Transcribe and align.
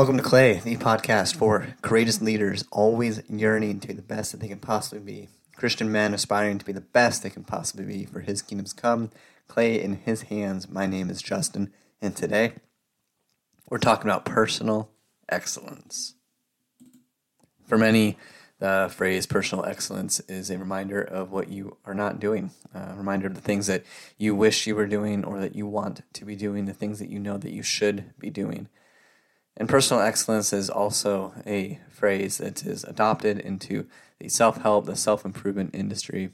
Welcome 0.00 0.16
to 0.16 0.22
Clay, 0.22 0.54
the 0.54 0.76
podcast 0.76 1.36
for 1.36 1.74
courageous 1.82 2.22
leaders 2.22 2.64
always 2.72 3.20
yearning 3.28 3.80
to 3.80 3.88
be 3.88 3.92
the 3.92 4.00
best 4.00 4.32
that 4.32 4.40
they 4.40 4.48
can 4.48 4.58
possibly 4.58 4.98
be. 4.98 5.28
Christian 5.56 5.92
men 5.92 6.14
aspiring 6.14 6.56
to 6.58 6.64
be 6.64 6.72
the 6.72 6.80
best 6.80 7.22
they 7.22 7.28
can 7.28 7.44
possibly 7.44 7.84
be 7.84 8.06
for 8.06 8.20
his 8.20 8.40
kingdom's 8.40 8.72
come. 8.72 9.10
Clay 9.46 9.78
in 9.78 9.96
his 9.96 10.22
hands. 10.22 10.70
My 10.70 10.86
name 10.86 11.10
is 11.10 11.20
Justin, 11.20 11.70
and 12.00 12.16
today 12.16 12.54
we're 13.68 13.76
talking 13.76 14.10
about 14.10 14.24
personal 14.24 14.88
excellence. 15.28 16.14
For 17.66 17.76
many, 17.76 18.16
the 18.58 18.90
phrase 18.90 19.26
personal 19.26 19.66
excellence 19.66 20.18
is 20.20 20.48
a 20.48 20.56
reminder 20.56 21.02
of 21.02 21.30
what 21.30 21.50
you 21.50 21.76
are 21.84 21.92
not 21.92 22.18
doing, 22.18 22.52
a 22.74 22.94
reminder 22.96 23.26
of 23.26 23.34
the 23.34 23.42
things 23.42 23.66
that 23.66 23.84
you 24.16 24.34
wish 24.34 24.66
you 24.66 24.76
were 24.76 24.86
doing 24.86 25.26
or 25.26 25.40
that 25.40 25.54
you 25.54 25.66
want 25.66 26.00
to 26.14 26.24
be 26.24 26.36
doing, 26.36 26.64
the 26.64 26.72
things 26.72 27.00
that 27.00 27.10
you 27.10 27.18
know 27.18 27.36
that 27.36 27.52
you 27.52 27.62
should 27.62 28.14
be 28.18 28.30
doing. 28.30 28.70
And 29.56 29.68
personal 29.68 30.02
excellence 30.02 30.52
is 30.52 30.70
also 30.70 31.34
a 31.46 31.78
phrase 31.90 32.38
that 32.38 32.64
is 32.64 32.84
adopted 32.84 33.38
into 33.38 33.86
the 34.18 34.28
self 34.28 34.62
help, 34.62 34.86
the 34.86 34.96
self 34.96 35.24
improvement 35.24 35.74
industry, 35.74 36.30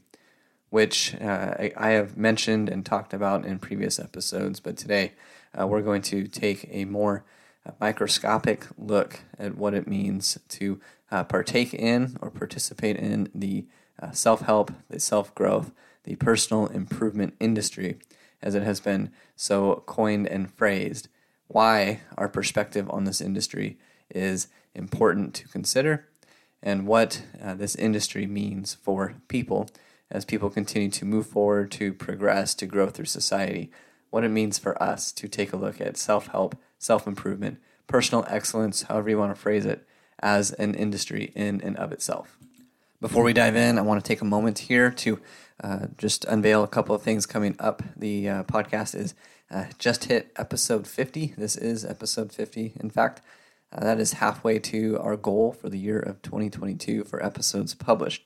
which 0.70 1.14
uh, 1.20 1.54
I, 1.76 1.90
have 1.90 2.16
mentioned 2.16 2.68
and 2.68 2.84
talked 2.84 3.14
about 3.14 3.44
in 3.44 3.58
previous 3.58 3.98
episodes. 3.98 4.60
But 4.60 4.76
today 4.76 5.12
uh, 5.58 5.66
we're 5.66 5.82
going 5.82 6.02
to 6.02 6.26
take 6.28 6.68
a 6.70 6.84
more 6.84 7.24
uh, 7.64 7.72
microscopic 7.80 8.66
look 8.76 9.20
at 9.38 9.56
what 9.56 9.74
it 9.74 9.88
means 9.88 10.38
to 10.48 10.80
uh, 11.10 11.24
partake 11.24 11.72
in 11.72 12.16
or 12.20 12.30
participate 12.30 12.96
in 12.96 13.30
the 13.34 13.66
uh, 14.00 14.12
self 14.12 14.42
help, 14.42 14.72
the 14.88 15.00
self 15.00 15.34
growth, 15.34 15.72
the 16.04 16.16
personal 16.16 16.66
improvement 16.68 17.34
industry, 17.40 17.98
as 18.42 18.54
it 18.54 18.62
has 18.62 18.80
been 18.80 19.10
so 19.34 19.82
coined 19.86 20.26
and 20.26 20.52
phrased 20.52 21.08
why 21.48 22.00
our 22.16 22.28
perspective 22.28 22.88
on 22.90 23.04
this 23.04 23.20
industry 23.20 23.78
is 24.10 24.48
important 24.74 25.34
to 25.34 25.48
consider 25.48 26.08
and 26.62 26.86
what 26.86 27.22
uh, 27.42 27.54
this 27.54 27.74
industry 27.76 28.26
means 28.26 28.74
for 28.74 29.14
people 29.28 29.68
as 30.10 30.24
people 30.24 30.50
continue 30.50 30.90
to 30.90 31.04
move 31.04 31.26
forward, 31.26 31.70
to 31.72 31.92
progress, 31.92 32.54
to 32.54 32.66
grow 32.66 32.88
through 32.88 33.06
society. 33.06 33.70
What 34.10 34.24
it 34.24 34.30
means 34.30 34.58
for 34.58 34.80
us 34.82 35.12
to 35.12 35.28
take 35.28 35.52
a 35.52 35.56
look 35.56 35.80
at 35.80 35.96
self 35.96 36.28
help, 36.28 36.56
self 36.78 37.06
improvement, 37.06 37.58
personal 37.86 38.24
excellence, 38.28 38.82
however 38.82 39.10
you 39.10 39.18
want 39.18 39.34
to 39.34 39.40
phrase 39.40 39.66
it, 39.66 39.86
as 40.20 40.52
an 40.52 40.74
industry 40.74 41.32
in 41.34 41.60
and 41.60 41.76
of 41.76 41.92
itself. 41.92 42.38
Before 43.00 43.22
we 43.22 43.32
dive 43.32 43.56
in, 43.56 43.78
I 43.78 43.82
want 43.82 44.02
to 44.02 44.08
take 44.08 44.22
a 44.22 44.26
moment 44.26 44.60
here 44.60 44.90
to 44.90 45.20
uh, 45.62 45.86
just 45.98 46.24
unveil 46.24 46.62
a 46.62 46.68
couple 46.68 46.94
of 46.94 47.02
things 47.02 47.26
coming 47.26 47.54
up. 47.58 47.82
The 47.96 48.28
uh, 48.28 48.42
podcast 48.44 48.94
is 48.94 49.14
uh, 49.50 49.66
just 49.78 50.04
hit 50.04 50.32
episode 50.36 50.86
50. 50.86 51.34
This 51.36 51.56
is 51.56 51.84
episode 51.84 52.32
50. 52.32 52.72
In 52.80 52.90
fact, 52.90 53.20
uh, 53.72 53.80
that 53.80 54.00
is 54.00 54.14
halfway 54.14 54.58
to 54.58 54.98
our 55.00 55.16
goal 55.16 55.52
for 55.52 55.68
the 55.68 55.78
year 55.78 55.98
of 55.98 56.22
2022 56.22 57.04
for 57.04 57.24
episodes 57.24 57.74
published. 57.74 58.24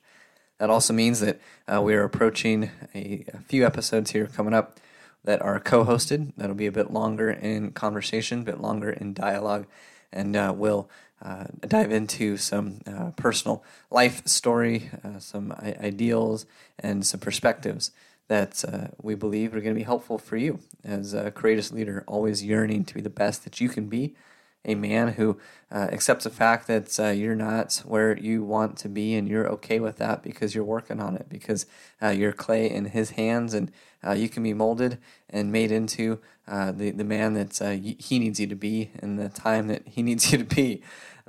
That 0.59 0.69
also 0.69 0.93
means 0.93 1.19
that 1.19 1.39
uh, 1.67 1.81
we 1.81 1.95
are 1.95 2.03
approaching 2.03 2.71
a, 2.93 3.25
a, 3.33 3.39
few 3.41 3.65
episodes 3.65 4.11
here 4.11 4.27
coming 4.27 4.53
up 4.53 4.79
that 5.23 5.41
are 5.41 5.59
co 5.59 5.85
hosted. 5.85 6.33
That'll 6.37 6.55
be 6.55 6.67
a 6.67 6.71
bit 6.71 6.91
longer 6.91 7.31
in 7.31 7.71
conversation, 7.71 8.41
a 8.41 8.43
bit 8.43 8.61
longer 8.61 8.91
in 8.91 9.13
dialogue, 9.13 9.65
and 10.11 10.35
uh, 10.35 10.53
will 10.55 10.89
uh, 11.21 11.45
dive 11.67 11.91
into 11.91 12.37
some 12.37 12.81
uh, 12.85 13.11
personal 13.15 13.63
life 13.89 14.25
story, 14.27 14.89
some 15.19 15.51
I- 15.51 15.75
ideals, 15.81 16.45
and 16.77 17.05
some 17.05 17.19
perspectives 17.19 17.91
that 18.31 18.63
uh, 18.63 18.87
we 19.01 19.13
believe 19.13 19.53
are 19.53 19.59
going 19.59 19.75
to 19.75 19.77
be 19.77 19.83
helpful 19.83 20.17
for 20.17 20.37
you 20.37 20.57
as 20.85 21.13
a 21.13 21.31
courageous 21.31 21.69
leader, 21.69 22.01
always 22.07 22.41
yearning 22.41 22.85
to 22.85 22.93
be 22.93 23.01
the 23.01 23.09
best 23.09 23.43
that 23.43 23.59
you 23.59 23.67
can 23.67 23.89
be. 23.89 24.15
A 24.63 24.73
man 24.73 25.09
who 25.09 25.37
uh, 25.69 25.89
accepts 25.91 26.23
the 26.23 26.29
fact 26.29 26.65
that 26.67 26.97
uh, 26.97 27.09
you're 27.09 27.35
not 27.35 27.81
where 27.83 28.17
you 28.17 28.41
want 28.41 28.77
to 28.77 28.87
be 28.87 29.15
and 29.15 29.27
you're 29.27 29.49
okay 29.49 29.81
with 29.81 29.97
that 29.97 30.23
because 30.23 30.55
you're 30.55 30.63
working 30.63 31.01
on 31.01 31.17
it, 31.17 31.27
because 31.27 31.65
uh, 32.01 32.07
you're 32.07 32.31
clay 32.31 32.71
in 32.71 32.85
his 32.85 33.09
hands 33.11 33.53
and 33.53 33.69
uh, 34.01 34.13
you 34.13 34.29
can 34.29 34.43
be 34.43 34.53
molded 34.53 34.97
and 35.29 35.51
made 35.51 35.69
into 35.69 36.19
uh, 36.47 36.71
the, 36.71 36.91
the 36.91 37.03
man 37.03 37.33
that 37.33 37.57
he 37.99 38.17
needs 38.17 38.39
you 38.39 38.47
to 38.47 38.55
be 38.55 38.91
in 39.01 39.17
the 39.17 39.27
time 39.27 39.67
that 39.67 39.85
he 39.85 40.01
needs 40.09 40.31
you 40.31 40.37
to 40.37 40.45
be 40.45 40.81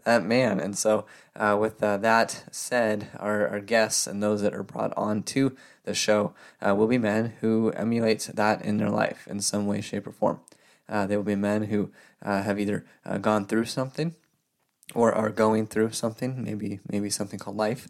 that 0.05 0.25
man. 0.25 0.61
And 0.61 0.79
so, 0.79 1.07
uh, 1.35 1.57
with 1.59 1.83
uh, 1.83 1.97
that 1.99 2.45
said, 2.51 3.09
our, 3.19 3.49
our 3.49 3.61
guests 3.61 4.07
and 4.07 4.23
those 4.23 4.43
that 4.43 4.55
are 4.55 4.63
brought 4.63 4.93
on 4.97 5.23
to 5.25 5.57
the 5.85 5.95
show 5.95 6.35
uh, 6.61 6.75
will 6.75 6.87
be 6.87 6.99
men 6.99 7.35
who 7.41 7.71
emulate 7.71 8.31
that 8.35 8.63
in 8.65 8.77
their 8.77 8.91
life 8.91 9.27
in 9.29 9.41
some 9.41 9.67
way, 9.67 9.81
shape, 9.81 10.07
or 10.07 10.13
form. 10.13 10.41
Uh, 10.89 11.07
they 11.07 11.17
will 11.17 11.25
be 11.25 11.37
men 11.37 11.65
who 11.65 11.91
uh, 12.23 12.43
have 12.43 12.59
either 12.59 12.85
uh, 13.05 13.19
gone 13.19 13.47
through 13.47 13.65
something 13.65 14.15
or 14.95 15.13
are 15.13 15.31
going 15.31 15.67
through 15.67 15.91
something, 15.91 16.43
maybe 16.45 16.81
maybe 16.91 17.09
something 17.09 17.39
called 17.39 17.57
life, 17.57 17.89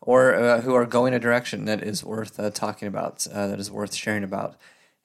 or 0.00 0.60
who 0.62 0.74
are 0.74 0.86
going 0.86 1.14
a 1.14 1.18
direction 1.18 1.64
that 1.64 1.82
is 1.82 2.04
worth 2.04 2.38
talking 2.54 2.88
about, 2.88 3.20
that 3.32 3.58
is 3.58 3.70
worth 3.70 3.94
sharing 3.94 4.24
about. 4.24 4.56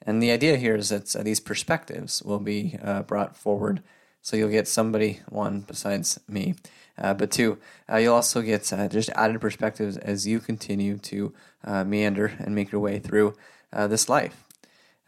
And 0.02 0.22
the 0.22 0.32
idea 0.32 0.58
here 0.58 0.76
is 0.76 0.90
that 0.90 1.16
these 1.24 1.40
perspectives 1.40 2.22
will 2.24 2.40
be 2.40 2.78
brought 3.08 3.38
forward 3.38 3.82
so 4.26 4.36
you'll 4.36 4.50
get 4.50 4.68
somebody, 4.68 5.20
one, 5.30 5.60
besides 5.60 6.20
me. 6.28 6.56
Uh, 6.98 7.14
but 7.14 7.30
two, 7.30 7.60
uh, 7.88 7.98
you'll 7.98 8.16
also 8.16 8.42
get 8.42 8.74
uh, 8.74 8.88
just 8.88 9.12
added 9.12 9.40
perspectives 9.40 9.98
as 9.98 10.26
you 10.26 10.40
continue 10.40 10.98
to 10.98 11.32
uh, 11.64 11.84
meander 11.84 12.34
and 12.40 12.56
make 12.56 12.72
your 12.72 12.82
way 12.82 12.98
through 12.98 13.36
uh, 13.72 13.86
this 13.86 14.10
life. 14.10 14.44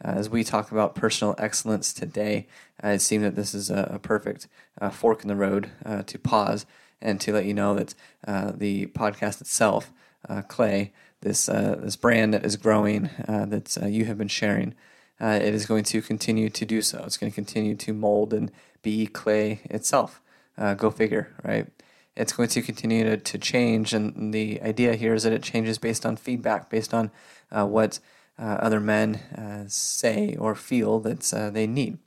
Uh, 0.04 0.10
as 0.10 0.30
we 0.30 0.44
talk 0.44 0.70
about 0.70 0.94
personal 0.94 1.34
excellence 1.36 1.92
today, 1.92 2.46
it 2.84 3.00
seems 3.00 3.24
that 3.24 3.34
this 3.34 3.54
is 3.54 3.70
a, 3.70 3.90
a 3.94 3.98
perfect 3.98 4.46
fork 4.92 5.22
in 5.22 5.28
the 5.28 5.34
road 5.34 5.68
to 6.06 6.16
pause 6.16 6.64
and 7.02 7.20
to 7.20 7.32
let 7.32 7.44
you 7.44 7.54
know 7.54 7.74
that 7.74 7.96
the 8.56 8.86
podcast 8.86 9.40
itself, 9.40 9.90
Clay, 10.46 10.92
this 11.22 11.46
this 11.46 11.96
brand 11.96 12.34
that 12.34 12.46
is 12.46 12.54
growing, 12.54 13.10
that 13.26 13.76
you 13.90 14.04
have 14.04 14.16
been 14.16 14.28
sharing, 14.28 14.74
it 15.20 15.52
is 15.52 15.66
going 15.66 15.82
to 15.82 16.00
continue 16.00 16.48
to 16.50 16.64
do 16.64 16.80
so. 16.80 17.02
It's 17.04 17.16
going 17.16 17.32
to 17.32 17.34
continue 17.34 17.74
to 17.74 17.92
mold 17.92 18.32
and 18.32 18.52
be 18.82 19.06
clay 19.06 19.60
itself. 19.64 20.20
Uh, 20.56 20.74
go 20.74 20.90
figure, 20.90 21.34
right? 21.44 21.68
It's 22.16 22.32
going 22.32 22.48
to 22.48 22.62
continue 22.62 23.04
to, 23.04 23.16
to 23.16 23.38
change, 23.38 23.94
and 23.94 24.34
the 24.34 24.60
idea 24.60 24.96
here 24.96 25.14
is 25.14 25.22
that 25.22 25.32
it 25.32 25.42
changes 25.42 25.78
based 25.78 26.04
on 26.04 26.16
feedback, 26.16 26.68
based 26.68 26.92
on 26.92 27.12
uh, 27.52 27.64
what 27.64 28.00
uh, 28.38 28.58
other 28.60 28.80
men 28.80 29.16
uh, 29.36 29.64
say 29.68 30.36
or 30.38 30.54
feel 30.54 31.00
that 31.00 31.32
uh, 31.32 31.50
they 31.50 31.66
need. 31.66 31.98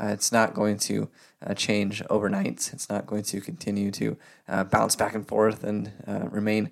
It's 0.00 0.30
not 0.30 0.54
going 0.54 0.78
to 0.78 1.10
change 1.56 2.04
overnight. 2.08 2.70
It's 2.72 2.88
not 2.88 3.06
going 3.06 3.24
to 3.24 3.40
continue 3.40 3.90
to 3.90 4.16
bounce 4.70 4.94
back 4.94 5.14
and 5.16 5.26
forth 5.26 5.64
and 5.64 5.90
remain 6.06 6.70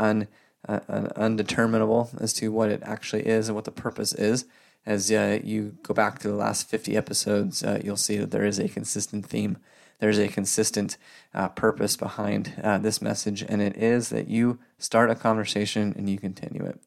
un, 0.00 0.26
undeterminable 0.68 2.10
as 2.20 2.32
to 2.32 2.50
what 2.50 2.70
it 2.70 2.82
actually 2.84 3.28
is 3.28 3.48
and 3.48 3.54
what 3.54 3.64
the 3.64 3.70
purpose 3.70 4.12
is 4.12 4.44
as 4.84 5.10
uh, 5.10 5.38
you 5.42 5.76
go 5.82 5.94
back 5.94 6.18
to 6.18 6.28
the 6.28 6.34
last 6.34 6.68
50 6.68 6.96
episodes, 6.96 7.62
uh, 7.62 7.80
you'll 7.84 7.96
see 7.96 8.16
that 8.18 8.30
there 8.30 8.44
is 8.44 8.58
a 8.58 8.68
consistent 8.68 9.26
theme. 9.26 9.58
There's 10.00 10.18
a 10.18 10.26
consistent 10.26 10.96
uh, 11.32 11.48
purpose 11.50 11.96
behind 11.96 12.54
uh, 12.62 12.78
this 12.78 13.00
message, 13.00 13.44
and 13.48 13.62
it 13.62 13.76
is 13.76 14.08
that 14.08 14.28
you 14.28 14.58
start 14.78 15.10
a 15.10 15.14
conversation 15.14 15.94
and 15.96 16.10
you 16.10 16.18
continue 16.18 16.64
it. 16.64 16.80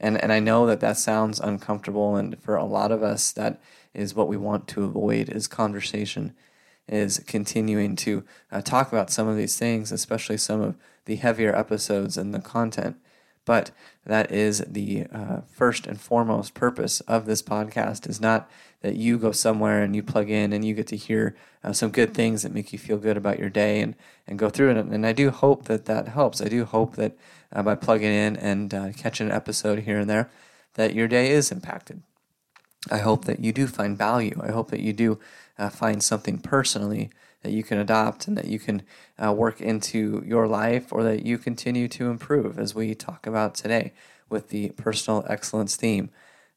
And, 0.00 0.20
and 0.20 0.32
I 0.32 0.40
know 0.40 0.66
that 0.66 0.80
that 0.80 0.96
sounds 0.96 1.38
uncomfortable, 1.38 2.16
and 2.16 2.40
for 2.42 2.56
a 2.56 2.64
lot 2.64 2.90
of 2.90 3.04
us, 3.04 3.30
that 3.32 3.60
is 3.94 4.14
what 4.14 4.26
we 4.26 4.36
want 4.36 4.66
to 4.68 4.82
avoid 4.82 5.28
is 5.28 5.46
conversation, 5.46 6.34
is 6.88 7.20
continuing 7.20 7.94
to 7.94 8.24
uh, 8.50 8.60
talk 8.60 8.90
about 8.90 9.10
some 9.10 9.28
of 9.28 9.36
these 9.36 9.56
things, 9.56 9.92
especially 9.92 10.38
some 10.38 10.60
of 10.60 10.76
the 11.04 11.16
heavier 11.16 11.54
episodes 11.54 12.16
and 12.16 12.34
the 12.34 12.40
content 12.40 12.96
but 13.44 13.70
that 14.04 14.30
is 14.30 14.64
the 14.66 15.06
uh, 15.12 15.40
first 15.50 15.86
and 15.86 16.00
foremost 16.00 16.54
purpose 16.54 17.00
of 17.02 17.26
this 17.26 17.42
podcast 17.42 18.08
is 18.08 18.20
not 18.20 18.50
that 18.82 18.96
you 18.96 19.18
go 19.18 19.32
somewhere 19.32 19.82
and 19.82 19.94
you 19.94 20.02
plug 20.02 20.28
in 20.28 20.52
and 20.52 20.64
you 20.64 20.74
get 20.74 20.88
to 20.88 20.96
hear 20.96 21.36
uh, 21.62 21.72
some 21.72 21.90
good 21.90 22.14
things 22.14 22.42
that 22.42 22.54
make 22.54 22.72
you 22.72 22.78
feel 22.78 22.98
good 22.98 23.16
about 23.16 23.38
your 23.38 23.50
day 23.50 23.80
and, 23.80 23.94
and 24.26 24.38
go 24.38 24.48
through 24.48 24.70
it. 24.70 24.76
And 24.76 25.06
I 25.06 25.12
do 25.12 25.30
hope 25.30 25.64
that 25.64 25.86
that 25.86 26.08
helps. 26.08 26.40
I 26.40 26.48
do 26.48 26.64
hope 26.64 26.96
that 26.96 27.16
uh, 27.52 27.62
by 27.62 27.74
plugging 27.74 28.12
in 28.12 28.36
and 28.36 28.74
uh, 28.74 28.92
catching 28.92 29.28
an 29.28 29.32
episode 29.32 29.80
here 29.80 30.00
and 30.00 30.10
there, 30.10 30.30
that 30.74 30.94
your 30.94 31.08
day 31.08 31.30
is 31.30 31.52
impacted. 31.52 32.02
I 32.90 32.98
hope 32.98 33.24
that 33.26 33.40
you 33.40 33.52
do 33.52 33.66
find 33.68 33.96
value. 33.96 34.40
I 34.42 34.50
hope 34.50 34.70
that 34.70 34.80
you 34.80 34.92
do 34.92 35.20
uh, 35.58 35.68
find 35.68 36.02
something 36.02 36.38
personally 36.38 37.10
that 37.42 37.52
you 37.52 37.62
can 37.62 37.78
adopt 37.78 38.26
and 38.26 38.36
that 38.36 38.46
you 38.46 38.58
can 38.58 38.82
uh, 39.22 39.32
work 39.32 39.60
into 39.60 40.22
your 40.26 40.46
life 40.46 40.92
or 40.92 41.02
that 41.02 41.24
you 41.26 41.38
continue 41.38 41.88
to 41.88 42.08
improve, 42.08 42.58
as 42.58 42.74
we 42.74 42.94
talk 42.94 43.26
about 43.26 43.54
today 43.54 43.92
with 44.28 44.48
the 44.48 44.70
personal 44.70 45.24
excellence 45.28 45.76
theme. 45.76 46.10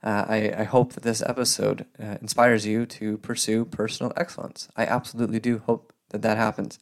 Uh, 0.03 0.25
I, 0.27 0.53
I, 0.57 0.63
hope 0.63 0.93
that 0.93 1.03
this 1.03 1.23
episode 1.25 1.85
uh, 1.99 2.17
inspires 2.21 2.65
you 2.65 2.85
to 2.85 3.17
pursue 3.17 3.65
personal 3.65 4.13
excellence. 4.15 4.67
I 4.75 4.85
absolutely 4.85 5.39
do 5.39 5.63
hope 5.65 5.93
that 6.09 6.21
that 6.21 6.37
happens. 6.37 6.77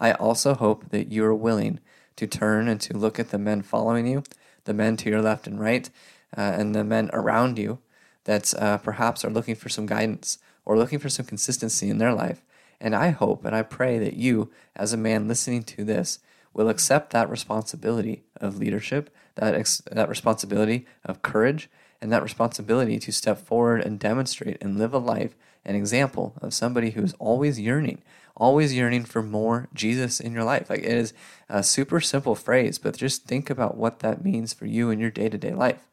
I 0.00 0.12
also 0.12 0.54
hope 0.54 0.90
that 0.90 1.12
you 1.12 1.24
are 1.24 1.34
willing 1.34 1.78
to 2.16 2.26
turn 2.26 2.66
and 2.66 2.80
to 2.80 2.96
look 2.96 3.20
at 3.20 3.30
the 3.30 3.38
men 3.38 3.62
following 3.62 4.06
you, 4.06 4.24
the 4.64 4.74
men 4.74 4.96
to 4.98 5.10
your 5.10 5.22
left 5.22 5.46
and 5.46 5.60
right, 5.60 5.88
uh, 6.36 6.40
and 6.40 6.74
the 6.74 6.82
men 6.82 7.08
around 7.12 7.56
you 7.56 7.78
that 8.24 8.52
uh, 8.58 8.78
perhaps 8.78 9.24
are 9.24 9.30
looking 9.30 9.54
for 9.54 9.68
some 9.68 9.86
guidance 9.86 10.38
or 10.64 10.76
looking 10.76 10.98
for 10.98 11.08
some 11.08 11.26
consistency 11.26 11.88
in 11.88 11.98
their 11.98 12.12
life 12.12 12.42
And 12.80 12.94
I 12.94 13.10
hope 13.10 13.44
and 13.44 13.54
I 13.54 13.62
pray 13.62 13.98
that 13.98 14.14
you, 14.14 14.50
as 14.74 14.92
a 14.92 14.98
man 14.98 15.28
listening 15.28 15.62
to 15.64 15.84
this, 15.84 16.18
will 16.52 16.68
accept 16.68 17.10
that 17.10 17.30
responsibility 17.30 18.22
of 18.40 18.58
leadership, 18.58 19.10
that, 19.34 19.54
ex- 19.54 19.82
that 19.90 20.08
responsibility 20.08 20.86
of 21.04 21.22
courage, 21.22 21.68
and 22.00 22.12
that 22.12 22.22
responsibility 22.22 22.98
to 22.98 23.12
step 23.12 23.38
forward 23.38 23.82
and 23.82 23.98
demonstrate 23.98 24.58
and 24.62 24.78
live 24.78 24.94
a 24.94 24.98
life, 24.98 25.34
an 25.64 25.74
example 25.74 26.34
of 26.40 26.54
somebody 26.54 26.90
who's 26.90 27.14
always 27.18 27.58
yearning, 27.60 28.02
always 28.36 28.74
yearning 28.74 29.04
for 29.04 29.22
more 29.22 29.68
Jesus 29.74 30.20
in 30.20 30.32
your 30.32 30.44
life. 30.44 30.70
Like 30.70 30.80
it 30.80 30.86
is 30.86 31.12
a 31.48 31.62
super 31.62 32.00
simple 32.00 32.34
phrase, 32.34 32.78
but 32.78 32.96
just 32.96 33.24
think 33.24 33.50
about 33.50 33.76
what 33.76 34.00
that 34.00 34.24
means 34.24 34.52
for 34.52 34.66
you 34.66 34.90
in 34.90 35.00
your 35.00 35.10
day 35.10 35.28
to 35.28 35.38
day 35.38 35.52
life. 35.52 35.88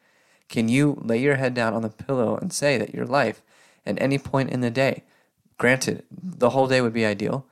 Can 0.49 0.69
you 0.69 1.01
lay 1.01 1.17
your 1.17 1.35
head 1.35 1.53
down 1.53 1.73
on 1.73 1.81
the 1.81 1.89
pillow 1.89 2.37
and 2.37 2.53
say 2.53 2.77
that 2.77 2.93
your 2.93 3.05
life 3.05 3.41
at 3.85 4.01
any 4.01 4.17
point 4.17 4.49
in 4.49 4.61
the 4.61 4.69
day, 4.69 5.03
granted, 5.57 6.03
the 6.11 6.51
whole 6.51 6.67
day 6.67 6.81
would 6.81 6.93
be 6.93 7.05
ideal, 7.05 7.45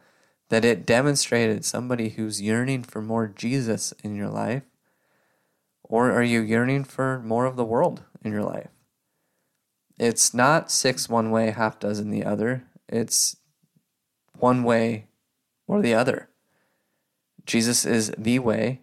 that 0.49 0.65
it 0.65 0.85
demonstrated 0.85 1.63
somebody 1.63 2.09
who's 2.09 2.41
yearning 2.41 2.83
for 2.83 3.01
more 3.01 3.27
Jesus 3.27 3.93
in 4.03 4.15
your 4.15 4.29
life? 4.29 4.63
Or 5.83 6.11
are 6.11 6.23
you 6.23 6.41
yearning 6.41 6.83
for 6.85 7.19
more 7.19 7.45
of 7.45 7.55
the 7.55 7.65
world 7.65 8.03
in 8.23 8.31
your 8.31 8.43
life? 8.43 8.69
It's 9.97 10.33
not 10.33 10.71
six 10.71 11.07
one 11.07 11.31
way, 11.31 11.51
half 11.51 11.79
dozen 11.79 12.09
the 12.09 12.23
other. 12.23 12.63
It's 12.89 13.37
one 14.37 14.63
way 14.63 15.07
or 15.67 15.81
the 15.81 15.93
other. 15.93 16.29
Jesus 17.45 17.85
is 17.85 18.11
the 18.17 18.39
way, 18.39 18.81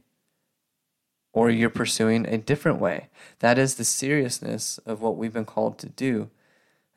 or 1.32 1.50
you're 1.50 1.70
pursuing 1.70 2.26
a 2.26 2.38
different 2.38 2.80
way. 2.80 3.08
That 3.40 3.58
is 3.58 3.74
the 3.74 3.84
seriousness 3.84 4.78
of 4.86 5.00
what 5.00 5.16
we've 5.16 5.32
been 5.32 5.44
called 5.44 5.78
to 5.78 5.88
do 5.88 6.30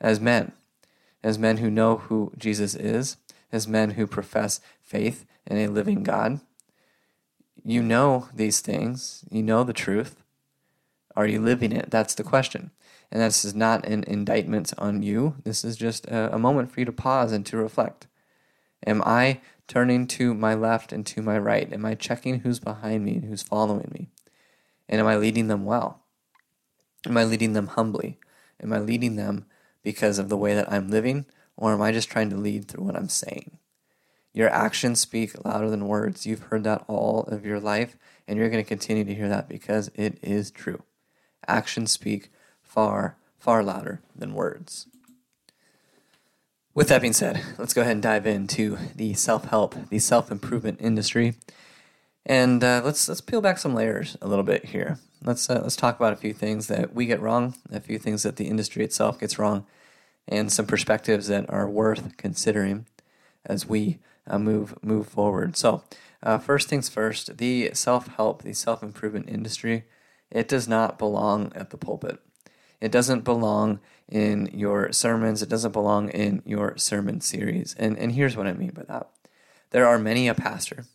as 0.00 0.20
men, 0.20 0.52
as 1.22 1.38
men 1.38 1.58
who 1.58 1.70
know 1.70 1.96
who 1.96 2.32
Jesus 2.36 2.74
is, 2.74 3.16
as 3.50 3.68
men 3.68 3.90
who 3.92 4.06
profess 4.06 4.60
faith 4.80 5.24
in 5.46 5.56
a 5.58 5.68
living 5.68 6.02
God. 6.02 6.40
You 7.64 7.82
know 7.82 8.28
these 8.34 8.60
things, 8.60 9.24
you 9.30 9.42
know 9.42 9.64
the 9.64 9.72
truth. 9.72 10.16
Are 11.14 11.26
you 11.26 11.40
living 11.40 11.72
it? 11.72 11.90
That's 11.90 12.14
the 12.14 12.24
question. 12.24 12.70
And 13.10 13.20
this 13.20 13.44
is 13.44 13.54
not 13.54 13.86
an 13.86 14.04
indictment 14.04 14.72
on 14.78 15.02
you. 15.02 15.36
This 15.44 15.64
is 15.64 15.76
just 15.76 16.06
a, 16.06 16.34
a 16.34 16.38
moment 16.38 16.72
for 16.72 16.80
you 16.80 16.86
to 16.86 16.92
pause 16.92 17.30
and 17.30 17.44
to 17.46 17.58
reflect. 17.58 18.06
Am 18.86 19.02
I 19.04 19.40
turning 19.68 20.06
to 20.08 20.34
my 20.34 20.54
left 20.54 20.92
and 20.92 21.04
to 21.06 21.22
my 21.22 21.38
right? 21.38 21.70
Am 21.72 21.84
I 21.84 21.94
checking 21.94 22.40
who's 22.40 22.58
behind 22.58 23.04
me 23.04 23.16
and 23.16 23.24
who's 23.26 23.42
following 23.42 23.90
me? 23.92 24.08
And 24.88 25.00
am 25.00 25.06
I 25.06 25.16
leading 25.16 25.48
them 25.48 25.64
well? 25.64 26.02
Am 27.06 27.16
I 27.16 27.24
leading 27.24 27.52
them 27.52 27.68
humbly? 27.68 28.18
Am 28.62 28.72
I 28.72 28.78
leading 28.78 29.16
them 29.16 29.46
because 29.82 30.18
of 30.18 30.28
the 30.28 30.36
way 30.36 30.54
that 30.54 30.70
I'm 30.70 30.88
living? 30.88 31.26
Or 31.56 31.72
am 31.72 31.82
I 31.82 31.92
just 31.92 32.10
trying 32.10 32.30
to 32.30 32.36
lead 32.36 32.66
through 32.66 32.84
what 32.84 32.96
I'm 32.96 33.08
saying? 33.08 33.58
Your 34.32 34.48
actions 34.48 35.00
speak 35.00 35.44
louder 35.44 35.68
than 35.68 35.86
words. 35.86 36.26
You've 36.26 36.44
heard 36.44 36.64
that 36.64 36.84
all 36.88 37.24
of 37.24 37.44
your 37.44 37.60
life, 37.60 37.96
and 38.26 38.38
you're 38.38 38.48
going 38.48 38.64
to 38.64 38.68
continue 38.68 39.04
to 39.04 39.14
hear 39.14 39.28
that 39.28 39.48
because 39.48 39.90
it 39.94 40.18
is 40.22 40.50
true. 40.50 40.82
Actions 41.46 41.92
speak 41.92 42.30
far, 42.62 43.16
far 43.38 43.62
louder 43.62 44.00
than 44.16 44.32
words. 44.32 44.86
With 46.74 46.88
that 46.88 47.02
being 47.02 47.12
said, 47.12 47.42
let's 47.58 47.74
go 47.74 47.82
ahead 47.82 47.92
and 47.92 48.02
dive 48.02 48.26
into 48.26 48.78
the 48.96 49.12
self 49.12 49.44
help, 49.44 49.74
the 49.90 49.98
self 49.98 50.30
improvement 50.30 50.78
industry, 50.80 51.34
and 52.26 52.62
uh, 52.62 52.82
let's 52.84 53.08
let's 53.08 53.20
peel 53.20 53.40
back 53.40 53.58
some 53.58 53.74
layers 53.74 54.16
a 54.20 54.28
little 54.28 54.44
bit 54.44 54.66
here. 54.66 54.98
Let's 55.24 55.48
uh, 55.48 55.60
let's 55.62 55.76
talk 55.76 55.96
about 55.96 56.12
a 56.12 56.16
few 56.16 56.32
things 56.32 56.66
that 56.68 56.94
we 56.94 57.06
get 57.06 57.20
wrong, 57.20 57.54
a 57.70 57.80
few 57.80 57.98
things 57.98 58.22
that 58.22 58.36
the 58.36 58.48
industry 58.48 58.84
itself 58.84 59.18
gets 59.20 59.38
wrong, 59.38 59.66
and 60.28 60.52
some 60.52 60.66
perspectives 60.66 61.28
that 61.28 61.48
are 61.50 61.68
worth 61.68 62.16
considering 62.16 62.86
as 63.44 63.66
we 63.66 63.98
uh, 64.26 64.38
move 64.38 64.74
move 64.82 65.06
forward. 65.08 65.56
So, 65.56 65.82
uh, 66.22 66.38
first 66.38 66.68
things 66.68 66.88
first, 66.88 67.38
the 67.38 67.70
self 67.74 68.08
help, 68.08 68.42
the 68.42 68.52
self 68.52 68.82
improvement 68.82 69.28
industry, 69.28 69.84
it 70.30 70.48
does 70.48 70.68
not 70.68 70.98
belong 70.98 71.52
at 71.54 71.70
the 71.70 71.76
pulpit. 71.76 72.20
It 72.80 72.90
doesn't 72.90 73.22
belong 73.22 73.78
in 74.08 74.50
your 74.52 74.92
sermons. 74.92 75.40
It 75.40 75.48
doesn't 75.48 75.70
belong 75.70 76.08
in 76.10 76.42
your 76.44 76.76
sermon 76.76 77.20
series. 77.20 77.76
And, 77.78 77.96
and 77.96 78.12
here's 78.12 78.36
what 78.36 78.48
I 78.48 78.54
mean 78.54 78.70
by 78.70 78.82
that. 78.82 79.08
There 79.70 79.86
are 79.86 80.00
many 80.00 80.26
a 80.26 80.34
pastor, 80.34 80.86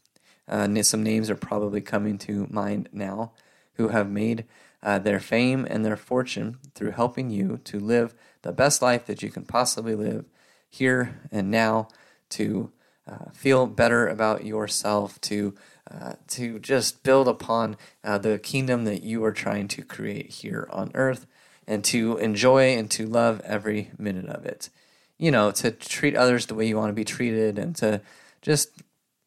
uh, 0.47 0.81
some 0.83 1.03
names 1.03 1.29
are 1.29 1.35
probably 1.35 1.81
coming 1.81 2.17
to 2.19 2.47
mind 2.49 2.89
now, 2.91 3.31
who 3.73 3.89
have 3.89 4.09
made 4.09 4.45
uh, 4.81 4.99
their 4.99 5.19
fame 5.19 5.65
and 5.69 5.85
their 5.85 5.97
fortune 5.97 6.57
through 6.73 6.91
helping 6.91 7.29
you 7.29 7.59
to 7.63 7.79
live 7.79 8.13
the 8.43 8.51
best 8.51 8.81
life 8.81 9.05
that 9.05 9.21
you 9.21 9.29
can 9.29 9.43
possibly 9.43 9.95
live 9.95 10.25
here 10.69 11.19
and 11.31 11.49
now, 11.49 11.87
to 12.29 12.71
uh, 13.07 13.29
feel 13.33 13.65
better 13.65 14.07
about 14.07 14.45
yourself, 14.45 15.19
to 15.21 15.53
uh, 15.89 16.13
to 16.27 16.59
just 16.59 17.01
build 17.03 17.29
upon 17.29 17.77
uh, 18.03 18.17
the 18.17 18.37
kingdom 18.37 18.83
that 18.83 19.03
you 19.03 19.23
are 19.23 19.31
trying 19.31 19.69
to 19.69 19.81
create 19.81 20.29
here 20.29 20.67
on 20.69 20.91
earth 20.93 21.25
and 21.65 21.83
to 21.83 22.17
enjoy 22.17 22.75
and 22.77 22.91
to 22.91 23.05
love 23.05 23.39
every 23.45 23.91
minute 23.97 24.27
of 24.27 24.45
it. 24.45 24.69
You 25.17 25.31
know, 25.31 25.51
to 25.51 25.71
treat 25.71 26.15
others 26.15 26.45
the 26.45 26.55
way 26.55 26.67
you 26.67 26.75
want 26.75 26.89
to 26.89 26.93
be 26.93 27.05
treated 27.05 27.57
and 27.57 27.73
to 27.77 28.01
just 28.41 28.71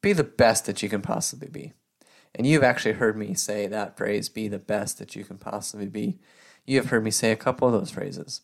be 0.01 0.13
the 0.13 0.25
best 0.25 0.67
that 0.67 0.83
you 0.83 0.89
can 0.89 1.03
possibly 1.03 1.49
be. 1.49 1.73
And 2.35 2.47
you've 2.47 2.63
actually 2.63 2.95
heard 2.95 3.17
me 3.17 3.35
say 3.35 3.67
that 3.67 3.97
phrase, 3.97 4.29
be 4.29 4.49
the 4.49 4.59
best 4.59 4.99
that 4.99 5.17
you 5.17 5.25
can 5.25 5.39
possibly 5.39 5.87
be. 5.87 6.19
You 6.65 6.77
have 6.77 6.91
heard 6.91 7.05
me 7.05 7.11
say 7.11 7.33
a 7.33 7.37
couple 7.37 7.67
of 7.67 7.75
those 7.75 7.91
phrases. 7.91 8.43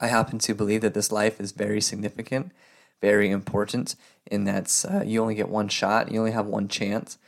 I 0.00 0.08
happen 0.08 0.38
to 0.40 0.54
believe 0.54 0.82
that 0.82 0.94
this 0.94 1.12
life 1.12 1.40
is 1.40 1.52
very 1.52 1.80
significant, 1.80 2.52
very 3.00 3.30
important, 3.30 3.96
in 4.26 4.44
that 4.44 4.84
uh, 4.88 5.02
you 5.02 5.20
only 5.20 5.34
get 5.34 5.48
one 5.48 5.68
shot, 5.68 6.10
you 6.10 6.18
only 6.18 6.32
have 6.32 6.46
one 6.46 6.68
chance, 6.68 7.18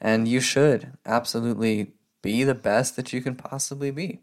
and 0.00 0.26
you 0.26 0.40
should 0.40 0.96
absolutely 1.04 1.92
be 2.22 2.44
the 2.44 2.54
best 2.54 2.96
that 2.96 3.12
you 3.12 3.20
can 3.20 3.34
possibly 3.34 3.90
be. 3.90 4.20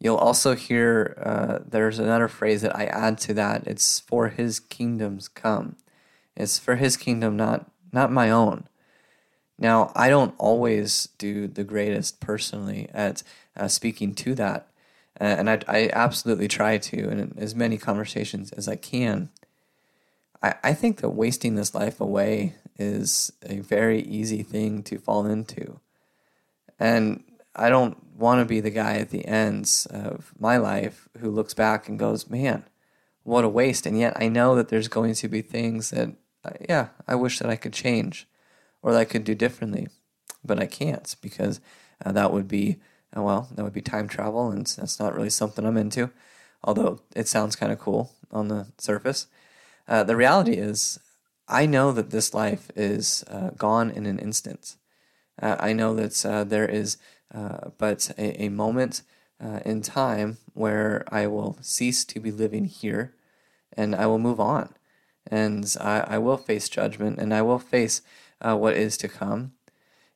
You'll 0.00 0.16
also 0.16 0.54
hear 0.54 1.16
uh, 1.22 1.64
there's 1.66 1.98
another 1.98 2.28
phrase 2.28 2.62
that 2.62 2.76
I 2.76 2.84
add 2.84 3.18
to 3.18 3.34
that. 3.34 3.66
It's 3.66 4.00
for 4.00 4.28
his 4.28 4.60
kingdoms 4.60 5.28
come. 5.28 5.76
It's 6.36 6.58
for 6.58 6.76
his 6.76 6.96
kingdom, 6.96 7.36
not 7.36 7.70
not 7.92 8.10
my 8.12 8.30
own. 8.30 8.68
Now, 9.56 9.92
I 9.94 10.08
don't 10.08 10.34
always 10.36 11.08
do 11.16 11.46
the 11.46 11.62
greatest 11.62 12.18
personally 12.18 12.88
at 12.92 13.22
uh, 13.56 13.68
speaking 13.68 14.14
to 14.16 14.34
that, 14.34 14.66
uh, 15.20 15.24
and 15.24 15.48
I, 15.48 15.60
I 15.68 15.90
absolutely 15.92 16.48
try 16.48 16.78
to 16.78 17.08
in 17.08 17.34
as 17.38 17.54
many 17.54 17.78
conversations 17.78 18.50
as 18.52 18.66
I 18.66 18.76
can. 18.76 19.30
I, 20.42 20.54
I 20.64 20.74
think 20.74 21.00
that 21.00 21.10
wasting 21.10 21.54
this 21.54 21.74
life 21.74 22.00
away 22.00 22.56
is 22.76 23.32
a 23.46 23.60
very 23.60 24.00
easy 24.02 24.42
thing 24.42 24.82
to 24.84 24.98
fall 24.98 25.24
into, 25.26 25.78
and 26.80 27.22
I 27.54 27.68
don't 27.68 27.96
want 28.16 28.40
to 28.40 28.44
be 28.44 28.60
the 28.60 28.70
guy 28.70 28.96
at 28.98 29.10
the 29.10 29.26
ends 29.26 29.86
of 29.86 30.32
my 30.38 30.56
life 30.56 31.08
who 31.18 31.30
looks 31.30 31.54
back 31.54 31.88
and 31.88 31.98
goes, 31.98 32.28
man, 32.28 32.64
what 33.22 33.44
a 33.44 33.48
waste. 33.48 33.86
And 33.86 33.98
yet 33.98 34.16
I 34.16 34.28
know 34.28 34.54
that 34.56 34.68
there's 34.68 34.88
going 34.88 35.14
to 35.14 35.28
be 35.28 35.42
things 35.42 35.90
that, 35.90 36.10
yeah, 36.68 36.88
I 37.06 37.14
wish 37.14 37.38
that 37.38 37.50
I 37.50 37.56
could 37.56 37.72
change 37.72 38.26
or 38.82 38.92
that 38.92 38.98
I 38.98 39.04
could 39.04 39.24
do 39.24 39.34
differently, 39.34 39.88
but 40.44 40.60
I 40.60 40.66
can't 40.66 41.14
because 41.20 41.60
uh, 42.04 42.12
that 42.12 42.32
would 42.32 42.48
be, 42.48 42.76
uh, 43.16 43.22
well, 43.22 43.48
that 43.54 43.62
would 43.62 43.72
be 43.72 43.82
time 43.82 44.08
travel, 44.08 44.50
and 44.50 44.66
that's 44.66 45.00
not 45.00 45.14
really 45.14 45.30
something 45.30 45.64
I'm 45.64 45.76
into, 45.76 46.10
although 46.62 47.00
it 47.14 47.28
sounds 47.28 47.56
kind 47.56 47.72
of 47.72 47.78
cool 47.78 48.12
on 48.30 48.48
the 48.48 48.66
surface. 48.78 49.26
Uh, 49.86 50.02
the 50.02 50.16
reality 50.16 50.54
is, 50.54 50.98
I 51.46 51.66
know 51.66 51.92
that 51.92 52.10
this 52.10 52.32
life 52.34 52.70
is 52.74 53.24
uh, 53.28 53.50
gone 53.50 53.90
in 53.90 54.06
an 54.06 54.18
instant. 54.18 54.76
Uh, 55.40 55.56
I 55.58 55.72
know 55.72 55.94
that 55.94 56.46
there 56.48 56.66
is 56.66 56.96
uh, 57.34 57.70
but 57.78 58.12
a, 58.16 58.44
a 58.44 58.48
moment 58.48 59.02
uh, 59.42 59.60
in 59.64 59.82
time 59.82 60.38
where 60.52 61.04
I 61.08 61.26
will 61.26 61.58
cease 61.60 62.04
to 62.06 62.20
be 62.20 62.30
living 62.30 62.64
here 62.64 63.14
and 63.76 63.94
I 63.94 64.06
will 64.06 64.20
move 64.20 64.38
on. 64.38 64.72
And 65.26 65.74
I, 65.80 66.00
I 66.00 66.18
will 66.18 66.36
face 66.36 66.68
judgment 66.68 67.18
and 67.18 67.32
I 67.32 67.42
will 67.42 67.58
face 67.58 68.02
uh, 68.40 68.56
what 68.56 68.74
is 68.74 68.96
to 68.98 69.08
come. 69.08 69.52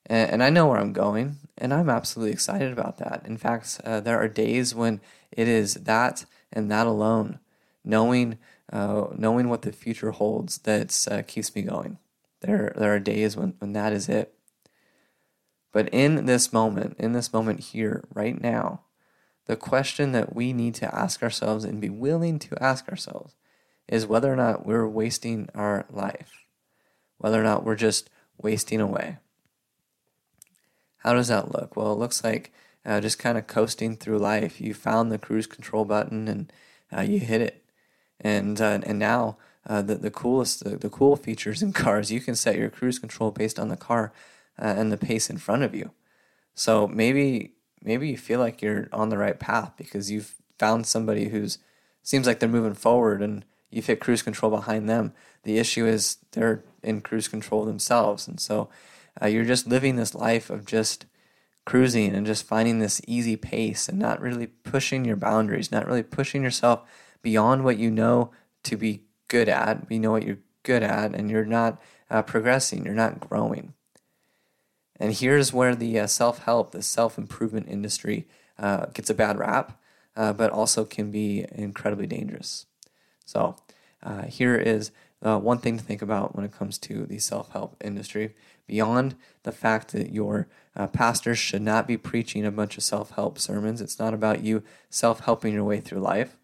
And, 0.07 0.31
and, 0.31 0.43
I 0.43 0.51
know 0.51 0.67
where 0.67 0.79
I'm 0.79 0.93
going, 0.93 1.37
and 1.59 1.73
I'm 1.73 1.91
absolutely 1.91 2.33
excited 2.33 2.73
about 2.73 2.99
that. 2.99 3.23
In 3.27 3.37
fact, 3.37 3.81
uh, 3.85 4.01
there 4.01 4.19
are 4.19 4.29
days 4.29 4.75
when 4.75 5.01
it 5.31 5.49
is 5.49 5.75
that 5.75 6.25
and 6.53 6.71
that 6.71 6.87
alone, 6.87 7.41
knowing, 7.85 8.39
uh, 8.73 9.09
knowing 9.17 9.49
what 9.49 9.63
the 9.63 9.73
future 9.73 10.13
holds, 10.13 10.59
that 10.59 11.25
keeps 11.27 11.55
me 11.55 11.63
going. 11.63 11.99
There, 12.41 12.73
there 12.77 12.95
are 12.95 13.01
days 13.01 13.37
when, 13.37 13.55
when 13.59 13.73
that 13.73 13.93
is 13.93 14.09
it. 14.09 14.35
But 15.73 15.89
in 15.91 16.27
this 16.27 16.53
moment, 16.53 16.97
in 16.99 17.13
this 17.13 17.33
moment 17.33 17.61
here, 17.61 18.05
right 18.15 18.41
now, 18.41 18.83
the 19.47 19.57
question 19.57 20.13
that 20.13 20.35
we 20.35 20.53
need 20.53 20.75
to 20.77 20.95
ask 20.95 21.23
ourselves 21.23 21.65
and 21.65 21.81
be 21.81 21.91
willing 21.91 22.39
to 22.41 22.63
ask 22.63 22.89
ourselves 22.89 23.35
is 23.89 24.07
whether 24.07 24.33
or 24.33 24.37
not 24.37 24.67
we're 24.67 24.87
wasting 24.87 25.49
our 25.55 25.87
life, 25.91 26.45
whether 27.19 27.41
or 27.41 27.45
not 27.45 27.65
we're 27.65 27.77
just 27.77 28.11
wasting 28.37 28.81
away. 28.81 29.19
How 30.99 31.15
does 31.15 31.29
that 31.29 31.53
look? 31.53 31.77
Well, 31.77 31.93
it 31.93 31.99
looks 31.99 32.23
like 32.23 32.53
uh, 32.85 33.01
just 33.01 33.19
kind 33.19 33.39
of 33.39 33.47
coasting 33.47 33.97
through 33.97 34.19
life. 34.19 34.61
You 34.61 34.75
found 34.75 35.11
the 35.11 35.19
cruise 35.19 35.47
control 35.47 35.85
button 35.85 36.29
and 36.29 36.53
uh, 36.95 37.03
you 37.03 37.19
hit 37.21 37.41
it, 37.41 37.65
and 38.21 38.61
uh, 38.61 38.81
and 38.83 38.99
now 38.99 39.37
uh, 39.67 39.83
the, 39.83 39.97
the 39.97 40.11
coolest, 40.11 40.65
the, 40.65 40.77
the 40.77 40.89
cool 40.89 41.17
features 41.17 41.63
in 41.63 41.73
cars. 41.85 42.11
You 42.11 42.21
can 42.21 42.35
set 42.35 42.57
your 42.57 42.71
cruise 42.71 42.99
control 42.99 43.31
based 43.31 43.59
on 43.59 43.69
the 43.69 43.77
car 43.77 44.13
uh, 44.61 44.75
and 44.77 44.91
the 44.91 44.97
pace 44.97 45.31
in 45.31 45.39
front 45.39 45.63
of 45.63 45.75
you. 45.75 45.91
So 46.55 46.89
maybe 46.89 47.53
maybe 47.83 48.09
you 48.09 48.17
feel 48.17 48.41
like 48.41 48.61
you're 48.61 48.89
on 48.93 49.09
the 49.09 49.19
right 49.19 49.39
path 49.39 49.73
because 49.77 50.11
you've 50.11 50.35
found 50.59 50.87
somebody 50.87 51.29
who's 51.29 51.59
seems 52.03 52.27
like 52.27 52.41
they're 52.41 52.49
moving 52.49 52.75
forward 52.75 53.23
and 53.23 53.45
you've 53.71 53.87
hit 53.87 54.01
cruise 54.01 54.23
control 54.23 54.51
behind 54.51 54.89
them. 54.89 55.13
The 55.43 55.59
issue 55.59 55.87
is 55.87 56.19
they're 56.33 56.65
in 56.83 57.01
cruise 57.01 57.29
control 57.29 57.65
themselves, 57.65 58.29
and 58.29 58.41
so 58.41 58.69
uh, 59.21 59.27
you're 59.27 59.45
just 59.45 59.67
living 59.67 59.97
this 59.97 60.15
life 60.15 60.51
of 60.51 60.65
just 60.67 61.07
cruising 61.65 62.15
and 62.15 62.27
just 62.27 62.47
finding 62.47 62.79
this 62.79 63.01
easy 63.07 63.37
pace 63.37 63.89
and 63.89 63.99
not 63.99 64.21
really 64.21 64.47
pushing 64.47 65.05
your 65.05 65.17
boundaries, 65.17 65.71
not 65.71 65.87
really 65.87 66.03
pushing 66.03 66.43
yourself 66.43 66.89
beyond 67.21 67.63
what 67.63 67.77
you 67.77 67.91
know 67.91 68.31
to 68.63 68.77
be 68.77 69.03
good 69.29 69.49
at. 69.49 69.85
You 69.91 69.99
know 69.99 70.13
what 70.13 70.25
you're 70.25 70.39
good 70.63 70.83
at, 70.83 71.15
and 71.15 71.31
you're 71.31 71.45
not 71.45 71.81
uh, 72.11 72.23
progressing, 72.23 72.85
you're 72.85 72.95
not 72.95 73.21
growing. 73.21 73.75
And 74.99 75.13
here's 75.13 75.53
where 75.53 75.75
the 75.75 76.01
uh, 76.01 76.07
self 76.07 76.39
help, 76.41 76.73
the 76.73 76.83
self 76.83 77.19
improvement 77.19 77.69
industry 77.69 78.27
uh, 78.59 78.87
gets 78.87 79.11
a 79.11 79.15
bad 79.15 79.39
rap, 79.39 79.81
uh, 80.17 80.33
but 80.33 80.51
also 80.51 80.85
can 80.85 81.11
be 81.11 81.45
incredibly 81.53 82.07
dangerous. 82.07 82.67
So, 83.29 83.57
uh, 84.03 84.23
here 84.23 84.57
is 84.57 84.91
uh, 85.23 85.39
one 85.39 85.59
thing 85.59 85.77
to 85.77 85.85
think 85.85 86.01
about 86.01 86.35
when 86.35 86.47
it 86.47 86.53
comes 86.53 86.79
to 86.79 87.05
the 87.05 87.19
self 87.19 87.53
help 87.53 87.77
industry. 87.85 88.35
Beyond 88.67 89.17
the 89.43 89.53
fact 89.53 89.93
that 89.93 90.13
your 90.13 90.49
uh, 90.75 90.87
pastors 90.87 91.39
should 91.39 91.61
not 91.61 91.87
be 91.87 91.99
preaching 91.99 92.47
a 92.47 92.51
bunch 92.51 92.79
of 92.79 92.83
self 92.83 93.11
help 93.11 93.39
sermons, 93.39 93.83
it's 93.83 93.99
not 93.99 94.15
about 94.15 94.43
you 94.43 94.63
self 94.89 95.21
helping 95.21 95.53
your 95.53 95.65
way 95.65 95.79
through 95.81 96.01
life. 96.01 96.39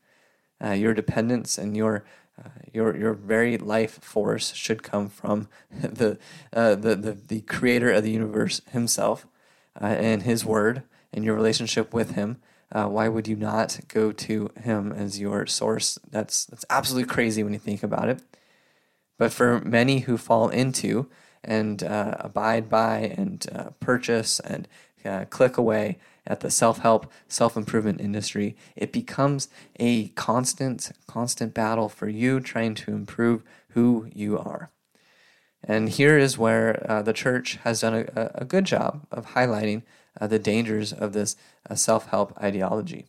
your 0.61 0.93
dependence 0.93 1.57
and 1.57 1.75
your 1.75 2.05
uh, 2.39 2.49
your 2.73 2.97
your 2.97 3.15
very 3.15 3.57
life 3.57 4.03
force 4.03 4.53
should 4.55 4.83
come 4.83 5.09
from 5.09 5.49
the, 5.71 6.19
uh, 6.53 6.75
the 6.75 6.95
the 6.97 7.13
the 7.13 7.41
creator 7.43 7.91
of 7.93 8.03
the 8.03 8.11
universe 8.11 8.61
himself 8.73 9.27
uh, 9.81 9.87
and 9.87 10.25
his 10.25 10.45
word 10.45 10.83
and 11.13 11.25
your 11.25 11.35
relationship 11.35 11.95
with 11.95 12.11
him. 12.11 12.39
Uh, 12.73 12.87
why 12.89 13.09
would 13.09 13.29
you 13.29 13.37
not 13.37 13.81
go 13.89 14.13
to 14.13 14.51
him 14.61 14.93
as 14.93 15.21
your 15.21 15.47
source? 15.47 15.99
That's 16.11 16.47
that's 16.47 16.65
absolutely 16.71 17.13
crazy 17.13 17.43
when 17.43 17.53
you 17.53 17.59
think 17.59 17.83
about 17.83 18.09
it. 18.09 18.23
But 19.19 19.33
for 19.33 19.61
many 19.61 20.01
who 20.01 20.17
fall 20.19 20.49
into 20.49 21.09
and 21.43 21.83
uh, 21.83 22.17
abide 22.19 22.69
by 22.69 22.99
and 23.17 23.47
purchase 23.81 24.41
and 24.41 24.67
click 25.31 25.57
away 25.57 25.99
at 26.27 26.41
the 26.41 26.51
self-help 26.51 27.11
self-improvement 27.29 28.01
industry 28.01 28.57
it 28.77 28.93
becomes 28.93 29.49
a 29.79 30.09
constant 30.09 30.93
constant 31.07 31.53
battle 31.55 31.89
for 31.89 32.09
you 32.09 32.41
trying 32.41 32.75
to 32.75 32.93
improve 32.93 33.43
who 33.71 34.09
you 34.15 34.39
are 34.39 34.71
and 35.63 35.91
here 35.91 36.19
is 36.19 36.39
where 36.39 36.85
uh, 36.91 37.03
the 37.03 37.13
church 37.13 37.59
has 37.65 37.81
done 37.81 38.07
a, 38.15 38.31
a, 38.35 38.45
good 38.45 38.65
job 38.65 39.07
of 39.11 39.29
highlighting 39.29 39.83
uh, 40.21 40.27
the 40.27 40.39
dangers 40.39 40.93
of 40.93 41.13
this 41.13 41.37
uh, 41.69 41.75
self-help 41.75 42.37
ideology 42.43 43.07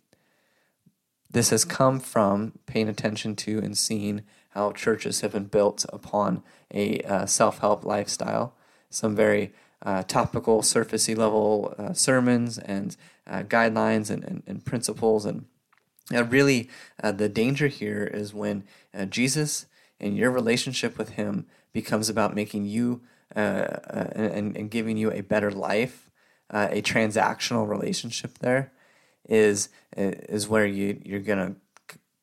this 1.31 1.49
has 1.49 1.65
come 1.65 1.99
from 1.99 2.53
paying 2.65 2.87
attention 2.87 3.35
to 3.35 3.59
and 3.59 3.77
seeing 3.77 4.23
how 4.49 4.71
churches 4.71 5.21
have 5.21 5.33
been 5.33 5.45
built 5.45 5.85
upon 5.91 6.41
a 6.73 6.99
uh, 7.01 7.25
self-help 7.25 7.83
lifestyle 7.83 8.55
some 8.89 9.15
very 9.15 9.51
uh, 9.81 10.03
topical, 10.03 10.61
surfacey 10.61 11.15
level 11.15 11.75
uh, 11.77 11.93
sermons 11.93 12.57
and 12.57 12.95
uh, 13.27 13.43
guidelines 13.43 14.09
and, 14.09 14.23
and, 14.23 14.43
and, 14.47 14.65
principles. 14.65 15.25
And 15.25 15.45
really, 16.11 16.69
uh, 17.03 17.11
the 17.11 17.29
danger 17.29 17.67
here 17.67 18.03
is 18.05 18.33
when 18.33 18.63
uh, 18.93 19.05
Jesus 19.05 19.67
and 19.99 20.17
your 20.17 20.31
relationship 20.31 20.97
with 20.97 21.11
Him 21.11 21.45
becomes 21.73 22.09
about 22.09 22.35
making 22.35 22.65
you 22.65 23.01
uh, 23.35 23.67
and, 24.15 24.55
and 24.55 24.71
giving 24.71 24.97
you 24.97 25.11
a 25.11 25.21
better 25.21 25.51
life. 25.51 26.09
A 26.49 26.81
transactional 26.81 27.67
relationship 27.67 28.37
there 28.39 28.71
is 29.27 29.69
is 29.97 30.47
where 30.47 30.65
you 30.65 31.01
you're 31.03 31.19
gonna 31.19 31.55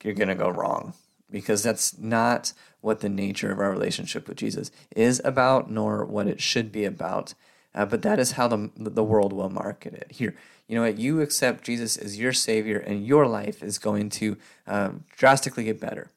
you're 0.05 0.15
gonna 0.15 0.35
go 0.35 0.49
wrong 0.49 0.95
because 1.33 1.63
that's 1.63 1.99
not 1.99 2.53
what 2.83 3.01
the 3.01 3.09
nature 3.09 3.51
of 3.51 3.59
our 3.59 3.71
relationship 3.71 4.29
with 4.29 4.37
Jesus 4.37 4.71
is 4.95 5.21
about, 5.25 5.71
nor 5.71 6.05
what 6.05 6.27
it 6.27 6.41
should 6.41 6.71
be 6.71 6.85
about. 6.85 7.35
Uh, 7.75 7.87
but 7.87 8.03
that 8.03 8.19
is 8.19 8.33
how 8.33 8.47
the, 8.47 8.71
the 8.77 9.03
world 9.03 9.33
will 9.33 9.49
market 9.49 9.95
it. 9.95 10.07
Here, 10.11 10.35
you 10.69 10.77
know 10.77 10.83
what? 10.83 10.99
You 10.99 11.23
accept 11.23 11.65
Jesus 11.65 11.97
as 11.97 12.19
your 12.19 12.35
Savior, 12.35 12.79
and 12.79 13.07
your 13.07 13.27
life 13.27 13.63
is 13.63 13.79
going 13.79 14.11
to 14.11 14.37
um, 14.67 15.05
drastically 15.17 15.65
get 15.65 15.81
better. 15.81 16.11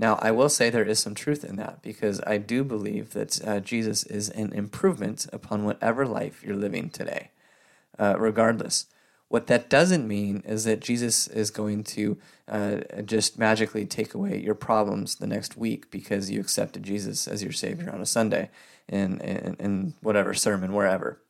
Now, 0.00 0.18
I 0.22 0.30
will 0.30 0.48
say 0.48 0.70
there 0.70 0.82
is 0.82 0.98
some 0.98 1.14
truth 1.14 1.44
in 1.44 1.56
that 1.56 1.82
because 1.82 2.22
I 2.26 2.38
do 2.38 2.64
believe 2.64 3.10
that 3.10 3.38
uh, 3.46 3.60
Jesus 3.60 4.02
is 4.04 4.30
an 4.30 4.50
improvement 4.54 5.26
upon 5.30 5.66
whatever 5.66 6.06
life 6.06 6.42
you're 6.42 6.56
living 6.56 6.88
today, 6.88 7.32
uh, 7.98 8.16
regardless. 8.18 8.86
What 9.28 9.46
that 9.48 9.68
doesn't 9.68 10.08
mean 10.08 10.42
is 10.46 10.64
that 10.64 10.80
Jesus 10.80 11.28
is 11.28 11.50
going 11.50 11.84
to 11.84 12.16
uh, 12.48 12.78
just 13.04 13.38
magically 13.38 13.84
take 13.84 14.14
away 14.14 14.40
your 14.40 14.54
problems 14.54 15.16
the 15.16 15.26
next 15.26 15.58
week 15.58 15.90
because 15.90 16.30
you 16.30 16.40
accepted 16.40 16.82
Jesus 16.82 17.28
as 17.28 17.42
your 17.42 17.52
Savior 17.52 17.92
on 17.92 18.00
a 18.00 18.06
Sunday 18.06 18.48
in, 18.88 19.20
in, 19.20 19.56
in 19.60 19.94
whatever 20.00 20.32
sermon, 20.32 20.72
wherever. 20.72 21.20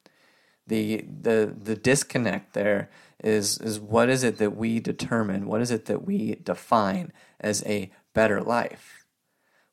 The, 0.68 1.04
the, 1.22 1.52
the 1.60 1.74
disconnect 1.74 2.54
there 2.54 2.88
is, 3.22 3.58
is 3.58 3.80
what 3.80 4.08
is 4.08 4.22
it 4.22 4.38
that 4.38 4.56
we 4.56 4.78
determine, 4.78 5.46
what 5.46 5.60
is 5.60 5.72
it 5.72 5.86
that 5.86 6.06
we 6.06 6.36
define 6.36 7.12
as 7.40 7.64
a 7.66 7.90
better 8.14 8.40
life? 8.40 9.05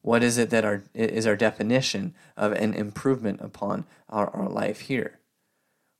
What 0.01 0.23
is 0.23 0.37
it 0.37 0.49
that 0.51 0.63
our, 0.63 0.83
is 0.93 1.27
our 1.27 1.35
definition 1.35 2.13
of 2.35 2.53
an 2.53 2.73
improvement 2.73 3.41
upon 3.41 3.85
our, 4.09 4.29
our 4.29 4.47
life 4.47 4.81
here? 4.81 5.19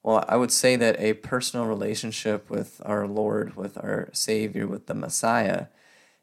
Well, 0.04 0.24
I 0.30 0.38
would 0.38 0.52
say 0.52 0.78
that 0.78 1.00
a 1.00 1.14
personal 1.14 1.66
relationship 1.66 2.50
with 2.50 2.82
our 2.86 3.06
Lord, 3.08 3.58
with 3.58 3.78
our 3.78 4.10
Savior, 4.14 4.66
with 4.66 4.86
the 4.86 4.94
Messiah, 4.94 5.66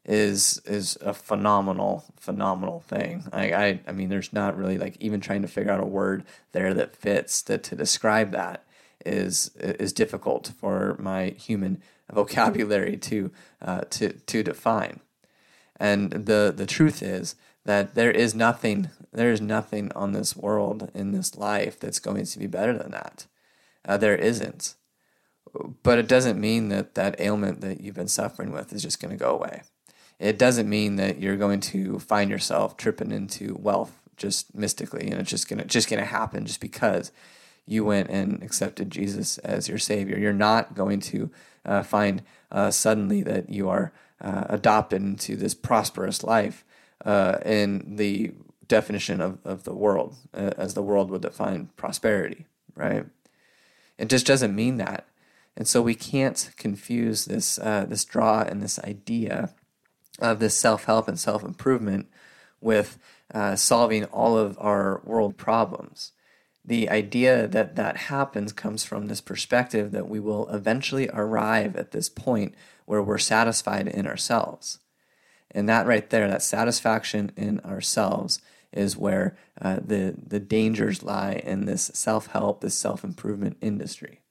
is 0.03 0.61
is 0.65 0.97
a 1.01 1.13
phenomenal, 1.13 2.05
phenomenal 2.19 2.79
thing. 2.79 3.25
I, 3.33 3.53
I, 3.53 3.79
I 3.87 3.91
mean, 3.91 4.09
there's 4.09 4.33
not 4.33 4.57
really 4.57 4.77
like 4.77 4.97
even 4.99 5.19
trying 5.19 5.41
to 5.41 5.47
figure 5.47 5.71
out 5.71 5.79
a 5.79 5.85
word 5.85 6.23
there 6.51 6.73
that 6.73 6.95
fits 6.95 7.41
that 7.43 7.63
to 7.63 7.75
describe 7.75 8.31
that 8.31 8.65
is 9.05 9.51
is 9.57 9.93
difficult 9.93 10.51
for 10.59 10.95
my 10.99 11.29
human 11.29 11.81
vocabulary 12.11 12.97
to 12.97 13.31
uh, 13.61 13.81
to 13.91 14.13
to 14.13 14.43
define. 14.43 14.99
And 15.77 16.11
the 16.11 16.53
the 16.55 16.65
truth 16.65 17.01
is 17.01 17.35
that 17.65 17.95
there 17.95 18.11
is 18.11 18.33
nothing 18.35 18.89
there 19.11 19.31
is 19.31 19.41
nothing 19.41 19.91
on 19.93 20.11
this 20.11 20.35
world 20.35 20.91
in 20.93 21.11
this 21.11 21.37
life 21.37 21.79
that's 21.79 21.99
going 21.99 22.25
to 22.25 22.39
be 22.39 22.47
better 22.47 22.77
than 22.77 22.91
that. 22.91 23.27
Uh, 23.87 23.97
there 23.97 24.15
isn't. 24.15 24.75
But 25.83 25.99
it 25.99 26.07
doesn't 26.07 26.39
mean 26.39 26.67
that 26.69 26.95
that 26.95 27.19
ailment 27.19 27.61
that 27.61 27.79
you've 27.79 27.95
been 27.95 28.09
suffering 28.09 28.51
with 28.51 28.73
is 28.73 28.81
just 28.81 28.99
going 28.99 29.17
to 29.17 29.23
go 29.23 29.33
away. 29.33 29.61
It 30.19 30.37
doesn't 30.37 30.69
mean 30.69 30.97
that 30.97 31.19
you're 31.19 31.37
going 31.37 31.61
to 31.61 31.99
find 31.99 32.29
yourself 32.29 32.75
tripping 32.75 33.11
into 33.11 33.55
wealth 33.59 34.01
just 34.17 34.55
mystically 34.55 35.09
and 35.11 35.19
it's 35.19 35.29
just 35.29 35.49
going 35.49 35.59
to 35.59 35.65
just 35.65 35.89
going 35.89 35.99
to 35.99 36.05
happen 36.05 36.45
just 36.45 36.61
because 36.61 37.11
you 37.65 37.83
went 37.83 38.09
and 38.09 38.41
accepted 38.43 38.89
Jesus 38.89 39.37
as 39.39 39.67
your 39.67 39.77
savior. 39.77 40.17
You're 40.17 40.33
not 40.33 40.75
going 40.75 40.99
to 41.01 41.31
uh, 41.65 41.83
find 41.83 42.21
uh, 42.51 42.71
suddenly 42.71 43.23
that 43.23 43.49
you 43.49 43.69
are 43.69 43.91
uh, 44.25 44.45
adopted 44.49 45.01
into 45.01 45.35
this 45.35 45.53
prosperous 45.53 46.23
life 46.23 46.65
uh, 47.05 47.37
in 47.45 47.95
the 47.95 48.31
definition 48.67 49.21
of, 49.21 49.37
of 49.45 49.63
the 49.63 49.73
world, 49.73 50.15
uh, 50.33 50.51
as 50.57 50.73
the 50.73 50.81
world 50.81 51.11
would 51.11 51.21
define 51.21 51.69
prosperity, 51.77 52.47
right? 52.75 53.05
It 53.99 54.09
just 54.09 54.25
doesn't 54.25 54.55
mean 54.55 54.77
that. 54.77 55.05
And 55.55 55.67
so 55.67 55.81
we 55.81 55.95
can't 55.95 56.49
confuse 56.57 57.25
this 57.25 57.59
uh, 57.59 57.85
this 57.87 58.03
draw 58.03 58.41
and 58.41 58.61
this 58.61 58.79
idea 58.79 59.53
of 60.19 60.39
this 60.39 60.55
self 60.57 60.85
help 60.85 61.07
and 61.07 61.19
self 61.19 61.43
improvement 61.43 62.07
with 62.59 62.97
uh, 63.33 63.55
solving 63.55 64.05
all 64.05 64.37
of 64.37 64.57
our 64.59 65.01
world 65.05 65.37
problems. 65.37 66.11
The 66.65 66.89
idea 66.89 67.47
that 67.47 67.75
that 67.75 67.97
happens 67.97 68.51
comes 68.51 68.83
from 68.83 69.05
this 69.05 69.21
perspective 69.21 69.91
that 69.91 70.09
we 70.09 70.19
will 70.19 70.49
eventually 70.49 71.09
arrive 71.13 71.75
at 71.75 71.91
this 71.91 72.09
point 72.09 72.55
where 72.85 73.01
we're 73.01 73.17
satisfied 73.17 73.87
in 73.87 74.07
ourselves. 74.07 74.79
And 75.51 75.69
that 75.69 75.87
right 75.87 76.09
there, 76.09 76.27
that 76.27 76.41
satisfaction 76.41 77.31
in 77.35 77.59
ourselves, 77.61 78.41
is 78.73 78.97
where 78.97 79.37
uh, 79.61 79.79
the, 79.85 80.15
the 80.21 80.39
dangers 80.39 81.01
lie 81.01 81.41
in 81.43 81.65
this 81.65 81.91
self 81.93 82.27
help, 82.27 82.61
this 82.61 82.75
self 82.75 83.03
improvement 83.03 83.57
industry. 83.61 84.21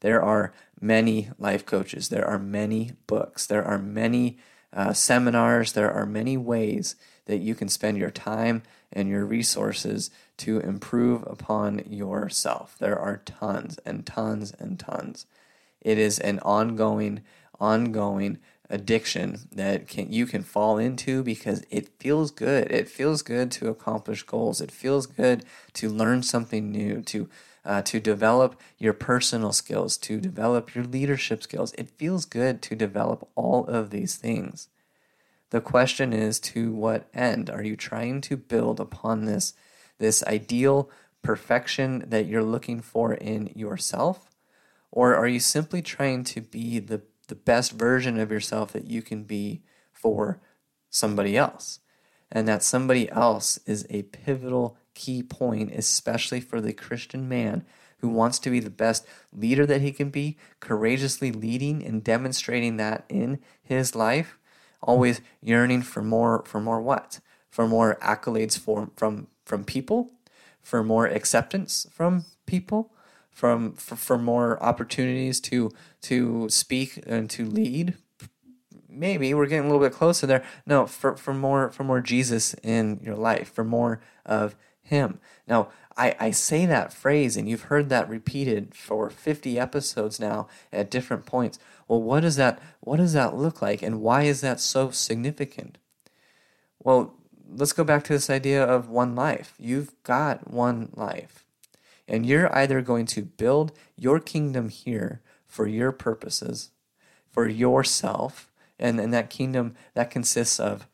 There 0.00 0.22
are 0.22 0.52
many 0.80 1.30
life 1.38 1.66
coaches, 1.66 2.08
there 2.08 2.26
are 2.26 2.38
many 2.38 2.92
books, 3.06 3.46
there 3.46 3.64
are 3.64 3.78
many 3.78 4.38
uh, 4.72 4.92
seminars, 4.92 5.72
there 5.72 5.90
are 5.90 6.06
many 6.06 6.36
ways 6.36 6.96
that 7.24 7.38
you 7.38 7.54
can 7.54 7.68
spend 7.68 7.98
your 7.98 8.10
time 8.10 8.62
and 8.92 9.08
your 9.08 9.24
resources 9.24 10.10
to 10.38 10.60
improve 10.60 11.22
upon 11.26 11.80
yourself. 11.90 12.76
There 12.78 12.98
are 12.98 13.22
tons 13.24 13.78
and 13.84 14.06
tons 14.06 14.52
and 14.58 14.78
tons. 14.78 15.26
It 15.80 15.98
is 15.98 16.18
an 16.18 16.38
ongoing, 16.40 17.22
ongoing 17.60 18.38
addiction 18.70 19.40
that 19.50 19.88
can 19.88 20.12
you 20.12 20.26
can 20.26 20.42
fall 20.42 20.78
into 20.78 21.22
because 21.22 21.64
it 21.70 21.88
feels 21.98 22.30
good. 22.30 22.70
It 22.70 22.88
feels 22.88 23.22
good 23.22 23.50
to 23.52 23.68
accomplish 23.68 24.22
goals. 24.22 24.60
It 24.60 24.70
feels 24.70 25.06
good 25.06 25.44
to 25.74 25.88
learn 25.88 26.22
something 26.22 26.70
new, 26.70 27.02
to 27.02 27.28
uh, 27.64 27.82
to 27.82 28.00
develop 28.00 28.60
your 28.78 28.92
personal 28.92 29.52
skills, 29.52 29.96
to 29.98 30.20
develop 30.20 30.74
your 30.74 30.84
leadership 30.84 31.42
skills. 31.42 31.74
It 31.76 31.90
feels 31.90 32.24
good 32.24 32.62
to 32.62 32.74
develop 32.74 33.28
all 33.34 33.66
of 33.66 33.90
these 33.90 34.16
things. 34.16 34.68
The 35.50 35.60
question 35.60 36.12
is 36.12 36.40
to 36.40 36.72
what 36.72 37.08
end? 37.14 37.48
Are 37.50 37.62
you 37.62 37.76
trying 37.76 38.20
to 38.22 38.36
build 38.36 38.80
upon 38.80 39.24
this, 39.24 39.54
this 39.98 40.22
ideal 40.24 40.90
perfection 41.22 42.04
that 42.08 42.26
you're 42.26 42.42
looking 42.42 42.80
for 42.80 43.14
in 43.14 43.50
yourself? 43.54 44.30
Or 44.90 45.14
are 45.14 45.28
you 45.28 45.40
simply 45.40 45.82
trying 45.82 46.24
to 46.24 46.40
be 46.40 46.78
the, 46.78 47.02
the 47.28 47.34
best 47.34 47.72
version 47.72 48.18
of 48.18 48.30
yourself 48.30 48.72
that 48.72 48.86
you 48.86 49.00
can 49.02 49.24
be 49.24 49.62
for 49.92 50.40
somebody 50.90 51.36
else? 51.36 51.80
And 52.30 52.46
that 52.46 52.62
somebody 52.62 53.10
else 53.10 53.58
is 53.64 53.86
a 53.88 54.02
pivotal 54.02 54.76
key 54.94 55.22
point, 55.22 55.72
especially 55.72 56.40
for 56.40 56.60
the 56.60 56.74
Christian 56.74 57.28
man 57.28 57.64
who 58.00 58.08
wants 58.08 58.38
to 58.40 58.50
be 58.50 58.60
the 58.60 58.70
best 58.70 59.06
leader 59.32 59.64
that 59.64 59.80
he 59.80 59.92
can 59.92 60.10
be, 60.10 60.36
courageously 60.60 61.32
leading 61.32 61.84
and 61.84 62.04
demonstrating 62.04 62.76
that 62.76 63.04
in 63.08 63.38
his 63.62 63.94
life 63.94 64.38
always 64.82 65.20
yearning 65.42 65.82
for 65.82 66.02
more 66.02 66.42
for 66.46 66.60
more 66.60 66.80
what? 66.80 67.20
For 67.50 67.66
more 67.66 67.98
accolades 68.02 68.58
for, 68.58 68.90
from 68.96 69.28
from 69.44 69.64
people, 69.64 70.12
for 70.60 70.84
more 70.84 71.06
acceptance 71.06 71.86
from 71.90 72.24
people, 72.46 72.92
from 73.38 73.74
for, 73.74 73.94
for 73.94 74.18
more 74.18 74.60
opportunities 74.60 75.38
to 75.40 75.70
to 76.02 76.48
speak 76.48 77.04
and 77.06 77.30
to 77.30 77.44
lead. 77.46 77.94
Maybe 78.88 79.32
we're 79.32 79.46
getting 79.46 79.70
a 79.70 79.72
little 79.72 79.86
bit 79.86 79.96
closer 79.96 80.26
there. 80.26 80.42
No, 80.66 80.86
for, 80.86 81.16
for 81.16 81.32
more 81.32 81.70
for 81.70 81.84
more 81.84 82.00
Jesus 82.00 82.54
in 82.64 82.98
your 83.00 83.14
life, 83.14 83.52
for 83.52 83.62
more 83.62 84.00
of 84.26 84.56
him. 84.82 85.20
Now, 85.46 85.68
I, 85.96 86.16
I 86.18 86.30
say 86.32 86.66
that 86.66 86.92
phrase, 86.92 87.36
and 87.36 87.48
you've 87.48 87.70
heard 87.70 87.90
that 87.90 88.08
repeated 88.08 88.74
for 88.74 89.08
50 89.08 89.56
episodes 89.56 90.18
now 90.18 90.48
at 90.72 90.90
different 90.90 91.24
points. 91.24 91.60
Well, 91.86 92.02
what 92.02 92.20
does 92.20 92.34
that 92.36 92.60
what 92.80 92.96
does 92.96 93.12
that 93.12 93.36
look 93.36 93.62
like, 93.62 93.82
and 93.82 94.00
why 94.00 94.22
is 94.24 94.40
that 94.40 94.58
so 94.58 94.90
significant? 94.90 95.78
Well, 96.80 97.14
let's 97.48 97.72
go 97.72 97.84
back 97.84 98.02
to 98.04 98.14
this 98.14 98.30
idea 98.30 98.64
of 98.64 98.88
one 98.88 99.14
life. 99.14 99.54
You've 99.60 99.92
got 100.02 100.50
one 100.50 100.90
life, 100.96 101.44
and 102.08 102.26
you're 102.26 102.54
either 102.56 102.80
going 102.80 103.06
to 103.06 103.22
build 103.22 103.72
your 103.96 104.18
kingdom 104.18 104.70
here 104.70 105.20
for 105.46 105.66
your 105.66 105.92
purposes, 105.92 106.70
for 107.30 107.46
yourself, 107.46 108.50
and, 108.78 108.98
and 108.98 109.12
that 109.12 109.30
kingdom 109.30 109.74
that 109.94 110.10
consists 110.10 110.58
of 110.58 110.86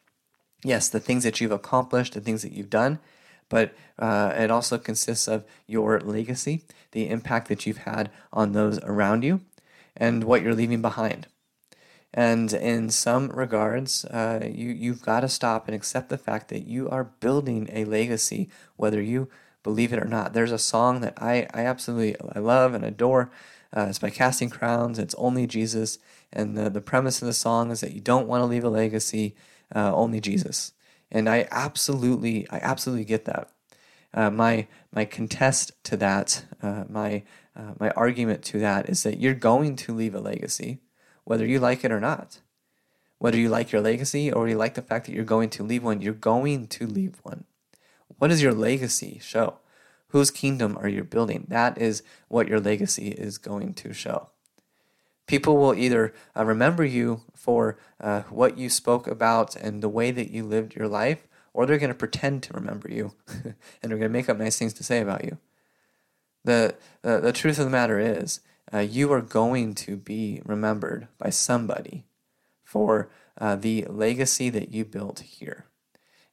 yes, 0.64 0.88
the 0.88 0.98
things 0.98 1.22
that 1.22 1.40
you've 1.40 1.52
accomplished, 1.52 2.14
the 2.14 2.20
things 2.20 2.42
that 2.42 2.52
you've 2.52 2.70
done, 2.70 2.98
but 3.48 3.74
uh, 3.98 4.32
it 4.34 4.50
also 4.50 4.78
consists 4.78 5.28
of 5.28 5.44
your 5.66 6.00
legacy, 6.00 6.64
the 6.92 7.08
impact 7.08 7.48
that 7.48 7.66
you've 7.66 7.78
had 7.78 8.10
on 8.32 8.52
those 8.52 8.78
around 8.82 9.22
you, 9.22 9.42
and 9.96 10.24
what 10.24 10.42
you're 10.42 10.54
leaving 10.54 10.82
behind. 10.82 11.28
And 12.12 12.52
in 12.52 12.90
some 12.90 13.28
regards, 13.28 14.04
uh, 14.06 14.48
you, 14.50 14.70
you've 14.70 15.02
got 15.02 15.20
to 15.20 15.28
stop 15.28 15.66
and 15.66 15.74
accept 15.74 16.08
the 16.08 16.18
fact 16.18 16.48
that 16.48 16.66
you 16.66 16.88
are 16.88 17.04
building 17.04 17.68
a 17.72 17.84
legacy, 17.84 18.48
whether 18.76 19.02
you 19.02 19.28
believe 19.64 19.92
it 19.92 19.98
or 19.98 20.06
not. 20.06 20.32
There's 20.32 20.52
a 20.52 20.58
song 20.58 21.00
that 21.00 21.14
I, 21.20 21.48
I 21.52 21.64
absolutely 21.64 22.14
I 22.36 22.38
love 22.38 22.74
and 22.74 22.84
adore. 22.84 23.32
Uh, 23.76 23.86
it's 23.88 23.98
by 23.98 24.10
Casting 24.10 24.50
Crowns. 24.50 25.00
It's 25.00 25.16
Only 25.16 25.48
Jesus. 25.48 25.98
And 26.32 26.56
the, 26.56 26.70
the 26.70 26.80
premise 26.80 27.20
of 27.20 27.26
the 27.26 27.34
song 27.34 27.72
is 27.72 27.80
that 27.80 27.92
you 27.92 28.00
don't 28.00 28.28
want 28.28 28.42
to 28.42 28.46
leave 28.46 28.62
a 28.62 28.68
legacy, 28.68 29.34
uh, 29.74 29.92
only 29.92 30.20
Jesus. 30.20 30.72
And 31.10 31.28
I 31.28 31.48
absolutely, 31.50 32.48
I 32.50 32.58
absolutely 32.58 33.04
get 33.04 33.24
that. 33.24 33.50
Uh, 34.12 34.30
my 34.30 34.68
my 34.92 35.04
contest 35.04 35.72
to 35.84 35.96
that, 35.96 36.44
uh, 36.62 36.84
my 36.88 37.24
uh, 37.56 37.72
my 37.80 37.90
argument 37.90 38.44
to 38.44 38.60
that 38.60 38.88
is 38.88 39.02
that 39.02 39.18
you're 39.18 39.34
going 39.34 39.74
to 39.74 39.94
leave 39.94 40.14
a 40.14 40.20
legacy, 40.20 40.78
whether 41.24 41.44
you 41.44 41.58
like 41.58 41.84
it 41.84 41.90
or 41.90 42.00
not. 42.00 42.40
Whether 43.18 43.38
you 43.38 43.48
like 43.48 43.72
your 43.72 43.80
legacy 43.80 44.30
or 44.30 44.48
you 44.48 44.56
like 44.56 44.74
the 44.74 44.82
fact 44.82 45.06
that 45.06 45.14
you're 45.14 45.24
going 45.24 45.50
to 45.50 45.62
leave 45.62 45.82
one, 45.82 46.00
you're 46.02 46.12
going 46.12 46.66
to 46.68 46.86
leave 46.86 47.20
one. 47.22 47.44
What 48.18 48.28
does 48.28 48.42
your 48.42 48.52
legacy 48.52 49.20
show? 49.22 49.58
Whose 50.08 50.30
kingdom 50.30 50.78
are 50.78 50.88
you 50.88 51.04
building? 51.04 51.46
That 51.48 51.78
is 51.78 52.02
what 52.28 52.48
your 52.48 52.60
legacy 52.60 53.08
is 53.08 53.38
going 53.38 53.74
to 53.74 53.92
show. 53.92 54.30
People 55.26 55.56
will 55.56 55.74
either 55.74 56.12
uh, 56.36 56.44
remember 56.44 56.84
you 56.84 57.22
for 57.34 57.78
uh, 58.00 58.22
what 58.22 58.58
you 58.58 58.68
spoke 58.68 59.06
about 59.06 59.56
and 59.56 59.82
the 59.82 59.88
way 59.88 60.10
that 60.10 60.30
you 60.30 60.44
lived 60.44 60.76
your 60.76 60.86
life, 60.86 61.26
or 61.52 61.64
they're 61.64 61.78
going 61.78 61.88
to 61.88 61.94
pretend 61.94 62.42
to 62.42 62.52
remember 62.52 62.90
you 62.90 63.14
and 63.28 63.54
they're 63.82 63.98
going 63.98 64.02
to 64.02 64.08
make 64.08 64.28
up 64.28 64.38
nice 64.38 64.58
things 64.58 64.74
to 64.74 64.84
say 64.84 65.00
about 65.00 65.24
you. 65.24 65.38
The, 66.44 66.76
uh, 67.02 67.20
the 67.20 67.32
truth 67.32 67.58
of 67.58 67.64
the 67.64 67.70
matter 67.70 67.98
is, 67.98 68.40
uh, 68.72 68.78
you 68.78 69.12
are 69.12 69.20
going 69.22 69.74
to 69.74 69.96
be 69.96 70.42
remembered 70.44 71.08
by 71.18 71.30
somebody 71.30 72.04
for 72.62 73.08
uh, 73.38 73.56
the 73.56 73.86
legacy 73.88 74.50
that 74.50 74.70
you 74.70 74.84
built 74.84 75.20
here. 75.20 75.66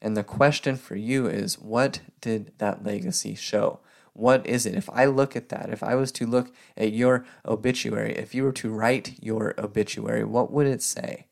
And 0.02 0.18
the 0.18 0.24
question 0.24 0.78
for 0.78 0.96
you 0.96 1.28
is 1.28 1.60
what 1.60 2.02
did 2.22 2.54
that 2.58 2.84
legacy 2.84 3.36
show? 3.36 3.80
What 4.14 4.46
is 4.46 4.66
it? 4.66 4.76
If 4.76 4.90
I 4.90 5.06
look 5.06 5.36
at 5.36 5.50
that, 5.50 5.70
if 5.70 5.84
I 5.84 5.96
was 5.96 6.12
to 6.14 6.26
look 6.26 6.52
at 6.76 6.92
your 6.92 7.26
obituary, 7.46 8.16
if 8.16 8.34
you 8.36 8.44
were 8.44 8.52
to 8.54 8.72
write 8.72 9.16
your 9.22 9.54
obituary, 9.58 10.24
what 10.24 10.52
would 10.52 10.68
it 10.68 10.82
say? 10.82 11.28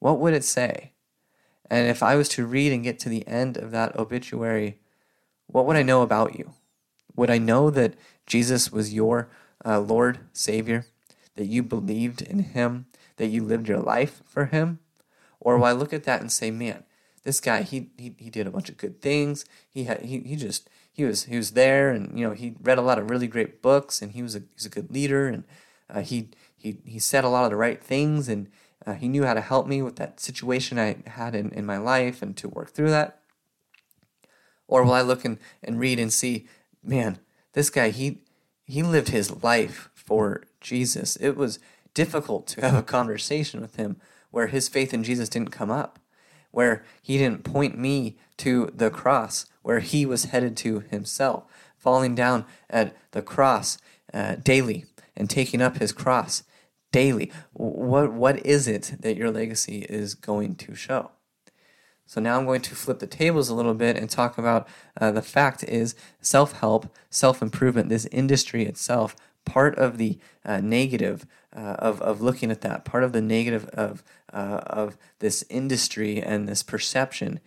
What 0.00 0.18
would 0.18 0.34
it 0.34 0.44
say? 0.44 0.92
And 1.70 1.88
if 1.88 2.02
I 2.02 2.16
was 2.16 2.28
to 2.30 2.46
read 2.46 2.72
and 2.72 2.82
get 2.82 2.98
to 3.00 3.08
the 3.08 3.26
end 3.26 3.56
of 3.56 3.70
that 3.72 3.96
obituary, 3.96 4.78
what 5.46 5.66
would 5.66 5.76
I 5.76 5.82
know 5.82 6.02
about 6.02 6.38
you? 6.38 6.52
Would 7.14 7.30
I 7.30 7.38
know 7.38 7.70
that 7.70 7.94
Jesus 8.26 8.72
was 8.72 8.94
your 8.94 9.28
uh, 9.64 9.80
Lord, 9.80 10.20
Savior, 10.32 10.86
that 11.36 11.46
you 11.46 11.62
believed 11.62 12.22
in 12.22 12.40
Him, 12.40 12.86
that 13.16 13.28
you 13.28 13.42
lived 13.42 13.68
your 13.68 13.80
life 13.80 14.22
for 14.26 14.46
Him? 14.46 14.80
Or 15.40 15.56
will 15.56 15.64
I 15.64 15.72
look 15.72 15.92
at 15.92 16.04
that 16.04 16.20
and 16.20 16.30
say, 16.30 16.50
man, 16.50 16.84
this 17.26 17.40
guy, 17.40 17.62
he, 17.62 17.90
he, 17.98 18.14
he 18.16 18.30
did 18.30 18.46
a 18.46 18.52
bunch 18.52 18.68
of 18.68 18.76
good 18.76 19.02
things. 19.02 19.44
He, 19.68 19.84
had, 19.84 20.02
he, 20.02 20.20
he 20.20 20.36
just, 20.36 20.70
he 20.92 21.04
was, 21.04 21.24
he 21.24 21.36
was 21.36 21.50
there 21.50 21.90
and, 21.90 22.16
you 22.16 22.24
know, 22.24 22.32
he 22.32 22.54
read 22.62 22.78
a 22.78 22.82
lot 22.82 23.00
of 23.00 23.10
really 23.10 23.26
great 23.26 23.60
books 23.60 24.00
and 24.00 24.12
he 24.12 24.22
was 24.22 24.36
a, 24.36 24.38
he 24.38 24.54
was 24.54 24.64
a 24.64 24.70
good 24.70 24.92
leader 24.92 25.26
and 25.26 25.42
uh, 25.90 26.02
he, 26.02 26.30
he, 26.56 26.78
he 26.84 27.00
said 27.00 27.24
a 27.24 27.28
lot 27.28 27.42
of 27.42 27.50
the 27.50 27.56
right 27.56 27.82
things 27.82 28.28
and 28.28 28.48
uh, 28.86 28.94
he 28.94 29.08
knew 29.08 29.24
how 29.24 29.34
to 29.34 29.40
help 29.40 29.66
me 29.66 29.82
with 29.82 29.96
that 29.96 30.20
situation 30.20 30.78
I 30.78 30.98
had 31.06 31.34
in, 31.34 31.50
in 31.50 31.66
my 31.66 31.78
life 31.78 32.22
and 32.22 32.36
to 32.36 32.48
work 32.48 32.70
through 32.70 32.90
that. 32.90 33.18
Or 34.68 34.84
will 34.84 34.92
I 34.92 35.02
look 35.02 35.24
and, 35.24 35.38
and 35.64 35.80
read 35.80 35.98
and 35.98 36.12
see 36.12 36.46
man, 36.80 37.18
this 37.54 37.70
guy, 37.70 37.88
he, 37.88 38.20
he 38.64 38.84
lived 38.84 39.08
his 39.08 39.42
life 39.42 39.90
for 39.94 40.44
Jesus. 40.60 41.16
It 41.16 41.36
was 41.36 41.58
difficult 41.92 42.46
to 42.48 42.60
have 42.60 42.74
a 42.76 42.82
conversation 42.82 43.60
with 43.60 43.74
him 43.74 43.96
where 44.30 44.46
his 44.46 44.68
faith 44.68 44.94
in 44.94 45.02
Jesus 45.02 45.28
didn't 45.28 45.50
come 45.50 45.72
up, 45.72 45.98
where 46.56 46.82
he 47.02 47.18
didn't 47.18 47.44
point 47.44 47.78
me 47.78 48.16
to 48.38 48.72
the 48.74 48.88
cross, 48.88 49.44
where 49.60 49.80
he 49.80 50.06
was 50.06 50.24
headed 50.24 50.56
to 50.56 50.80
himself, 50.90 51.44
falling 51.76 52.14
down 52.14 52.46
at 52.70 52.96
the 53.10 53.20
cross 53.20 53.76
uh, 54.14 54.36
daily 54.36 54.86
and 55.14 55.28
taking 55.28 55.60
up 55.60 55.76
his 55.76 55.92
cross 55.92 56.44
daily. 56.92 57.30
What, 57.52 58.14
what 58.14 58.46
is 58.46 58.66
it 58.66 58.94
that 59.00 59.18
your 59.18 59.30
legacy 59.30 59.84
is 59.90 60.14
going 60.14 60.54
to 60.54 60.74
show? 60.74 61.10
So 62.06 62.22
now 62.22 62.38
I'm 62.38 62.46
going 62.46 62.62
to 62.62 62.74
flip 62.74 63.00
the 63.00 63.06
tables 63.06 63.50
a 63.50 63.54
little 63.54 63.74
bit 63.74 63.98
and 63.98 64.08
talk 64.08 64.38
about 64.38 64.66
uh, 64.98 65.10
the 65.10 65.20
fact 65.20 65.62
is 65.62 65.94
self 66.22 66.52
help, 66.60 66.88
self 67.10 67.42
improvement, 67.42 67.90
this 67.90 68.06
industry 68.06 68.64
itself, 68.64 69.14
part 69.44 69.76
of 69.76 69.98
the 69.98 70.18
uh, 70.42 70.62
negative 70.62 71.26
uh, 71.54 71.76
of, 71.78 72.00
of 72.00 72.22
looking 72.22 72.50
at 72.50 72.62
that, 72.62 72.86
part 72.86 73.04
of 73.04 73.12
the 73.12 73.20
negative 73.20 73.66
of, 73.74 74.02
uh, 74.32 74.60
of 74.66 74.96
this 75.18 75.44
industry 75.48 76.22
and 76.22 76.48
this 76.48 76.62
perception 76.62 77.40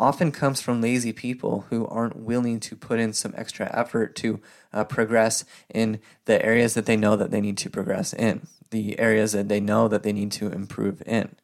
often 0.00 0.32
comes 0.32 0.60
from 0.60 0.80
lazy 0.80 1.12
people 1.12 1.66
who 1.68 1.86
aren't 1.86 2.16
willing 2.16 2.58
to 2.58 2.74
put 2.74 2.98
in 2.98 3.12
some 3.12 3.34
extra 3.36 3.70
effort 3.76 4.16
to 4.16 4.40
uh, 4.72 4.82
progress 4.84 5.44
in 5.72 6.00
the 6.24 6.44
areas 6.44 6.74
that 6.74 6.86
they 6.86 6.96
know 6.96 7.16
that 7.16 7.30
they 7.30 7.40
need 7.40 7.58
to 7.58 7.68
progress 7.68 8.14
in, 8.14 8.46
the 8.70 8.98
areas 8.98 9.32
that 9.32 9.48
they 9.48 9.60
know 9.60 9.88
that 9.88 10.02
they 10.02 10.12
need 10.12 10.32
to 10.32 10.50
improve 10.50 11.02
in. 11.04 11.36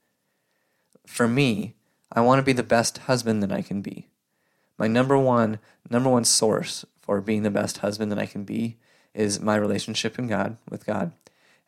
For 1.07 1.29
me, 1.29 1.75
I 2.11 2.23
want 2.23 2.39
to 2.39 2.45
be 2.45 2.55
the 2.55 2.63
best 2.63 2.99
husband 2.99 3.43
that 3.43 3.53
I 3.53 3.63
can 3.63 3.83
be. 3.83 4.09
My 4.79 4.87
number 4.87 5.19
one 5.19 5.59
number 5.89 6.11
one 6.11 6.25
source 6.25 6.85
for 7.01 7.21
being 7.21 7.43
the 7.43 7.51
best 7.51 7.79
husband 7.79 8.11
that 8.11 8.19
I 8.19 8.27
can 8.27 8.45
be 8.45 8.77
is 9.15 9.41
my 9.41 9.57
relationship 9.57 10.19
in 10.19 10.27
God 10.27 10.57
with 10.69 10.85
God, 10.85 11.13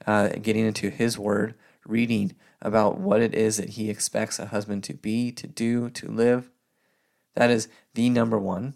uh, 0.07 0.29
getting 0.29 0.67
into 0.67 0.91
His 0.91 1.19
Word, 1.19 1.55
reading 1.87 2.35
about 2.61 2.99
what 2.99 3.21
it 3.23 3.35
is 3.35 3.57
that 3.57 3.71
He 3.71 3.91
expects 3.91 4.39
a 4.39 4.47
husband 4.47 4.85
to 4.85 4.95
be, 4.95 5.31
to 5.33 5.47
do, 5.47 5.91
to 5.91 6.11
live. 6.11 6.51
That 7.35 7.51
is 7.51 7.69
the 7.95 8.11
number 8.11 8.39
one. 8.39 8.75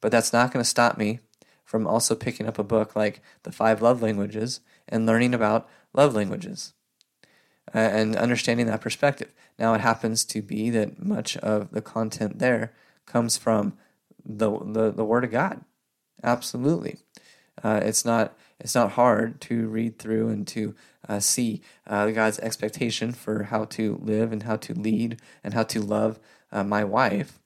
But 0.00 0.12
that's 0.12 0.32
not 0.32 0.52
going 0.52 0.62
to 0.62 0.68
stop 0.68 0.98
me 0.98 1.20
from 1.64 1.86
also 1.86 2.14
picking 2.14 2.46
up 2.46 2.58
a 2.58 2.64
book 2.64 2.94
like 2.94 3.22
The 3.42 3.52
Five 3.52 3.82
Love 3.82 4.02
Languages 4.02 4.60
and 4.88 5.06
learning 5.06 5.34
about 5.34 5.68
love 5.92 6.14
languages. 6.14 6.74
and 7.72 8.16
understanding 8.16 8.66
that 8.66 8.80
perspective. 8.80 9.32
Now, 9.58 9.74
it 9.74 9.80
happens 9.80 10.24
to 10.26 10.42
be 10.42 10.70
that 10.70 11.02
much 11.02 11.36
of 11.38 11.70
the 11.72 11.82
content 11.82 12.38
there 12.38 12.72
comes 13.06 13.36
from 13.36 13.76
the, 14.24 14.50
the, 14.58 14.92
the 14.92 15.04
Word 15.04 15.24
of 15.24 15.30
God. 15.30 15.64
Absolutely. 16.22 16.98
Uh, 17.62 17.80
it's 17.82 18.04
not 18.04 18.36
it's 18.58 18.74
not 18.74 18.92
hard 18.92 19.40
to 19.42 19.68
read 19.68 19.98
through 19.98 20.28
and 20.28 20.46
to 20.48 20.74
uh, 21.08 21.20
see 21.20 21.60
uh, 21.86 22.10
God's 22.10 22.38
expectation 22.38 23.12
for 23.12 23.44
how 23.44 23.64
to 23.66 23.98
live 24.02 24.32
and 24.32 24.44
how 24.44 24.56
to 24.56 24.74
lead 24.74 25.20
and 25.44 25.54
how 25.54 25.62
to 25.64 25.80
love 25.80 26.18
uh, 26.50 26.64
my 26.64 26.82
wife, 26.82 27.38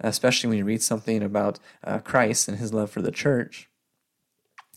especially 0.00 0.48
when 0.48 0.58
you 0.58 0.64
read 0.64 0.82
something 0.82 1.22
about 1.22 1.58
uh, 1.84 1.98
Christ 1.98 2.48
and 2.48 2.58
His 2.58 2.72
love 2.72 2.90
for 2.90 3.02
the 3.02 3.12
church 3.12 3.68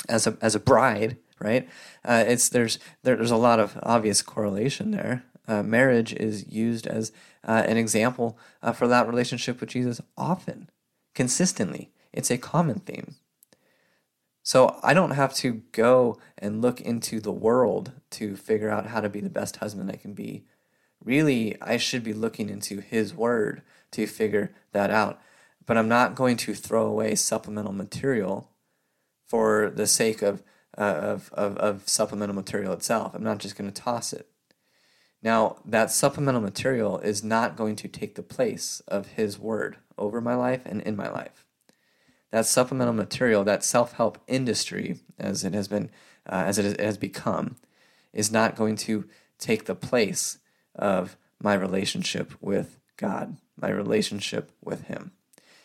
as 0.07 0.27
a 0.27 0.37
as 0.41 0.55
a 0.55 0.59
bride. 0.59 1.17
Right? 1.39 1.69
Uh, 2.03 2.25
it's 2.27 2.49
there's 2.49 2.79
there, 3.03 3.15
there's 3.15 3.31
a 3.31 3.37
lot 3.37 3.61
of 3.61 3.79
obvious 3.81 4.21
correlation 4.21 4.91
there. 4.91 5.23
marriage 5.47 6.11
is 6.13 6.45
used 6.49 6.85
as 6.85 7.13
an 7.43 7.77
example 7.77 8.37
for 8.73 8.89
that 8.89 9.07
relationship 9.07 9.61
with 9.61 9.69
Jesus 9.69 10.01
often, 10.17 10.69
consistently. 11.15 11.91
It's 12.11 12.29
a 12.29 12.37
common 12.37 12.79
theme. 12.79 13.15
So 14.43 14.79
I 14.81 14.93
don't 14.93 15.11
have 15.11 15.33
to 15.35 15.61
go 15.71 16.19
and 16.37 16.61
look 16.61 16.81
into 16.81 17.19
the 17.19 17.31
world 17.31 17.91
to 18.11 18.35
figure 18.35 18.69
out 18.69 18.87
how 18.87 19.01
to 19.01 19.09
be 19.09 19.21
the 19.21 19.29
best 19.29 19.57
husband 19.57 19.91
I 19.91 19.95
can 19.95 20.13
be. 20.13 20.45
Really, 21.03 21.59
I 21.61 21.77
should 21.77 22.03
be 22.03 22.13
looking 22.13 22.49
into 22.49 22.79
His 22.79 23.13
Word 23.13 23.61
to 23.91 24.07
figure 24.07 24.53
that 24.71 24.91
out. 24.91 25.21
But 25.65 25.77
I'm 25.77 25.87
not 25.87 26.15
going 26.15 26.37
to 26.37 26.53
throw 26.53 26.87
away 26.87 27.15
supplemental 27.15 27.73
material 27.73 28.49
for 29.27 29.69
the 29.69 29.87
sake 29.87 30.21
of, 30.21 30.41
uh, 30.77 30.81
of, 30.81 31.33
of, 31.33 31.57
of 31.57 31.87
supplemental 31.87 32.35
material 32.35 32.73
itself. 32.73 33.13
I'm 33.13 33.23
not 33.23 33.37
just 33.37 33.55
going 33.55 33.71
to 33.71 33.81
toss 33.81 34.13
it. 34.13 34.27
Now, 35.21 35.57
that 35.65 35.91
supplemental 35.91 36.41
material 36.41 36.97
is 36.99 37.23
not 37.23 37.55
going 37.55 37.75
to 37.77 37.87
take 37.87 38.15
the 38.15 38.23
place 38.23 38.81
of 38.87 39.07
His 39.07 39.37
Word 39.37 39.77
over 39.97 40.21
my 40.21 40.35
life 40.35 40.61
and 40.65 40.81
in 40.81 40.95
my 40.95 41.09
life 41.09 41.45
that 42.31 42.45
supplemental 42.45 42.93
material, 42.93 43.43
that 43.43 43.63
self 43.63 43.93
help 43.93 44.19
industry, 44.27 44.99
as 45.17 45.43
it 45.43 45.53
has 45.53 45.67
been, 45.67 45.89
uh, 46.27 46.43
as 46.45 46.57
it 46.57 46.79
has 46.79 46.97
become, 46.97 47.55
is 48.13 48.31
not 48.31 48.55
going 48.55 48.75
to 48.75 49.05
take 49.37 49.65
the 49.65 49.75
place 49.75 50.39
of 50.75 51.17
my 51.41 51.53
relationship 51.53 52.33
with 52.41 52.77
God, 52.97 53.37
my 53.59 53.69
relationship 53.69 54.51
with 54.63 54.83
Him. 54.83 55.11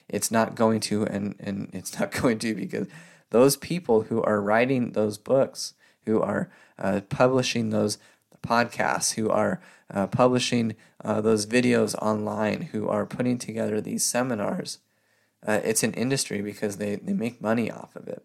It's 0.08 0.30
not 0.30 0.54
going 0.54 0.80
to, 0.80 1.04
and, 1.04 1.34
and 1.40 1.70
it's 1.72 1.98
not 1.98 2.12
going 2.22 2.38
to 2.40 2.54
because 2.54 2.88
those 3.30 3.56
people 3.56 4.02
who 4.02 4.22
are 4.22 4.40
writing 4.40 4.92
those 4.92 5.18
books, 5.18 5.74
who 6.04 6.20
are 6.20 6.50
uh, 6.78 7.00
publishing 7.08 7.70
those 7.70 7.98
podcasts, 8.46 9.14
who 9.14 9.30
are 9.30 9.60
uh, 9.92 10.06
publishing 10.06 10.76
uh, 11.02 11.20
those 11.20 11.46
videos 11.46 11.94
online, 11.96 12.62
who 12.72 12.88
are 12.88 13.06
putting 13.06 13.38
together 13.38 13.80
these 13.80 14.04
seminars, 14.04 14.78
uh, 15.46 15.60
it's 15.64 15.82
an 15.82 15.92
industry 15.92 16.40
because 16.40 16.76
they, 16.76 16.96
they 16.96 17.12
make 17.12 17.40
money 17.40 17.70
off 17.70 17.94
of 17.96 18.08
it. 18.08 18.24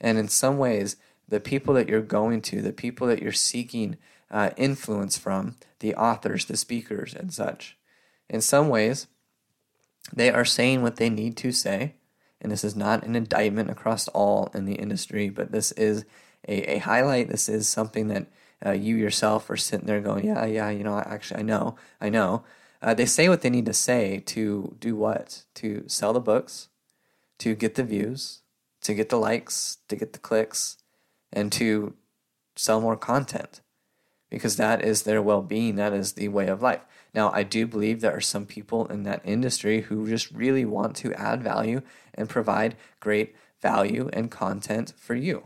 And 0.00 0.18
in 0.18 0.28
some 0.28 0.58
ways, 0.58 0.96
the 1.28 1.40
people 1.40 1.74
that 1.74 1.88
you're 1.88 2.00
going 2.00 2.40
to, 2.42 2.62
the 2.62 2.72
people 2.72 3.06
that 3.08 3.22
you're 3.22 3.32
seeking 3.32 3.96
uh, 4.30 4.50
influence 4.56 5.18
from, 5.18 5.56
the 5.80 5.94
authors, 5.94 6.44
the 6.44 6.56
speakers, 6.56 7.14
and 7.14 7.32
such, 7.32 7.76
in 8.28 8.40
some 8.40 8.68
ways, 8.68 9.06
they 10.12 10.30
are 10.30 10.44
saying 10.44 10.82
what 10.82 10.96
they 10.96 11.10
need 11.10 11.36
to 11.38 11.52
say. 11.52 11.94
And 12.40 12.52
this 12.52 12.64
is 12.64 12.76
not 12.76 13.02
an 13.02 13.16
indictment 13.16 13.70
across 13.70 14.06
all 14.08 14.50
in 14.54 14.64
the 14.64 14.74
industry, 14.74 15.28
but 15.28 15.50
this 15.50 15.72
is 15.72 16.04
a, 16.46 16.76
a 16.76 16.78
highlight. 16.78 17.28
This 17.28 17.48
is 17.48 17.68
something 17.68 18.08
that 18.08 18.26
uh, 18.64 18.72
you 18.72 18.96
yourself 18.96 19.50
are 19.50 19.56
sitting 19.56 19.86
there 19.86 20.00
going, 20.00 20.24
yeah, 20.24 20.44
yeah, 20.44 20.70
you 20.70 20.84
know, 20.84 20.98
actually, 20.98 21.40
I 21.40 21.42
know, 21.42 21.76
I 22.00 22.08
know. 22.10 22.44
Uh, 22.80 22.94
they 22.94 23.06
say 23.06 23.28
what 23.28 23.42
they 23.42 23.50
need 23.50 23.66
to 23.66 23.72
say 23.72 24.22
to 24.26 24.76
do 24.78 24.94
what? 24.94 25.44
To 25.56 25.84
sell 25.86 26.12
the 26.12 26.20
books, 26.20 26.68
to 27.38 27.54
get 27.54 27.74
the 27.74 27.84
views, 27.84 28.42
to 28.82 28.94
get 28.94 29.08
the 29.08 29.16
likes, 29.16 29.78
to 29.88 29.96
get 29.96 30.12
the 30.12 30.18
clicks, 30.18 30.76
and 31.32 31.50
to 31.52 31.94
sell 32.56 32.80
more 32.80 32.96
content 32.96 33.60
because 34.30 34.56
that 34.56 34.84
is 34.84 35.02
their 35.02 35.22
well 35.22 35.42
being. 35.42 35.76
That 35.76 35.92
is 35.92 36.12
the 36.12 36.28
way 36.28 36.48
of 36.48 36.62
life. 36.62 36.80
Now, 37.14 37.30
I 37.32 37.42
do 37.42 37.66
believe 37.66 38.00
there 38.00 38.16
are 38.16 38.20
some 38.20 38.46
people 38.46 38.86
in 38.86 39.02
that 39.04 39.22
industry 39.24 39.82
who 39.82 40.08
just 40.08 40.30
really 40.30 40.64
want 40.64 40.94
to 40.96 41.14
add 41.14 41.42
value 41.42 41.80
and 42.14 42.28
provide 42.28 42.76
great 43.00 43.34
value 43.60 44.10
and 44.12 44.30
content 44.30 44.92
for 44.96 45.14
you. 45.14 45.44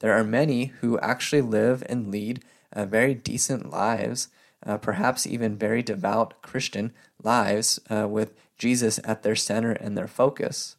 There 0.00 0.12
are 0.12 0.24
many 0.24 0.66
who 0.80 0.98
actually 1.00 1.42
live 1.42 1.82
and 1.88 2.10
lead 2.10 2.42
uh, 2.72 2.86
very 2.86 3.14
decent 3.14 3.70
lives 3.70 4.28
uh, 4.64 4.78
perhaps 4.78 5.26
even 5.26 5.56
very 5.56 5.82
devout 5.82 6.40
Christian 6.42 6.92
lives 7.22 7.80
uh, 7.90 8.08
with 8.08 8.34
Jesus 8.58 9.00
at 9.04 9.22
their 9.22 9.36
center 9.36 9.72
and 9.72 9.96
their 9.96 10.06
focus. 10.06 10.76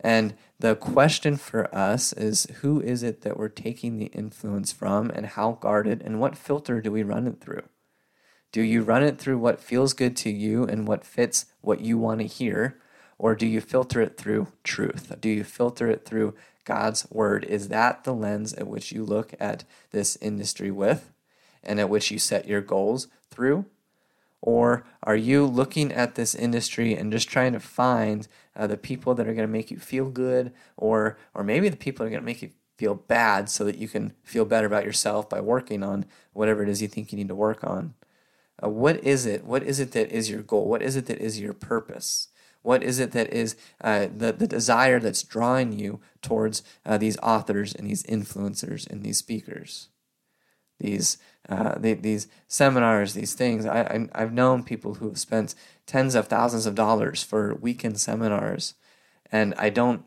And 0.00 0.34
the 0.60 0.76
question 0.76 1.36
for 1.36 1.74
us 1.74 2.12
is 2.12 2.46
who 2.60 2.80
is 2.80 3.02
it 3.02 3.22
that 3.22 3.36
we're 3.36 3.48
taking 3.48 3.98
the 3.98 4.06
influence 4.06 4.72
from 4.72 5.10
and 5.10 5.26
how 5.26 5.52
guarded 5.52 6.02
and 6.02 6.20
what 6.20 6.36
filter 6.36 6.80
do 6.80 6.92
we 6.92 7.02
run 7.02 7.26
it 7.26 7.40
through? 7.40 7.64
Do 8.52 8.62
you 8.62 8.82
run 8.82 9.02
it 9.02 9.18
through 9.18 9.38
what 9.38 9.60
feels 9.60 9.92
good 9.92 10.16
to 10.18 10.30
you 10.30 10.64
and 10.64 10.86
what 10.86 11.04
fits 11.04 11.46
what 11.60 11.80
you 11.80 11.98
want 11.98 12.20
to 12.20 12.26
hear? 12.26 12.80
Or 13.18 13.34
do 13.34 13.46
you 13.46 13.60
filter 13.60 14.00
it 14.00 14.16
through 14.16 14.48
truth? 14.62 15.12
Do 15.20 15.28
you 15.28 15.42
filter 15.42 15.90
it 15.90 16.04
through 16.04 16.34
God's 16.64 17.10
word? 17.10 17.44
Is 17.44 17.68
that 17.68 18.04
the 18.04 18.14
lens 18.14 18.54
at 18.54 18.68
which 18.68 18.92
you 18.92 19.04
look 19.04 19.34
at 19.40 19.64
this 19.90 20.16
industry 20.16 20.70
with? 20.70 21.12
And 21.68 21.78
at 21.78 21.90
which 21.90 22.10
you 22.10 22.18
set 22.18 22.48
your 22.48 22.60
goals 22.60 23.06
through? 23.30 23.66
Or 24.40 24.84
are 25.02 25.16
you 25.16 25.44
looking 25.44 25.92
at 25.92 26.14
this 26.14 26.34
industry 26.34 26.94
and 26.94 27.12
just 27.12 27.28
trying 27.28 27.52
to 27.52 27.60
find 27.60 28.26
uh, 28.56 28.66
the 28.66 28.76
people 28.76 29.14
that 29.14 29.28
are 29.28 29.34
going 29.34 29.46
to 29.46 29.52
make 29.52 29.70
you 29.70 29.78
feel 29.78 30.10
good, 30.10 30.52
or 30.76 31.18
or 31.34 31.44
maybe 31.44 31.68
the 31.68 31.76
people 31.76 32.04
that 32.04 32.08
are 32.08 32.10
going 32.10 32.22
to 32.22 32.26
make 32.26 32.42
you 32.42 32.50
feel 32.76 32.94
bad, 32.94 33.50
so 33.50 33.64
that 33.64 33.78
you 33.78 33.88
can 33.88 34.12
feel 34.22 34.44
better 34.44 34.66
about 34.66 34.84
yourself 34.84 35.28
by 35.28 35.40
working 35.40 35.82
on 35.82 36.06
whatever 36.32 36.62
it 36.62 36.68
is 36.68 36.80
you 36.80 36.88
think 36.88 37.12
you 37.12 37.18
need 37.18 37.28
to 37.28 37.34
work 37.34 37.64
on? 37.64 37.94
Uh, 38.62 38.68
what 38.68 39.02
is 39.04 39.26
it? 39.26 39.44
What 39.44 39.62
is 39.62 39.80
it 39.80 39.92
that 39.92 40.10
is 40.10 40.30
your 40.30 40.42
goal? 40.42 40.68
What 40.68 40.82
is 40.82 40.96
it 40.96 41.06
that 41.06 41.18
is 41.18 41.40
your 41.40 41.52
purpose? 41.52 42.28
What 42.62 42.82
is 42.82 42.98
it 42.98 43.12
that 43.12 43.32
is 43.32 43.56
uh, 43.80 44.08
the, 44.14 44.32
the 44.32 44.46
desire 44.46 45.00
that's 45.00 45.22
drawing 45.22 45.72
you 45.72 46.00
towards 46.22 46.62
uh, 46.84 46.98
these 46.98 47.16
authors 47.18 47.74
and 47.74 47.88
these 47.88 48.02
influencers 48.04 48.88
and 48.88 49.02
these 49.02 49.18
speakers? 49.18 49.88
These 50.78 51.18
uh, 51.48 51.78
the, 51.78 51.94
these 51.94 52.28
seminars, 52.46 53.14
these 53.14 53.34
things. 53.34 53.64
I, 53.64 54.06
I 54.12 54.20
have 54.20 54.32
known 54.32 54.62
people 54.62 54.94
who 54.94 55.08
have 55.08 55.18
spent 55.18 55.54
tens 55.86 56.14
of 56.14 56.28
thousands 56.28 56.66
of 56.66 56.74
dollars 56.74 57.22
for 57.22 57.54
weekend 57.54 57.98
seminars, 57.98 58.74
and 59.32 59.54
I 59.56 59.70
don't 59.70 60.04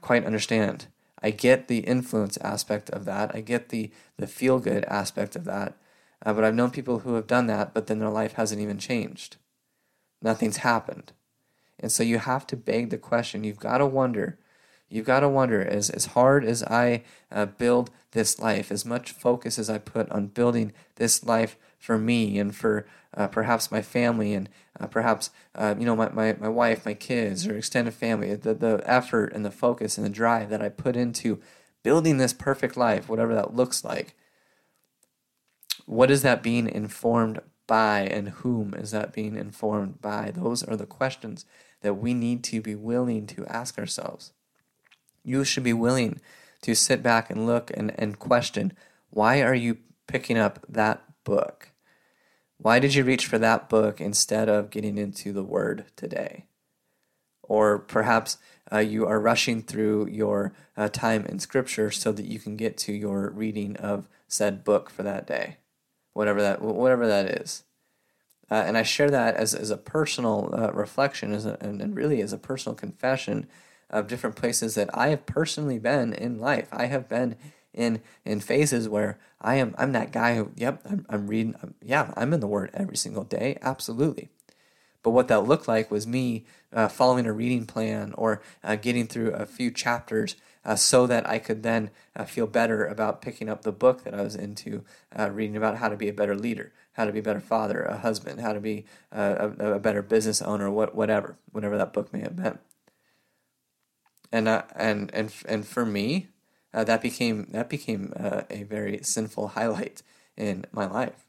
quite 0.00 0.24
understand. 0.24 0.86
I 1.22 1.30
get 1.30 1.68
the 1.68 1.80
influence 1.80 2.38
aspect 2.38 2.88
of 2.90 3.04
that. 3.04 3.34
I 3.34 3.40
get 3.40 3.68
the 3.68 3.90
the 4.16 4.26
feel 4.26 4.58
good 4.60 4.84
aspect 4.86 5.36
of 5.36 5.44
that. 5.44 5.76
Uh, 6.24 6.32
but 6.32 6.44
I've 6.44 6.54
known 6.54 6.70
people 6.70 7.00
who 7.00 7.14
have 7.14 7.26
done 7.26 7.46
that, 7.46 7.74
but 7.74 7.86
then 7.86 7.98
their 7.98 8.08
life 8.08 8.32
hasn't 8.32 8.60
even 8.60 8.78
changed. 8.78 9.36
Nothing's 10.20 10.58
happened. 10.58 11.12
And 11.78 11.92
so 11.92 12.02
you 12.02 12.18
have 12.18 12.46
to 12.48 12.56
beg 12.56 12.90
the 12.90 12.98
question. 12.98 13.44
You've 13.44 13.60
got 13.60 13.78
to 13.78 13.86
wonder 13.86 14.38
you've 14.88 15.06
got 15.06 15.20
to 15.20 15.28
wonder 15.28 15.62
as, 15.62 15.90
as 15.90 16.06
hard 16.06 16.44
as 16.44 16.62
I 16.64 17.02
uh, 17.30 17.46
build 17.46 17.90
this 18.12 18.38
life, 18.38 18.72
as 18.72 18.84
much 18.84 19.12
focus 19.12 19.58
as 19.58 19.68
I 19.68 19.78
put 19.78 20.10
on 20.10 20.28
building 20.28 20.72
this 20.96 21.24
life 21.24 21.56
for 21.78 21.98
me 21.98 22.38
and 22.38 22.54
for 22.54 22.86
uh, 23.16 23.28
perhaps 23.28 23.70
my 23.70 23.82
family 23.82 24.34
and 24.34 24.48
uh, 24.78 24.86
perhaps 24.86 25.30
uh, 25.54 25.74
you 25.78 25.86
know 25.86 25.96
my, 25.96 26.08
my, 26.10 26.36
my 26.38 26.48
wife, 26.48 26.84
my 26.84 26.94
kids, 26.94 27.46
or 27.46 27.56
extended 27.56 27.94
family, 27.94 28.34
the, 28.34 28.54
the 28.54 28.82
effort 28.84 29.32
and 29.32 29.44
the 29.44 29.50
focus 29.50 29.96
and 29.96 30.04
the 30.04 30.10
drive 30.10 30.50
that 30.50 30.62
I 30.62 30.68
put 30.68 30.96
into 30.96 31.40
building 31.82 32.18
this 32.18 32.32
perfect 32.32 32.76
life, 32.76 33.08
whatever 33.08 33.34
that 33.34 33.54
looks 33.54 33.84
like. 33.84 34.14
What 35.86 36.10
is 36.10 36.22
that 36.22 36.42
being 36.42 36.68
informed 36.68 37.40
by, 37.66 38.00
and 38.00 38.30
whom 38.30 38.74
is 38.74 38.90
that 38.90 39.12
being 39.12 39.36
informed 39.36 40.00
by? 40.00 40.30
Those 40.34 40.62
are 40.62 40.76
the 40.76 40.86
questions 40.86 41.44
that 41.80 41.94
we 41.94 42.12
need 42.12 42.42
to 42.44 42.60
be 42.60 42.74
willing 42.74 43.26
to 43.28 43.46
ask 43.46 43.78
ourselves 43.78 44.32
you 45.22 45.44
should 45.44 45.64
be 45.64 45.72
willing 45.72 46.20
to 46.62 46.74
sit 46.74 47.02
back 47.02 47.30
and 47.30 47.46
look 47.46 47.70
and, 47.74 47.98
and 47.98 48.18
question 48.18 48.72
why 49.10 49.42
are 49.42 49.54
you 49.54 49.78
picking 50.06 50.36
up 50.36 50.64
that 50.68 51.02
book? 51.24 51.70
Why 52.58 52.78
did 52.78 52.94
you 52.94 53.04
reach 53.04 53.26
for 53.26 53.38
that 53.38 53.68
book 53.68 54.00
instead 54.00 54.48
of 54.48 54.70
getting 54.70 54.98
into 54.98 55.32
the 55.32 55.44
Word 55.44 55.86
today? 55.96 56.46
Or 57.42 57.78
perhaps 57.78 58.36
uh, 58.70 58.78
you 58.78 59.06
are 59.06 59.20
rushing 59.20 59.62
through 59.62 60.08
your 60.08 60.52
uh, 60.76 60.88
time 60.88 61.24
in 61.24 61.38
Scripture 61.38 61.90
so 61.90 62.12
that 62.12 62.26
you 62.26 62.38
can 62.38 62.56
get 62.56 62.76
to 62.78 62.92
your 62.92 63.30
reading 63.30 63.76
of 63.76 64.08
said 64.26 64.64
book 64.64 64.90
for 64.90 65.02
that 65.02 65.26
day, 65.26 65.56
whatever 66.12 66.42
that 66.42 66.60
whatever 66.60 67.06
that 67.06 67.26
is. 67.40 67.64
Uh, 68.50 68.64
and 68.66 68.76
I 68.76 68.82
share 68.82 69.10
that 69.10 69.36
as, 69.36 69.54
as 69.54 69.70
a 69.70 69.76
personal 69.76 70.50
uh, 70.52 70.72
reflection, 70.72 71.32
as 71.32 71.46
a, 71.46 71.56
and 71.60 71.94
really 71.94 72.20
as 72.20 72.32
a 72.32 72.38
personal 72.38 72.74
confession 72.74 73.46
of 73.90 74.06
different 74.06 74.36
places 74.36 74.74
that 74.74 74.90
I 74.96 75.08
have 75.08 75.26
personally 75.26 75.78
been 75.78 76.12
in 76.12 76.38
life. 76.38 76.68
I 76.72 76.86
have 76.86 77.08
been 77.08 77.36
in 77.74 78.00
in 78.24 78.40
phases 78.40 78.88
where 78.88 79.18
I 79.40 79.56
am 79.56 79.74
I'm 79.78 79.92
that 79.92 80.12
guy 80.12 80.36
who 80.36 80.50
yep 80.56 80.82
I'm, 80.84 81.06
I'm 81.08 81.26
reading 81.26 81.54
I'm, 81.62 81.74
yeah 81.82 82.12
I'm 82.16 82.32
in 82.32 82.40
the 82.40 82.46
Word 82.46 82.70
every 82.74 82.96
single 82.96 83.24
day 83.24 83.58
absolutely, 83.62 84.28
but 85.02 85.10
what 85.10 85.28
that 85.28 85.46
looked 85.46 85.68
like 85.68 85.90
was 85.90 86.06
me 86.06 86.44
uh, 86.72 86.88
following 86.88 87.26
a 87.26 87.32
reading 87.32 87.66
plan 87.66 88.14
or 88.16 88.42
uh, 88.64 88.76
getting 88.76 89.06
through 89.06 89.30
a 89.30 89.46
few 89.46 89.70
chapters 89.70 90.36
uh, 90.64 90.76
so 90.76 91.06
that 91.06 91.26
I 91.26 91.38
could 91.38 91.62
then 91.62 91.90
uh, 92.14 92.24
feel 92.24 92.46
better 92.46 92.84
about 92.84 93.22
picking 93.22 93.48
up 93.48 93.62
the 93.62 93.72
book 93.72 94.04
that 94.04 94.14
I 94.14 94.22
was 94.22 94.34
into, 94.34 94.84
uh, 95.18 95.30
reading 95.30 95.56
about 95.56 95.78
how 95.78 95.88
to 95.88 95.96
be 95.96 96.08
a 96.08 96.12
better 96.12 96.34
leader, 96.34 96.72
how 96.92 97.06
to 97.06 97.12
be 97.12 97.20
a 97.20 97.22
better 97.22 97.40
father, 97.40 97.82
a 97.82 97.96
husband, 97.96 98.40
how 98.40 98.52
to 98.52 98.60
be 98.60 98.84
uh, 99.10 99.50
a, 99.58 99.72
a 99.72 99.78
better 99.78 100.02
business 100.02 100.42
owner, 100.42 100.70
what, 100.70 100.94
whatever, 100.94 101.36
whatever 101.52 101.78
that 101.78 101.94
book 101.94 102.12
may 102.12 102.20
have 102.20 102.36
been. 102.36 102.58
And 104.30 104.48
and 104.48 105.10
and 105.14 105.32
and 105.46 105.66
for 105.66 105.86
me, 105.86 106.28
that 106.72 107.00
became 107.00 107.46
that 107.50 107.68
became 107.68 108.12
a 108.16 108.64
very 108.64 109.00
sinful 109.02 109.48
highlight 109.56 110.02
in 110.36 110.64
my 110.72 110.86
life. 110.86 111.26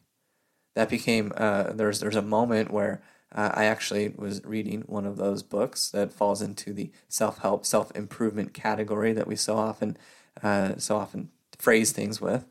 That 0.75 0.89
became 0.89 1.33
there's 1.37 1.99
there's 1.99 2.15
a 2.15 2.21
moment 2.21 2.71
where 2.71 3.01
uh, 3.33 3.51
I 3.53 3.65
actually 3.65 4.13
was 4.15 4.43
reading 4.43 4.83
one 4.87 5.05
of 5.05 5.17
those 5.17 5.43
books 5.43 5.89
that 5.91 6.11
falls 6.11 6.41
into 6.41 6.73
the 6.73 6.91
self 7.07 7.39
help, 7.39 7.65
self 7.65 7.95
improvement 7.95 8.53
category 8.53 9.13
that 9.13 9.27
we 9.27 9.35
so 9.35 9.57
often, 9.57 9.97
uh, 10.41 10.77
so 10.77 10.97
often 10.97 11.29
phrase 11.57 11.91
things 11.91 12.19
with. 12.19 12.45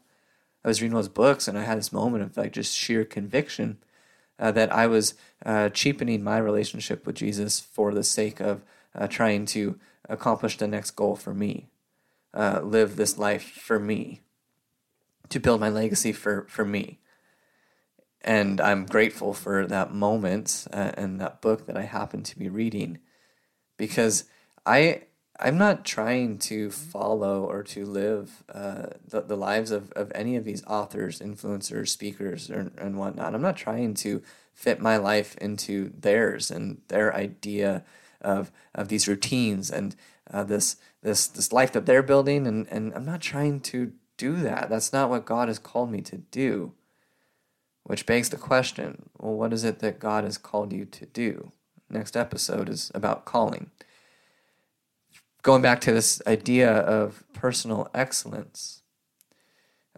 I 0.65 0.69
was 0.69 0.81
reading 0.81 0.95
those 0.95 1.09
books, 1.09 1.49
and 1.49 1.59
I 1.59 1.65
had 1.65 1.79
this 1.79 1.93
moment 1.93 2.23
of 2.23 2.37
like 2.37 2.53
just 2.53 2.77
sheer 2.77 3.05
conviction 3.05 3.79
uh, 4.39 4.53
that 4.53 4.73
I 4.73 4.87
was 4.87 5.15
uh, 5.45 5.69
cheapening 5.71 6.23
my 6.23 6.39
relationship 6.39 7.07
with 7.07 7.17
Jesus 7.17 7.59
for 7.59 7.93
the 7.93 8.05
sake 8.05 8.41
of 8.41 8.63
uh, 8.95 9.09
trying 9.09 9.47
to 9.47 9.79
accomplish 10.09 10.57
the 10.57 10.69
next 10.69 10.93
goal 10.93 11.17
for 11.17 11.35
me, 11.35 11.69
uh, 12.35 12.61
live 12.63 12.97
this 12.97 13.19
life 13.19 13.45
for 13.45 13.79
me, 13.79 14.21
to 15.29 15.39
build 15.39 15.61
my 15.61 15.69
legacy 15.69 16.13
for 16.13 16.47
for 16.49 16.65
me 16.65 16.99
and 18.21 18.61
I'm 18.61 18.87
grateful 18.87 19.33
for 19.33 19.67
that 19.67 19.95
moment 19.95 20.67
uh, 20.73 20.93
and 20.95 21.21
that 21.21 21.41
book 21.41 21.67
that 21.67 21.77
I 21.77 21.83
happen 21.83 22.23
to 22.25 22.39
be 22.39 22.49
reading 22.49 22.99
because 23.77 24.25
I 24.67 25.03
I'm 25.41 25.57
not 25.57 25.85
trying 25.85 26.39
to 26.39 26.69
follow 26.69 27.45
or 27.45 27.63
to 27.63 27.87
live 27.87 28.43
uh, 28.53 28.87
the, 29.07 29.21
the 29.21 29.37
lives 29.37 29.71
of, 29.71 29.93
of 29.93 30.11
any 30.13 30.35
of 30.35 30.45
these 30.45 30.65
authors, 30.67 31.21
influencers, 31.21 31.91
speakers, 31.91 32.51
or, 32.51 32.73
and 32.77 32.99
whatnot. 32.99 33.37
I'm 33.37 33.43
not 33.43 33.57
trying 33.57 33.95
to 33.95 34.21
fit 34.53 34.81
my 34.81 34.97
life 34.97 35.37
into 35.37 35.93
theirs 35.97 36.51
and 36.51 36.81
their 36.89 37.15
idea 37.15 37.85
of 38.21 38.51
of 38.75 38.89
these 38.89 39.09
routines 39.09 39.71
and 39.71 39.95
uh, 40.31 40.45
this 40.45 40.77
this 41.03 41.27
this 41.27 41.53
life 41.53 41.73
that 41.73 41.87
they're 41.87 42.03
building. 42.03 42.47
And, 42.47 42.67
and 42.69 42.93
I'm 42.95 43.05
not 43.05 43.21
trying 43.21 43.61
to 43.61 43.93
do 44.17 44.37
that. 44.37 44.69
That's 44.69 44.93
not 44.93 45.11
what 45.11 45.25
God 45.25 45.49
has 45.49 45.59
called 45.59 45.91
me 45.91 46.01
to 46.03 46.19
do. 46.19 46.73
Which 47.85 48.07
begs 48.07 48.29
the 48.29 48.37
question 48.37 49.09
well, 49.19 49.35
what 49.35 49.53
is 49.53 49.65
it 49.65 49.79
that 49.79 49.99
God 49.99 50.25
has 50.25 50.39
called 50.39 50.73
you 50.73 50.85
to 50.85 51.07
do? 51.07 51.53
Next 51.91 52.17
episode 52.17 52.69
is 52.69 52.91
about 52.95 53.25
calling. 53.25 53.71
Going 55.43 55.63
back 55.63 55.81
to 55.83 55.93
this 55.93 56.21
idea 56.27 56.71
of 56.71 57.25
personal 57.33 57.89
excellence, 57.95 58.83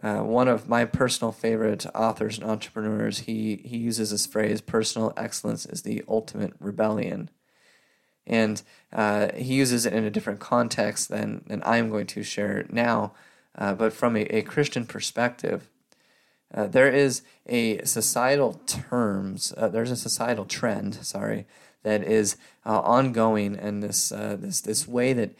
uh, 0.01 0.19
one 0.19 0.47
of 0.47 0.67
my 0.67 0.85
personal 0.85 1.31
favorite 1.31 1.85
authors 1.93 2.39
and 2.39 2.49
entrepreneurs, 2.49 3.19
he, 3.19 3.57
he 3.65 3.77
uses 3.77 4.11
this 4.11 4.25
phrase 4.25 4.61
personal 4.61 5.13
excellence 5.15 5.65
is 5.65 5.81
the 5.81 6.03
ultimate 6.07 6.53
rebellion. 6.59 7.29
And 8.27 8.61
uh, 8.93 9.29
he 9.35 9.55
uses 9.55 9.85
it 9.85 9.93
in 9.93 10.03
a 10.03 10.11
different 10.11 10.39
context 10.39 11.09
than, 11.09 11.43
than 11.47 11.61
I'm 11.65 11.89
going 11.89 12.07
to 12.07 12.23
share 12.23 12.65
now. 12.69 13.13
Uh, 13.57 13.73
but 13.73 13.93
from 13.93 14.15
a, 14.15 14.21
a 14.25 14.41
Christian 14.41 14.85
perspective, 14.85 15.69
uh, 16.53 16.67
there 16.67 16.89
is 16.89 17.21
a 17.47 17.83
societal 17.85 18.61
terms. 18.65 19.53
Uh, 19.55 19.67
there's 19.69 19.91
a 19.91 19.95
societal 19.95 20.45
trend. 20.45 20.95
Sorry, 20.95 21.45
that 21.83 22.03
is 22.03 22.37
uh, 22.65 22.81
ongoing, 22.81 23.57
and 23.57 23.81
this 23.81 24.11
uh, 24.11 24.37
this 24.39 24.61
this 24.61 24.87
way 24.87 25.13
that 25.13 25.35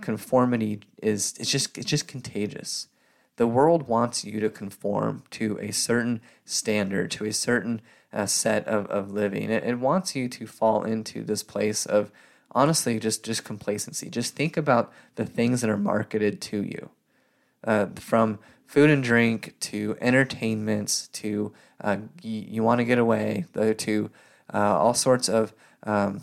conformity 0.00 0.80
is 1.02 1.34
it's 1.38 1.50
just 1.50 1.76
it's 1.76 1.90
just 1.90 2.08
contagious. 2.08 2.88
The 3.36 3.46
world 3.46 3.88
wants 3.88 4.24
you 4.24 4.40
to 4.40 4.50
conform 4.50 5.24
to 5.30 5.58
a 5.60 5.72
certain 5.72 6.20
standard, 6.44 7.10
to 7.12 7.24
a 7.24 7.32
certain 7.32 7.80
set 8.26 8.66
of, 8.66 8.86
of 8.86 9.12
living. 9.12 9.50
It, 9.50 9.64
it 9.64 9.78
wants 9.78 10.16
you 10.16 10.28
to 10.28 10.46
fall 10.46 10.84
into 10.84 11.22
this 11.22 11.42
place 11.42 11.86
of 11.86 12.10
honestly 12.52 12.98
just 12.98 13.24
just 13.24 13.44
complacency. 13.44 14.10
Just 14.10 14.34
think 14.34 14.56
about 14.56 14.92
the 15.14 15.24
things 15.24 15.60
that 15.60 15.70
are 15.70 15.76
marketed 15.76 16.40
to 16.42 16.62
you, 16.62 16.90
from 17.96 18.38
food 18.66 18.90
and 18.90 19.02
drink 19.02 19.54
to 19.60 19.96
entertainments 20.00 21.08
to 21.08 21.52
uh, 21.80 21.96
you, 22.22 22.44
you 22.48 22.62
want 22.62 22.78
to 22.78 22.84
get 22.84 22.98
away 22.98 23.46
to 23.76 24.10
uh, 24.52 24.78
all 24.78 24.94
sorts 24.94 25.28
of 25.28 25.52
um, 25.84 26.22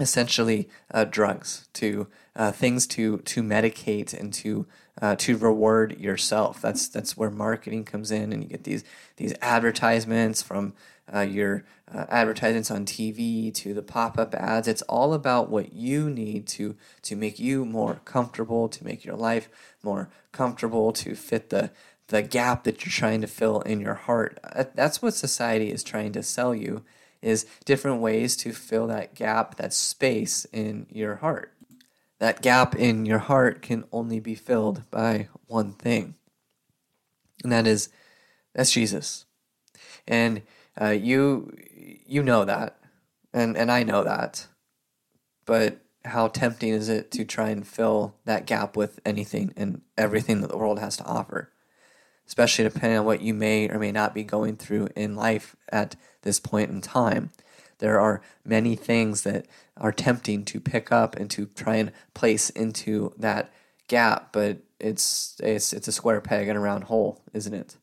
essentially 0.00 0.68
uh, 0.92 1.04
drugs 1.04 1.68
to 1.72 2.06
uh, 2.34 2.52
things 2.52 2.86
to 2.86 3.18
to 3.18 3.42
medicate 3.42 4.12
and 4.12 4.32
to 4.32 4.66
uh, 5.00 5.16
to 5.16 5.36
reward 5.36 5.98
yourself. 5.98 6.60
That's 6.60 6.88
that's 6.88 7.16
where 7.16 7.30
marketing 7.30 7.84
comes 7.84 8.10
in, 8.10 8.32
and 8.32 8.42
you 8.42 8.48
get 8.48 8.64
these 8.64 8.84
these 9.16 9.34
advertisements 9.40 10.42
from 10.42 10.74
uh, 11.12 11.20
your 11.20 11.64
uh, 11.92 12.06
advertisements 12.08 12.70
on 12.70 12.84
TV 12.84 13.52
to 13.54 13.74
the 13.74 13.82
pop 13.82 14.18
up 14.18 14.34
ads. 14.34 14.68
It's 14.68 14.82
all 14.82 15.14
about 15.14 15.50
what 15.50 15.72
you 15.72 16.10
need 16.10 16.46
to 16.48 16.76
to 17.02 17.16
make 17.16 17.38
you 17.38 17.64
more 17.64 18.00
comfortable, 18.04 18.68
to 18.68 18.84
make 18.84 19.04
your 19.04 19.16
life 19.16 19.48
more 19.82 20.08
comfortable, 20.32 20.92
to 20.92 21.14
fit 21.14 21.50
the 21.50 21.70
the 22.08 22.22
gap 22.22 22.64
that 22.64 22.84
you're 22.84 22.92
trying 22.92 23.20
to 23.20 23.26
fill 23.26 23.60
in 23.62 23.80
your 23.80 23.94
heart. 23.94 24.38
Uh, 24.42 24.64
that's 24.74 25.02
what 25.02 25.14
society 25.14 25.70
is 25.70 25.82
trying 25.82 26.12
to 26.12 26.22
sell 26.22 26.54
you 26.54 26.84
is 27.22 27.46
different 27.64 28.00
ways 28.00 28.36
to 28.36 28.52
fill 28.52 28.86
that 28.86 29.14
gap, 29.14 29.56
that 29.56 29.72
space 29.72 30.44
in 30.52 30.86
your 30.90 31.16
heart. 31.16 31.52
That 32.18 32.42
gap 32.42 32.74
in 32.74 33.04
your 33.04 33.18
heart 33.18 33.62
can 33.62 33.84
only 33.92 34.20
be 34.20 34.34
filled 34.34 34.88
by 34.90 35.28
one 35.46 35.72
thing. 35.72 36.14
And 37.42 37.52
that 37.52 37.66
is 37.66 37.88
that's 38.54 38.72
Jesus. 38.72 39.26
And 40.08 40.42
uh, 40.80 40.90
you 40.90 41.56
you 42.06 42.22
know 42.22 42.44
that, 42.44 42.78
and 43.32 43.56
and 43.56 43.70
I 43.70 43.82
know 43.82 44.04
that, 44.04 44.46
but 45.44 45.78
how 46.04 46.28
tempting 46.28 46.72
is 46.72 46.88
it 46.88 47.10
to 47.12 47.24
try 47.24 47.50
and 47.50 47.66
fill 47.66 48.14
that 48.24 48.46
gap 48.46 48.76
with 48.76 49.00
anything 49.04 49.52
and 49.56 49.82
everything 49.98 50.40
that 50.40 50.50
the 50.50 50.58
world 50.58 50.78
has 50.78 50.96
to 50.98 51.04
offer? 51.04 51.50
Especially 52.26 52.64
depending 52.64 52.98
on 52.98 53.04
what 53.04 53.22
you 53.22 53.34
may 53.34 53.68
or 53.68 53.78
may 53.78 53.92
not 53.92 54.14
be 54.14 54.22
going 54.22 54.56
through 54.56 54.88
in 54.96 55.14
life 55.14 55.56
at 55.70 55.96
this 56.22 56.40
point 56.40 56.70
in 56.70 56.80
time. 56.80 57.30
There 57.78 58.00
are 58.00 58.22
many 58.44 58.74
things 58.74 59.22
that 59.22 59.46
are 59.76 59.92
tempting 59.92 60.44
to 60.46 60.60
pick 60.60 60.90
up 60.90 61.16
and 61.16 61.30
to 61.30 61.46
try 61.46 61.76
and 61.76 61.92
place 62.14 62.50
into 62.50 63.12
that 63.18 63.52
gap, 63.88 64.32
but 64.32 64.58
it's 64.80 65.36
it's 65.42 65.72
it's 65.72 65.88
a 65.88 65.92
square 65.92 66.20
peg 66.20 66.48
in 66.48 66.56
a 66.56 66.60
round 66.60 66.84
hole, 66.84 67.22
isn't 67.32 67.54
it? 67.54 67.76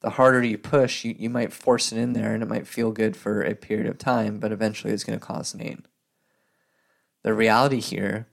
The 0.00 0.10
harder 0.10 0.42
you 0.42 0.58
push, 0.58 1.04
you, 1.04 1.14
you 1.18 1.30
might 1.30 1.52
force 1.52 1.92
it 1.92 1.98
in 1.98 2.12
there 2.12 2.32
and 2.32 2.42
it 2.42 2.48
might 2.48 2.66
feel 2.66 2.92
good 2.92 3.16
for 3.16 3.42
a 3.42 3.54
period 3.54 3.86
of 3.86 3.98
time, 3.98 4.38
but 4.38 4.52
eventually 4.52 4.92
it's 4.92 5.04
going 5.04 5.18
to 5.18 5.24
cause 5.24 5.54
pain. 5.54 5.84
The 7.22 7.34
reality 7.34 7.80
here 7.80 8.28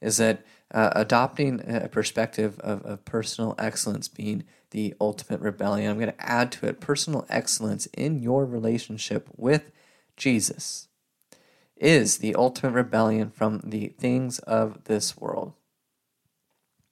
is 0.00 0.16
that 0.16 0.44
uh, 0.72 0.90
adopting 0.94 1.62
a 1.66 1.88
perspective 1.88 2.58
of, 2.60 2.82
of 2.84 3.04
personal 3.04 3.54
excellence 3.58 4.08
being 4.08 4.44
the 4.72 4.94
ultimate 5.00 5.40
rebellion, 5.40 5.90
I'm 5.90 5.98
going 5.98 6.12
to 6.12 6.30
add 6.30 6.50
to 6.52 6.66
it 6.66 6.80
personal 6.80 7.24
excellence 7.28 7.86
in 7.86 8.20
your 8.20 8.44
relationship 8.44 9.28
with 9.36 9.70
Jesus 10.16 10.88
is 11.76 12.18
the 12.18 12.34
ultimate 12.34 12.72
rebellion 12.72 13.30
from 13.30 13.60
the 13.62 13.88
things 13.98 14.38
of 14.40 14.84
this 14.84 15.16
world. 15.16 15.52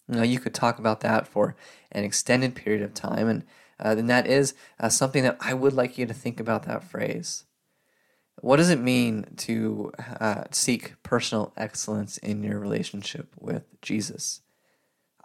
Now, 0.06 0.22
you 0.22 0.38
could 0.38 0.54
talk 0.54 0.78
about 0.78 1.00
that 1.00 1.26
for 1.26 1.56
an 1.90 2.04
extended 2.04 2.54
period 2.54 2.82
of 2.82 2.92
time, 2.92 3.28
and 3.28 3.44
uh, 3.80 3.94
then 3.94 4.06
that 4.06 4.26
is 4.26 4.54
uh, 4.78 4.88
something 4.88 5.22
that 5.22 5.36
I 5.40 5.54
would 5.54 5.72
like 5.72 5.98
you 5.98 6.06
to 6.06 6.14
think 6.14 6.40
about 6.40 6.64
that 6.64 6.84
phrase. 6.84 7.44
What 8.40 8.56
does 8.56 8.70
it 8.70 8.80
mean 8.80 9.26
to 9.38 9.92
uh, 10.20 10.44
seek 10.50 11.02
personal 11.02 11.52
excellence 11.56 12.18
in 12.18 12.42
your 12.42 12.58
relationship 12.58 13.28
with 13.38 13.64
Jesus? 13.80 14.40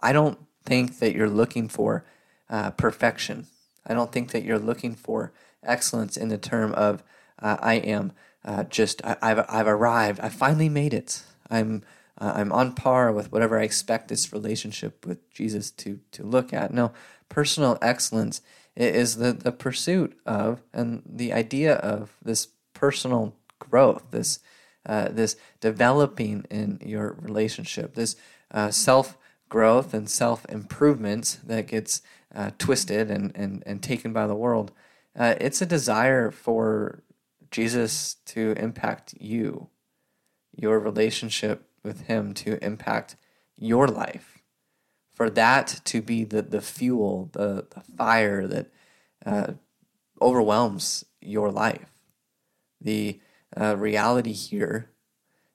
I 0.00 0.12
don't 0.12 0.38
think 0.64 0.98
that 1.00 1.14
you're 1.14 1.28
looking 1.28 1.68
for 1.68 2.04
uh, 2.48 2.70
perfection. 2.70 3.46
I 3.86 3.94
don't 3.94 4.12
think 4.12 4.30
that 4.30 4.44
you're 4.44 4.58
looking 4.58 4.94
for 4.94 5.32
excellence 5.62 6.16
in 6.16 6.28
the 6.28 6.38
term 6.38 6.72
of 6.72 7.02
uh, 7.38 7.56
I 7.60 7.74
am 7.74 8.12
uh, 8.44 8.64
just 8.64 9.04
I, 9.04 9.16
have 9.28 9.46
I've 9.48 9.66
arrived. 9.66 10.20
I 10.20 10.28
finally 10.28 10.68
made 10.68 10.94
it. 10.94 11.22
I'm 11.50 11.82
I'm 12.20 12.52
on 12.52 12.72
par 12.72 13.12
with 13.12 13.32
whatever 13.32 13.58
I 13.58 13.64
expect 13.64 14.08
this 14.08 14.32
relationship 14.32 15.06
with 15.06 15.30
Jesus 15.30 15.70
to 15.72 16.00
to 16.12 16.22
look 16.22 16.52
at. 16.52 16.72
No, 16.72 16.92
personal 17.28 17.78
excellence 17.80 18.42
is 18.76 19.16
the, 19.16 19.32
the 19.32 19.52
pursuit 19.52 20.18
of 20.26 20.62
and 20.72 21.02
the 21.06 21.32
idea 21.32 21.74
of 21.74 22.16
this 22.22 22.48
personal 22.74 23.34
growth, 23.58 24.10
this 24.10 24.40
uh, 24.86 25.08
this 25.10 25.36
developing 25.60 26.46
in 26.50 26.78
your 26.84 27.16
relationship, 27.20 27.94
this 27.94 28.16
uh, 28.50 28.70
self 28.70 29.18
growth 29.48 29.92
and 29.92 30.08
self 30.08 30.46
improvement 30.48 31.38
that 31.44 31.66
gets 31.66 32.00
uh, 32.34 32.50
twisted 32.58 33.10
and, 33.10 33.32
and, 33.34 33.62
and 33.66 33.82
taken 33.82 34.12
by 34.12 34.26
the 34.26 34.34
world. 34.34 34.72
Uh, 35.18 35.34
it's 35.40 35.60
a 35.60 35.66
desire 35.66 36.30
for 36.30 37.02
Jesus 37.50 38.14
to 38.26 38.54
impact 38.56 39.14
you, 39.20 39.68
your 40.56 40.78
relationship 40.78 41.69
with 41.82 42.02
Him 42.02 42.34
to 42.34 42.62
impact 42.64 43.16
your 43.56 43.88
life, 43.88 44.38
for 45.14 45.30
that 45.30 45.80
to 45.84 46.00
be 46.00 46.24
the, 46.24 46.42
the 46.42 46.60
fuel, 46.60 47.30
the, 47.32 47.66
the 47.74 47.80
fire 47.96 48.46
that 48.46 48.66
uh, 49.24 49.52
overwhelms 50.20 51.04
your 51.20 51.50
life. 51.50 51.90
The 52.80 53.20
uh, 53.54 53.76
reality 53.76 54.32
here 54.32 54.90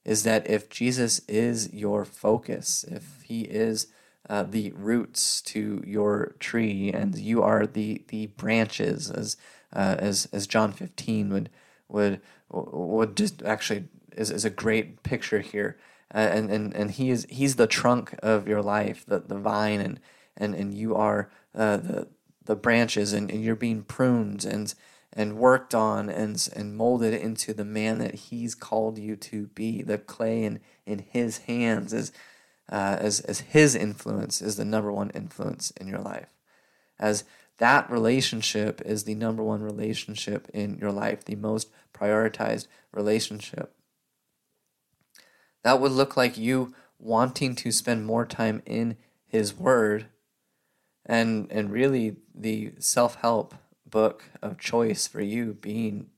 is 0.04 0.24
that 0.24 0.48
if 0.48 0.70
Jesus 0.70 1.20
is 1.28 1.74
your 1.74 2.06
focus, 2.06 2.86
if 2.88 3.24
He 3.24 3.42
is 3.42 3.88
uh, 4.30 4.44
the 4.44 4.72
roots 4.72 5.42
to 5.42 5.84
your 5.86 6.36
tree, 6.40 6.92
and 6.92 7.18
you 7.18 7.42
are 7.42 7.66
the 7.66 8.04
the 8.08 8.28
branches, 8.28 9.10
as 9.10 9.38
uh, 9.74 9.96
as 10.00 10.28
as 10.32 10.48
John 10.48 10.72
fifteen 10.72 11.30
would 11.30 11.50
would 11.88 12.22
would 12.50 13.16
just 13.18 13.44
actually 13.44 13.86
is, 14.12 14.32
is 14.32 14.46
a 14.46 14.50
great 14.50 15.04
picture 15.04 15.42
here, 15.42 15.78
and 16.12 16.50
and 16.50 16.76
and 16.76 16.92
he 16.92 17.10
is 17.10 17.26
he's 17.30 17.56
the 17.56 17.68
trunk 17.68 18.16
of 18.22 18.48
your 18.48 18.62
life, 18.62 19.06
the 19.06 19.20
the 19.20 19.38
vine, 19.38 19.82
and 19.82 20.00
and 20.38 20.56
and 20.56 20.74
you 20.74 20.96
are 20.96 21.30
uh, 21.54 21.78
the 21.78 22.08
the 22.46 22.56
branches, 22.56 23.14
and, 23.14 23.32
and 23.32 23.44
you're 23.44 23.56
being 23.56 23.84
pruned 23.84 24.46
and 24.46 24.74
and 25.14 25.38
worked 25.38 25.74
on 25.74 26.10
and 26.10 26.48
and 26.56 26.76
molded 26.76 27.14
into 27.14 27.54
the 27.54 27.66
man 27.66 28.00
that 28.00 28.16
he's 28.16 28.54
called 28.54 28.98
you 28.98 29.16
to 29.16 29.48
be. 29.48 29.82
The 29.82 29.98
clay 29.98 30.44
in, 30.44 30.60
in 30.86 31.00
his 31.00 31.40
hands 31.40 31.94
is 31.94 32.12
uh, 32.72 32.98
as 33.00 33.22
as 33.22 33.42
his 33.42 33.76
influence 33.76 34.42
is 34.42 34.58
the 34.58 34.66
number 34.66 34.92
one 34.92 35.10
influence 35.12 35.72
in 35.72 35.88
your 35.88 36.00
life. 36.00 36.28
As 37.00 37.24
that 37.58 37.90
relationship 37.90 38.82
is 38.86 39.06
the 39.06 39.16
number 39.16 39.44
one 39.44 39.64
relationship 39.64 40.50
in 40.54 40.78
your 40.78 40.92
life, 40.92 41.24
the 41.24 41.36
most 41.36 41.70
prioritized 41.94 42.68
relationship. 42.92 43.74
That 45.66 45.82
would 45.82 45.94
look 45.94 46.16
like 46.16 46.38
you 46.38 46.76
wanting 47.00 47.56
to 47.56 47.72
spend 47.72 48.06
more 48.06 48.24
time 48.24 48.62
in 48.68 48.98
his 49.26 49.52
word 49.52 50.06
and 51.04 51.52
and 51.52 51.72
really 51.72 52.18
the 52.36 52.74
self-help 52.78 53.56
book 53.90 54.26
of 54.44 54.60
choice 54.60 55.08
for 55.08 55.22
you 55.22 55.54
being 55.54 56.12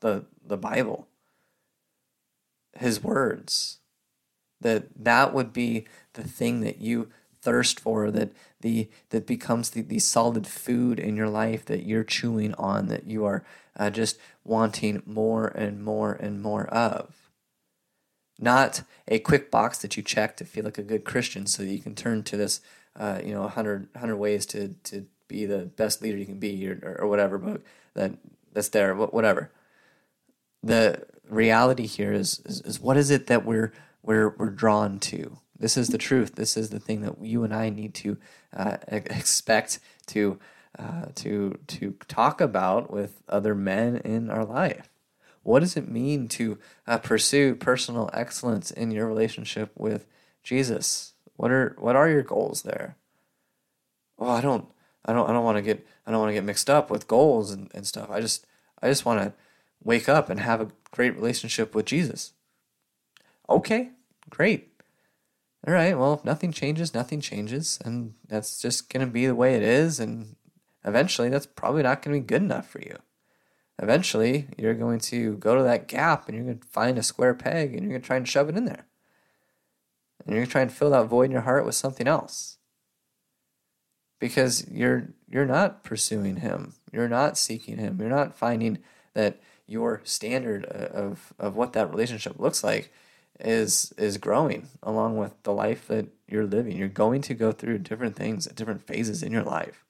the 0.00 0.26
the 0.46 0.58
Bible, 0.58 1.08
His 2.76 3.02
words. 3.02 3.78
That 4.60 5.02
that 5.02 5.32
would 5.32 5.54
be 5.54 5.86
the 6.12 6.24
thing 6.24 6.60
that 6.60 6.82
you 6.82 7.08
thirst 7.40 7.80
for, 7.80 8.10
that 8.10 8.32
the 8.60 8.90
that 9.08 9.26
becomes 9.26 9.70
the, 9.70 9.80
the 9.80 9.98
solid 9.98 10.46
food 10.46 10.98
in 10.98 11.16
your 11.16 11.30
life 11.30 11.64
that 11.64 11.84
you're 11.84 12.04
chewing 12.04 12.52
on, 12.56 12.88
that 12.88 13.06
you 13.06 13.24
are 13.24 13.44
uh, 13.78 13.88
just 13.88 14.18
wanting 14.44 15.02
more 15.06 15.46
and 15.46 15.82
more 15.82 16.12
and 16.12 16.42
more 16.42 16.66
of. 16.66 17.23
Not 18.44 18.82
a 19.08 19.18
quick 19.18 19.50
box 19.50 19.78
that 19.78 19.96
you 19.96 20.02
check 20.02 20.36
to 20.36 20.44
feel 20.44 20.64
like 20.64 20.76
a 20.76 20.82
good 20.82 21.04
Christian, 21.04 21.46
so 21.46 21.62
that 21.62 21.70
you 21.70 21.80
can 21.80 21.94
turn 21.94 22.22
to 22.24 22.36
this, 22.36 22.60
uh, 22.94 23.20
you 23.24 23.32
know, 23.32 23.40
100, 23.40 23.88
100 23.92 24.16
ways 24.16 24.44
to 24.46 24.74
to 24.84 25.06
be 25.28 25.46
the 25.46 25.64
best 25.64 26.02
leader 26.02 26.18
you 26.18 26.26
can 26.26 26.38
be 26.38 26.68
or, 26.68 26.98
or 27.00 27.08
whatever 27.08 27.38
book 27.38 27.64
that 27.94 28.12
that's 28.52 28.68
there 28.68 28.94
whatever. 28.94 29.50
The 30.62 31.06
reality 31.28 31.86
here 31.86 32.12
is, 32.12 32.40
is, 32.44 32.60
is 32.60 32.80
what 32.80 32.96
is 32.96 33.10
it 33.10 33.26
that 33.28 33.44
we're 33.44 33.72
we're 34.02 34.34
we're 34.36 34.50
drawn 34.50 34.98
to? 35.00 35.38
This 35.58 35.76
is 35.76 35.88
the 35.88 35.98
truth. 35.98 36.34
This 36.34 36.56
is 36.56 36.70
the 36.70 36.80
thing 36.80 37.00
that 37.00 37.22
you 37.22 37.44
and 37.44 37.54
I 37.54 37.70
need 37.70 37.94
to 37.94 38.18
uh, 38.54 38.76
expect 38.88 39.80
to 40.08 40.38
uh, 40.78 41.06
to 41.16 41.58
to 41.66 41.96
talk 42.08 42.40
about 42.40 42.90
with 42.90 43.22
other 43.28 43.54
men 43.54 43.96
in 43.96 44.30
our 44.30 44.44
life 44.44 44.90
what 45.44 45.60
does 45.60 45.76
it 45.76 45.88
mean 45.88 46.28
to 46.28 46.58
uh, 46.86 46.98
pursue 46.98 47.54
personal 47.54 48.10
excellence 48.12 48.70
in 48.70 48.90
your 48.90 49.06
relationship 49.06 49.70
with 49.76 50.06
Jesus 50.42 51.12
what 51.36 51.50
are 51.50 51.76
what 51.78 51.96
are 51.96 52.08
your 52.08 52.22
goals 52.22 52.62
there 52.62 52.96
well 54.18 54.30
I 54.30 54.40
don't 54.40 54.68
I 55.04 55.12
don't 55.12 55.28
I 55.28 55.32
don't 55.32 55.44
want 55.44 55.58
to 55.58 55.62
get 55.62 55.86
I 56.06 56.10
don't 56.10 56.20
want 56.20 56.30
to 56.30 56.34
get 56.34 56.44
mixed 56.44 56.70
up 56.70 56.90
with 56.90 57.08
goals 57.08 57.50
and, 57.50 57.70
and 57.74 57.86
stuff. 57.86 58.10
I 58.10 58.20
just 58.20 58.46
I 58.82 58.88
just 58.88 59.04
want 59.04 59.20
to 59.20 59.32
wake 59.82 60.08
up 60.08 60.30
and 60.30 60.40
have 60.40 60.60
a 60.60 60.70
great 60.90 61.14
relationship 61.14 61.74
with 61.74 61.86
Jesus. 61.86 62.32
Okay, 63.48 63.90
great. 64.30 64.70
All 65.66 65.72
right, 65.72 65.98
well, 65.98 66.12
if 66.14 66.24
nothing 66.24 66.52
changes, 66.52 66.92
nothing 66.92 67.20
changes, 67.22 67.78
and 67.84 68.14
that's 68.28 68.60
just 68.60 68.90
going 68.92 69.06
to 69.06 69.10
be 69.10 69.26
the 69.26 69.34
way 69.34 69.54
it 69.54 69.62
is 69.62 69.98
and 69.98 70.36
eventually 70.84 71.30
that's 71.30 71.46
probably 71.46 71.82
not 71.82 72.02
going 72.02 72.16
to 72.16 72.20
be 72.20 72.26
good 72.26 72.42
enough 72.42 72.68
for 72.68 72.80
you. 72.80 72.98
Eventually, 73.82 74.46
you're 74.56 74.74
going 74.74 75.00
to 75.00 75.34
go 75.36 75.56
to 75.56 75.62
that 75.62 75.88
gap 75.88 76.28
and 76.28 76.36
you're 76.36 76.46
going 76.46 76.58
to 76.58 76.66
find 76.68 76.96
a 76.96 77.02
square 77.02 77.34
peg 77.34 77.74
and 77.74 77.82
you're 77.82 77.90
going 77.90 78.02
to 78.02 78.06
try 78.06 78.16
and 78.16 78.28
shove 78.28 78.48
it 78.48 78.56
in 78.56 78.66
there. 78.66 78.86
And 80.24 80.34
you're 80.34 80.40
going 80.40 80.46
to 80.46 80.52
try 80.52 80.62
and 80.62 80.72
fill 80.72 80.90
that 80.90 81.06
void 81.06 81.24
in 81.24 81.30
your 81.32 81.40
heart 81.40 81.66
with 81.66 81.74
something 81.74 82.06
else. 82.06 82.58
Because 84.20 84.66
you're 84.70 85.08
you're 85.28 85.44
not 85.44 85.82
pursuing 85.82 86.36
him. 86.36 86.74
You're 86.92 87.08
not 87.08 87.36
seeking 87.36 87.78
him. 87.78 87.98
You're 88.00 88.08
not 88.08 88.34
finding 88.34 88.78
that 89.12 89.40
your 89.66 90.00
standard 90.04 90.64
of 90.64 91.34
of 91.38 91.56
what 91.56 91.72
that 91.72 91.90
relationship 91.90 92.38
looks 92.38 92.62
like 92.62 92.92
is 93.40 93.92
is 93.98 94.16
growing 94.16 94.68
along 94.82 95.18
with 95.18 95.42
the 95.42 95.52
life 95.52 95.88
that 95.88 96.06
you're 96.28 96.46
living. 96.46 96.76
You're 96.76 96.88
going 96.88 97.22
to 97.22 97.34
go 97.34 97.50
through 97.50 97.78
different 97.78 98.14
things 98.14 98.46
at 98.46 98.54
different 98.54 98.86
phases 98.86 99.22
in 99.22 99.32
your 99.32 99.42
life 99.42 99.84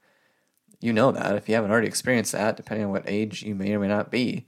you 0.85 0.92
know 0.92 1.11
that 1.12 1.37
if 1.37 1.49
you 1.49 1.55
haven't 1.55 1.70
already 1.70 1.88
experienced 1.88 2.33
that 2.33 2.57
depending 2.57 2.87
on 2.87 2.92
what 2.92 3.05
age 3.07 3.42
you 3.42 3.55
may 3.55 3.73
or 3.73 3.81
may 3.81 3.88
not 3.88 4.11
be 4.11 4.47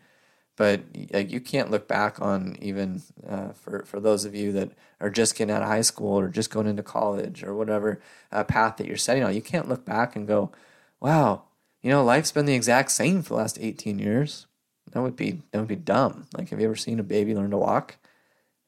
but 0.56 0.80
like 1.12 1.30
you 1.30 1.40
can't 1.40 1.70
look 1.70 1.86
back 1.86 2.20
on 2.20 2.56
even 2.60 3.02
uh, 3.28 3.50
for 3.52 3.84
for 3.84 4.00
those 4.00 4.24
of 4.24 4.34
you 4.34 4.52
that 4.52 4.70
are 5.00 5.10
just 5.10 5.36
getting 5.36 5.54
out 5.54 5.62
of 5.62 5.68
high 5.68 5.82
school 5.82 6.18
or 6.18 6.28
just 6.28 6.50
going 6.50 6.66
into 6.66 6.82
college 6.82 7.44
or 7.44 7.54
whatever 7.54 8.00
uh, 8.32 8.42
path 8.42 8.78
that 8.78 8.86
you're 8.86 8.96
setting 8.96 9.22
on. 9.22 9.34
You 9.34 9.42
can't 9.42 9.68
look 9.68 9.84
back 9.84 10.16
and 10.16 10.26
go, 10.26 10.50
"Wow, 10.98 11.44
you 11.82 11.90
know, 11.90 12.02
life's 12.02 12.32
been 12.32 12.46
the 12.46 12.54
exact 12.54 12.90
same 12.90 13.22
for 13.22 13.30
the 13.30 13.40
last 13.40 13.58
18 13.60 13.98
years." 13.98 14.46
That 14.92 15.02
would 15.02 15.16
be 15.16 15.42
that 15.50 15.58
would 15.58 15.68
be 15.68 15.76
dumb. 15.76 16.26
Like, 16.36 16.48
have 16.48 16.60
you 16.60 16.66
ever 16.66 16.76
seen 16.76 16.98
a 16.98 17.04
baby 17.04 17.34
learn 17.34 17.50
to 17.50 17.58
walk? 17.58 17.96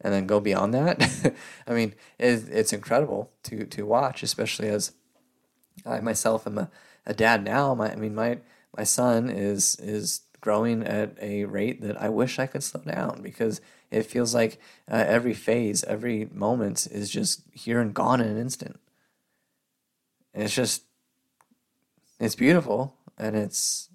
And 0.00 0.14
then 0.14 0.28
go 0.28 0.38
beyond 0.38 0.74
that. 0.74 1.34
I 1.66 1.72
mean, 1.72 1.94
it, 2.18 2.44
it's 2.50 2.72
incredible 2.72 3.30
to 3.44 3.64
to 3.64 3.86
watch, 3.86 4.22
especially 4.22 4.68
as 4.68 4.92
I 5.86 6.00
myself 6.00 6.46
am 6.46 6.58
a, 6.58 6.70
a 7.08 7.14
dad 7.14 7.42
now. 7.42 7.74
My, 7.74 7.90
I 7.90 7.96
mean, 7.96 8.14
my 8.14 8.38
my 8.76 8.84
son 8.84 9.28
is 9.28 9.74
is 9.80 10.20
growing 10.40 10.84
at 10.84 11.16
a 11.20 11.44
rate 11.46 11.80
that 11.80 12.00
I 12.00 12.08
wish 12.08 12.38
I 12.38 12.46
could 12.46 12.62
slow 12.62 12.82
down 12.82 13.22
because 13.22 13.60
it 13.90 14.04
feels 14.04 14.34
like 14.34 14.60
uh, 14.90 15.04
every 15.06 15.34
phase, 15.34 15.82
every 15.84 16.28
moment 16.32 16.86
is 16.90 17.10
just 17.10 17.42
here 17.52 17.80
and 17.80 17.94
gone 17.94 18.20
in 18.20 18.28
an 18.28 18.38
instant. 18.38 18.78
And 20.34 20.44
it's 20.44 20.54
just, 20.54 20.84
it's 22.20 22.36
beautiful 22.36 22.94
and 23.16 23.34
it's, 23.34 23.88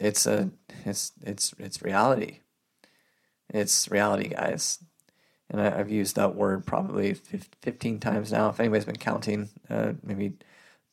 it's 0.00 0.26
a, 0.26 0.50
it's, 0.84 1.12
it's, 1.22 1.54
it's 1.58 1.82
reality. 1.82 2.40
It's 3.50 3.90
reality, 3.90 4.28
guys. 4.28 4.78
And 5.50 5.60
I, 5.60 5.70
have 5.70 5.90
used 5.90 6.16
that 6.16 6.34
word 6.34 6.66
probably 6.66 7.14
15 7.14 8.00
times 8.00 8.32
now. 8.32 8.50
If 8.50 8.60
anybody's 8.60 8.84
been 8.84 8.96
counting, 8.96 9.48
uh, 9.70 9.92
maybe 10.02 10.34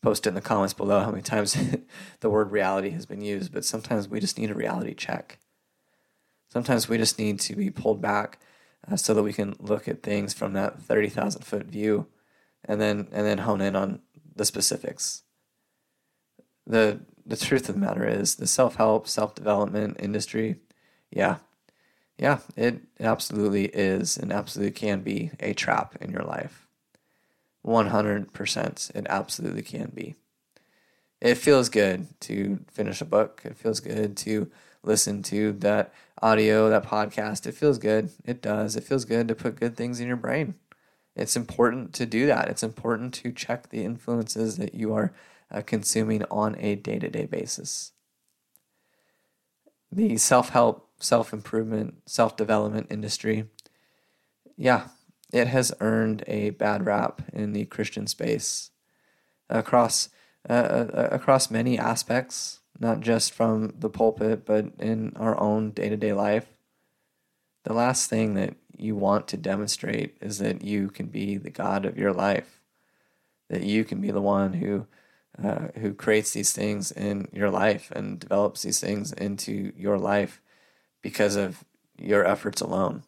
post 0.06 0.28
in 0.28 0.36
the 0.36 0.42
comments 0.42 0.76
below 0.76 1.00
how 1.00 1.10
many 1.10 1.24
times 1.24 1.58
the 2.20 2.30
word 2.30 2.52
reality 2.52 2.92
has 2.92 3.08
been 3.08 3.22
used, 3.22 3.52
but 3.52 3.66
sometimes 3.66 4.08
we 4.08 4.20
just 4.20 4.38
need 4.38 4.52
a 4.52 4.54
reality 4.54 4.94
check. 4.94 5.40
Sometimes 6.48 6.88
we 6.88 7.00
just 7.00 7.18
need 7.18 7.40
to 7.40 7.56
be 7.56 7.72
pulled 7.72 8.04
back 8.04 8.40
uh, 8.88 8.98
so 8.98 9.16
that 9.16 9.24
we 9.24 9.34
can 9.34 9.56
look 9.60 9.88
at 9.88 10.04
things 10.04 10.32
from 10.32 10.54
that 10.54 10.80
30,000 10.80 11.42
foot 11.42 11.66
view 11.66 12.06
and 12.64 12.80
then 12.80 13.08
and 13.12 13.26
then 13.26 13.40
hone 13.40 13.62
in 13.62 13.76
on 13.76 14.00
the 14.36 14.46
specifics. 14.46 15.24
The 16.68 17.00
the 17.26 17.36
truth 17.36 17.68
of 17.68 17.74
the 17.74 17.82
matter 17.82 18.08
is 18.08 18.36
the 18.36 18.46
self-help, 18.46 19.08
self-development 19.08 19.98
industry, 20.00 20.58
yeah. 21.10 21.38
Yeah, 22.20 22.40
it 22.56 22.82
absolutely 23.00 23.66
is 23.66 24.18
and 24.18 24.32
absolutely 24.32 24.72
can 24.72 25.02
be 25.02 25.32
a 25.40 25.54
trap 25.54 25.96
in 26.00 26.12
your 26.12 26.24
life. 26.24 26.65
100%. 27.66 28.92
It 28.96 29.08
absolutely 29.10 29.64
can 29.64 29.92
be. 29.94 30.16
It 31.22 31.36
feels 31.36 31.70
good 31.70 32.08
to 32.22 32.60
finish 32.72 33.02
a 33.02 33.06
book. 33.06 33.42
It 33.44 33.58
feels 33.58 33.80
good 33.80 34.16
to 34.18 34.52
listen 34.84 35.24
to 35.24 35.54
that 35.54 35.94
audio, 36.22 36.70
that 36.70 36.86
podcast. 36.86 37.48
It 37.48 37.56
feels 37.56 37.78
good. 37.80 38.12
It 38.24 38.42
does. 38.42 38.76
It 38.76 38.84
feels 38.84 39.06
good 39.06 39.28
to 39.28 39.36
put 39.36 39.60
good 39.60 39.76
things 39.76 40.00
in 40.00 40.08
your 40.08 40.18
brain. 40.18 40.56
It's 41.16 41.36
important 41.36 41.94
to 41.94 42.06
do 42.06 42.28
that. 42.28 42.50
It's 42.50 42.64
important 42.64 43.14
to 43.16 43.32
check 43.32 43.70
the 43.70 43.84
influences 43.84 44.58
that 44.58 44.76
you 44.76 44.94
are 44.94 45.14
uh, 45.50 45.62
consuming 45.66 46.24
on 46.30 46.56
a 46.60 46.76
day 46.76 47.00
to 47.00 47.10
day 47.10 47.26
basis. 47.26 47.94
The 49.92 50.18
self 50.18 50.50
help, 50.50 50.90
self 51.00 51.32
improvement, 51.32 52.02
self 52.06 52.36
development 52.36 52.88
industry, 52.90 53.46
yeah, 54.58 54.90
it 55.34 55.48
has 55.48 55.74
earned 55.80 56.24
a 56.28 56.52
bad 56.52 56.86
rap 56.86 57.22
in 57.34 57.54
the 57.54 57.66
Christian 57.66 58.08
space 58.08 58.72
across 59.50 60.10
uh, 60.48 60.54
uh, 60.54 61.10
across 61.12 61.50
many 61.50 61.80
aspects, 61.80 62.60
not 62.80 63.00
just 63.00 63.34
from 63.34 63.74
the 63.80 63.90
pulpit, 63.90 64.46
but 64.46 64.68
in 64.78 65.12
our 65.16 65.40
own 65.40 65.72
day 65.72 65.90
to 65.90 65.98
day 65.98 66.14
life. 66.14 66.46
The 67.64 67.74
last 67.74 68.10
thing 68.10 68.36
that 68.36 68.56
you 68.78 68.96
want 68.96 69.28
to 69.30 69.38
demonstrate 69.38 70.18
is 70.22 70.38
that 70.40 70.64
you 70.64 70.90
can 70.90 71.08
be 71.08 71.38
the 71.38 71.50
God 71.50 71.86
of 71.86 71.98
your 71.98 72.14
life, 72.14 72.62
that 73.50 73.64
you 73.64 73.84
can 73.84 74.02
be 74.02 74.12
the 74.12 74.22
one 74.22 74.54
who 74.54 74.86
uh, 75.44 75.70
who 75.80 75.94
creates 75.94 76.32
these 76.32 76.54
things 76.54 76.92
in 76.92 77.28
your 77.34 77.50
life 77.50 77.92
and 77.92 78.20
develops 78.20 78.62
these 78.62 78.80
things 78.80 79.12
into 79.14 79.74
your 79.76 79.98
life 79.98 80.42
because 81.02 81.36
of 81.36 81.66
your 81.98 82.26
efforts 82.26 82.62
alone. 82.62 83.04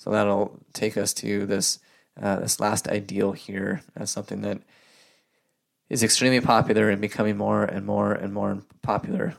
So 0.00 0.08
that'll 0.08 0.58
take 0.72 0.96
us 0.96 1.12
to 1.14 1.44
this 1.44 1.78
uh, 2.18 2.36
this 2.36 2.58
last 2.58 2.88
ideal 2.88 3.32
here 3.32 3.82
as 3.94 4.08
something 4.08 4.40
that 4.40 4.62
is 5.90 6.02
extremely 6.02 6.40
popular 6.40 6.88
and 6.88 7.02
becoming 7.02 7.36
more 7.36 7.64
and 7.64 7.84
more 7.84 8.12
and 8.12 8.32
more 8.32 8.62
popular, 8.80 9.34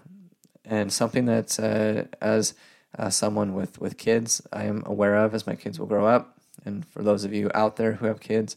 and 0.64 0.93
something 0.93 1.26
that 1.26 1.59
uh, 1.59 2.03
as 2.24 2.53
uh, 2.95 3.09
someone 3.09 3.55
with 3.55 3.82
with 3.82 3.97
kids 3.97 4.39
I 4.53 4.66
am 4.66 4.84
aware 4.86 5.16
of 5.16 5.34
as 5.34 5.47
my 5.47 5.55
kids 5.55 5.80
will 5.80 5.88
grow 5.88 6.05
up, 6.05 6.38
and 6.64 6.86
for 6.86 7.01
those 7.01 7.24
of 7.24 7.34
you 7.34 7.49
out 7.55 7.78
there 7.78 7.93
who 7.93 8.05
have 8.05 8.20
kids, 8.20 8.55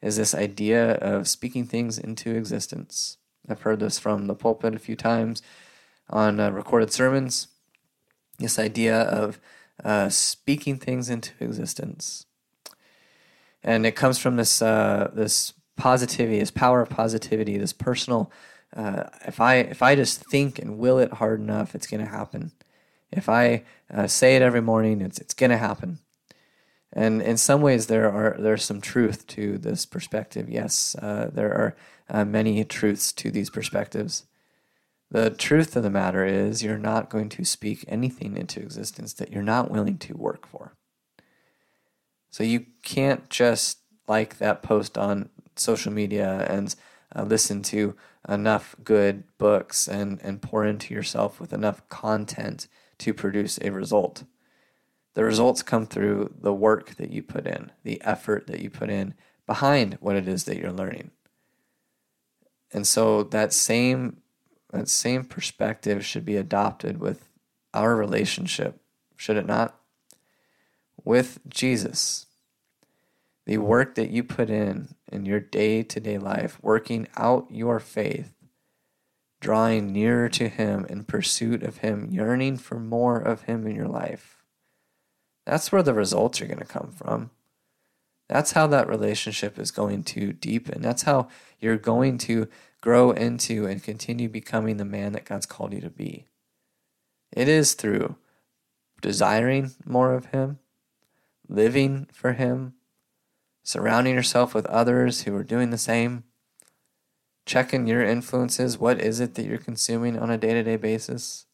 is 0.00 0.16
this 0.16 0.34
idea 0.34 0.92
of 0.94 1.28
speaking 1.28 1.66
things 1.66 1.98
into 1.98 2.34
existence. 2.34 3.18
I've 3.46 3.60
heard 3.60 3.80
this 3.80 3.98
from 3.98 4.28
the 4.28 4.34
pulpit 4.34 4.74
a 4.74 4.78
few 4.78 4.96
times 4.96 5.42
on 6.08 6.40
uh, 6.40 6.48
recorded 6.48 6.90
sermons. 6.90 7.48
This 8.38 8.58
idea 8.58 9.02
of 9.02 9.38
uh, 9.82 10.08
speaking 10.08 10.76
things 10.76 11.10
into 11.10 11.32
existence, 11.40 12.26
and 13.62 13.86
it 13.86 13.96
comes 13.96 14.18
from 14.18 14.36
this 14.36 14.62
uh, 14.62 15.10
this 15.14 15.54
positivity, 15.76 16.38
this 16.38 16.50
power 16.50 16.80
of 16.80 16.90
positivity, 16.90 17.58
this 17.58 17.72
personal. 17.72 18.30
Uh, 18.76 19.04
if 19.26 19.40
I 19.40 19.56
if 19.56 19.82
I 19.82 19.94
just 19.94 20.24
think 20.24 20.58
and 20.58 20.78
will 20.78 20.98
it 20.98 21.14
hard 21.14 21.40
enough, 21.40 21.74
it's 21.74 21.86
going 21.86 22.04
to 22.04 22.10
happen. 22.10 22.52
If 23.10 23.28
I 23.28 23.64
uh, 23.92 24.06
say 24.06 24.36
it 24.36 24.42
every 24.42 24.62
morning, 24.62 25.00
it's 25.00 25.18
it's 25.18 25.34
going 25.34 25.50
to 25.50 25.56
happen. 25.56 25.98
And 26.92 27.20
in 27.20 27.36
some 27.36 27.60
ways, 27.60 27.86
there 27.86 28.10
are 28.10 28.36
there's 28.38 28.64
some 28.64 28.80
truth 28.80 29.26
to 29.28 29.58
this 29.58 29.84
perspective. 29.84 30.48
Yes, 30.48 30.94
uh, 31.02 31.30
there 31.32 31.52
are 31.52 31.76
uh, 32.08 32.24
many 32.24 32.64
truths 32.64 33.12
to 33.14 33.30
these 33.30 33.50
perspectives. 33.50 34.24
The 35.10 35.30
truth 35.30 35.76
of 35.76 35.82
the 35.82 35.90
matter 35.90 36.24
is, 36.24 36.62
you're 36.62 36.78
not 36.78 37.10
going 37.10 37.28
to 37.30 37.44
speak 37.44 37.84
anything 37.86 38.36
into 38.36 38.60
existence 38.60 39.12
that 39.14 39.30
you're 39.30 39.42
not 39.42 39.70
willing 39.70 39.98
to 39.98 40.16
work 40.16 40.46
for. 40.46 40.74
So 42.30 42.42
you 42.42 42.66
can't 42.82 43.30
just 43.30 43.78
like 44.08 44.38
that 44.38 44.62
post 44.62 44.98
on 44.98 45.28
social 45.56 45.92
media 45.92 46.46
and 46.50 46.74
uh, 47.14 47.22
listen 47.22 47.62
to 47.62 47.94
enough 48.28 48.74
good 48.82 49.24
books 49.38 49.86
and, 49.86 50.20
and 50.22 50.42
pour 50.42 50.64
into 50.64 50.92
yourself 50.92 51.38
with 51.38 51.52
enough 51.52 51.88
content 51.88 52.66
to 52.98 53.14
produce 53.14 53.58
a 53.62 53.70
result. 53.70 54.24
The 55.14 55.24
results 55.24 55.62
come 55.62 55.86
through 55.86 56.34
the 56.40 56.52
work 56.52 56.96
that 56.96 57.10
you 57.10 57.22
put 57.22 57.46
in, 57.46 57.70
the 57.84 58.02
effort 58.02 58.48
that 58.48 58.60
you 58.60 58.70
put 58.70 58.90
in 58.90 59.14
behind 59.46 59.98
what 60.00 60.16
it 60.16 60.26
is 60.26 60.44
that 60.44 60.56
you're 60.56 60.72
learning. 60.72 61.12
And 62.72 62.84
so 62.84 63.22
that 63.22 63.52
same 63.52 64.22
that 64.74 64.88
same 64.88 65.24
perspective 65.24 66.04
should 66.04 66.24
be 66.24 66.36
adopted 66.36 66.98
with 66.98 67.28
our 67.72 67.94
relationship, 67.94 68.80
should 69.16 69.36
it 69.36 69.46
not? 69.46 69.78
With 71.04 71.38
Jesus. 71.48 72.26
The 73.46 73.58
work 73.58 73.94
that 73.94 74.10
you 74.10 74.24
put 74.24 74.50
in 74.50 74.94
in 75.12 75.26
your 75.26 75.40
day 75.40 75.82
to 75.84 76.00
day 76.00 76.18
life, 76.18 76.58
working 76.60 77.06
out 77.16 77.46
your 77.50 77.78
faith, 77.78 78.32
drawing 79.40 79.92
nearer 79.92 80.28
to 80.30 80.48
Him 80.48 80.86
in 80.88 81.04
pursuit 81.04 81.62
of 81.62 81.78
Him, 81.78 82.08
yearning 82.10 82.56
for 82.56 82.80
more 82.80 83.18
of 83.18 83.42
Him 83.42 83.66
in 83.66 83.76
your 83.76 83.88
life. 83.88 84.42
That's 85.46 85.70
where 85.70 85.82
the 85.82 85.94
results 85.94 86.40
are 86.40 86.46
going 86.46 86.58
to 86.58 86.64
come 86.64 86.90
from. 86.90 87.30
That's 88.28 88.52
how 88.52 88.66
that 88.68 88.88
relationship 88.88 89.58
is 89.58 89.70
going 89.70 90.02
to 90.04 90.32
deepen. 90.32 90.80
That's 90.80 91.02
how 91.02 91.28
you're 91.60 91.76
going 91.76 92.18
to 92.18 92.48
grow 92.84 93.12
into 93.12 93.64
and 93.64 93.82
continue 93.82 94.28
becoming 94.28 94.76
the 94.76 94.84
man 94.84 95.12
that 95.12 95.24
God's 95.24 95.46
called 95.46 95.72
you 95.72 95.80
to 95.80 95.88
be. 95.88 96.26
It 97.32 97.48
is 97.48 97.72
through 97.72 98.16
desiring 99.00 99.70
more 99.86 100.12
of 100.12 100.26
Him, 100.26 100.58
living 101.48 102.08
for 102.12 102.34
Him, 102.34 102.74
surrounding 103.62 104.14
yourself 104.14 104.54
with 104.54 104.66
others 104.66 105.22
who 105.22 105.34
are 105.34 105.42
doing 105.42 105.70
the 105.70 105.78
same, 105.78 106.24
checking 107.46 107.86
your 107.86 108.04
influences. 108.04 108.76
What 108.76 109.00
is 109.00 109.18
it 109.18 109.34
that 109.36 109.46
you're 109.46 109.56
consuming 109.56 110.18
on 110.18 110.28
a 110.28 110.36
day 110.36 110.52
to 110.52 110.62
day 110.62 110.76
basis? 110.76 111.46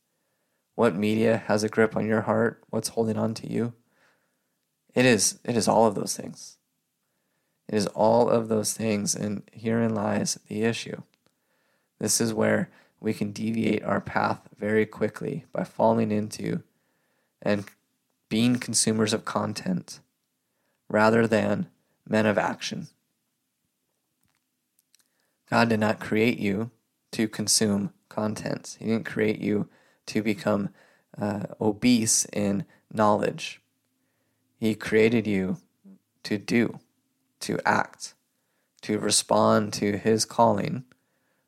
What 0.74 0.96
media 0.96 1.44
has 1.46 1.62
a 1.62 1.68
grip 1.68 1.94
on 1.94 2.08
your 2.08 2.22
heart? 2.22 2.64
What's 2.70 2.88
holding 2.88 3.16
on 3.16 3.34
to 3.34 3.48
you? 3.48 3.74
It 4.96 5.04
is 5.04 5.38
it 5.44 5.56
is 5.56 5.68
all 5.68 5.86
of 5.86 5.94
those 5.94 6.16
things. 6.16 6.56
It 7.68 7.76
is 7.76 7.86
all 7.86 8.28
of 8.28 8.48
those 8.48 8.72
things, 8.72 9.14
and 9.14 9.44
herein 9.52 9.94
lies 9.94 10.40
the 10.48 10.64
issue. 10.64 11.02
This 12.00 12.20
is 12.20 12.34
where 12.34 12.70
we 12.98 13.14
can 13.14 13.30
deviate 13.30 13.84
our 13.84 14.00
path 14.00 14.40
very 14.58 14.86
quickly 14.86 15.44
by 15.52 15.64
falling 15.64 16.10
into 16.10 16.62
and 17.40 17.64
being 18.28 18.58
consumers 18.58 19.12
of 19.12 19.24
content 19.24 20.00
rather 20.88 21.26
than 21.26 21.68
men 22.08 22.26
of 22.26 22.38
action. 22.38 22.88
God 25.48 25.68
did 25.68 25.80
not 25.80 26.00
create 26.00 26.38
you 26.38 26.70
to 27.12 27.28
consume 27.28 27.92
content, 28.08 28.76
He 28.78 28.86
didn't 28.86 29.06
create 29.06 29.40
you 29.40 29.68
to 30.06 30.22
become 30.22 30.70
uh, 31.20 31.44
obese 31.60 32.24
in 32.26 32.64
knowledge. 32.92 33.60
He 34.58 34.74
created 34.74 35.26
you 35.26 35.58
to 36.24 36.38
do, 36.38 36.80
to 37.40 37.58
act, 37.64 38.14
to 38.82 38.98
respond 38.98 39.72
to 39.74 39.96
His 39.96 40.24
calling 40.24 40.84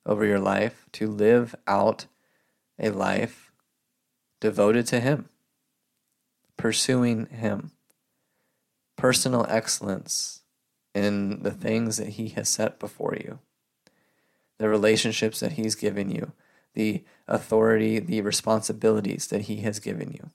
over 0.04 0.24
your 0.24 0.40
life, 0.40 0.86
to 0.92 1.08
live 1.08 1.54
out 1.66 2.06
a 2.78 2.90
life 2.90 3.52
devoted 4.40 4.86
to 4.88 5.00
Him, 5.00 5.28
pursuing 6.56 7.26
Him, 7.26 7.72
personal 8.96 9.46
excellence 9.48 10.40
in 10.94 11.42
the 11.42 11.50
things 11.50 11.96
that 11.96 12.10
He 12.10 12.28
has 12.30 12.48
set 12.48 12.78
before 12.78 13.16
you, 13.16 13.38
the 14.58 14.68
relationships 14.68 15.40
that 15.40 15.52
He's 15.52 15.74
given 15.74 16.10
you, 16.10 16.32
the 16.74 17.04
authority, 17.28 17.98
the 17.98 18.20
responsibilities 18.20 19.28
that 19.28 19.42
He 19.42 19.58
has 19.58 19.78
given 19.78 20.12
you. 20.12 20.30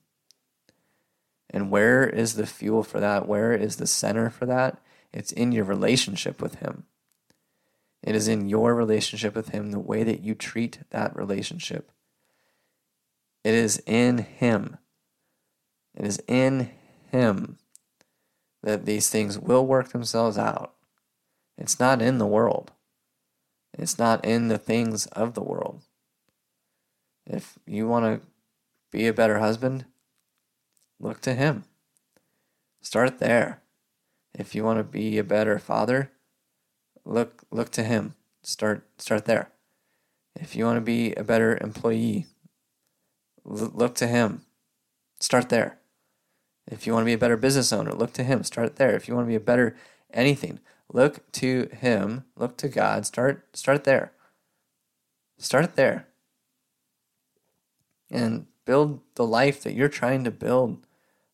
And 1.50 1.70
where 1.70 2.06
is 2.06 2.34
the 2.34 2.46
fuel 2.46 2.82
for 2.82 3.00
that? 3.00 3.26
Where 3.26 3.52
is 3.52 3.76
the 3.76 3.86
center 3.86 4.30
for 4.30 4.46
that? 4.46 4.78
It's 5.12 5.32
in 5.32 5.52
your 5.52 5.64
relationship 5.64 6.42
with 6.42 6.56
Him. 6.56 6.84
It 8.02 8.14
is 8.14 8.28
in 8.28 8.48
your 8.48 8.74
relationship 8.74 9.34
with 9.34 9.50
Him, 9.50 9.70
the 9.70 9.78
way 9.78 10.04
that 10.04 10.22
you 10.22 10.34
treat 10.34 10.80
that 10.90 11.14
relationship. 11.16 11.90
It 13.44 13.54
is 13.54 13.82
in 13.86 14.18
Him. 14.18 14.76
It 15.94 16.06
is 16.06 16.22
in 16.28 16.70
Him 17.10 17.58
that 18.62 18.86
these 18.86 19.08
things 19.08 19.38
will 19.38 19.66
work 19.66 19.88
themselves 19.88 20.38
out. 20.38 20.74
It's 21.56 21.80
not 21.80 22.00
in 22.00 22.18
the 22.18 22.26
world, 22.26 22.72
it's 23.76 23.98
not 23.98 24.24
in 24.24 24.48
the 24.48 24.58
things 24.58 25.06
of 25.06 25.34
the 25.34 25.42
world. 25.42 25.82
If 27.26 27.58
you 27.66 27.86
want 27.86 28.04
to 28.04 28.26
be 28.90 29.06
a 29.06 29.12
better 29.12 29.38
husband, 29.38 29.84
look 30.98 31.20
to 31.22 31.34
Him. 31.34 31.64
Start 32.80 33.18
there. 33.18 33.60
If 34.34 34.54
you 34.54 34.64
want 34.64 34.78
to 34.78 34.84
be 34.84 35.18
a 35.18 35.24
better 35.24 35.58
father, 35.58 36.12
look 37.08 37.44
look 37.50 37.70
to 37.70 37.82
Him. 37.82 38.14
Start 38.42 38.86
start 38.98 39.24
there. 39.24 39.50
If 40.36 40.54
you 40.54 40.64
want 40.64 40.76
to 40.76 40.82
be 40.82 41.12
a 41.14 41.24
better 41.24 41.58
employee, 41.60 42.26
look 43.44 43.94
to 43.96 44.06
Him. 44.06 44.42
Start 45.20 45.48
there. 45.48 45.78
If 46.70 46.86
you 46.86 46.92
want 46.92 47.02
to 47.02 47.06
be 47.06 47.14
a 47.14 47.18
better 47.18 47.36
business 47.36 47.72
owner, 47.72 47.92
look 47.92 48.12
to 48.14 48.24
Him. 48.24 48.44
Start 48.44 48.76
there. 48.76 48.94
If 48.94 49.08
you 49.08 49.14
want 49.14 49.26
to 49.26 49.30
be 49.30 49.36
a 49.36 49.40
better 49.40 49.74
anything, 50.12 50.60
look 50.92 51.30
to 51.32 51.68
Him. 51.72 52.24
Look 52.36 52.56
to 52.58 52.68
God. 52.68 53.06
Start 53.06 53.56
start 53.56 53.84
there. 53.84 54.12
Start 55.38 55.76
there. 55.76 56.06
And 58.10 58.46
build 58.64 59.00
the 59.14 59.26
life 59.26 59.62
that 59.62 59.74
you're 59.74 59.88
trying 59.88 60.24
to 60.24 60.30
build 60.30 60.86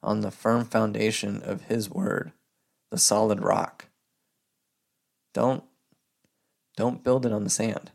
on 0.03 0.21
the 0.21 0.31
firm 0.31 0.65
foundation 0.65 1.43
of 1.43 1.63
His 1.63 1.91
Word, 1.91 2.33
the 2.91 2.99
solid 2.99 3.43
rock. 3.43 3.87
Don't, 5.35 5.65
don't 6.77 7.05
build 7.05 7.27
it 7.27 7.33
on 7.33 7.45
the 7.45 7.51
sand. 7.51 7.91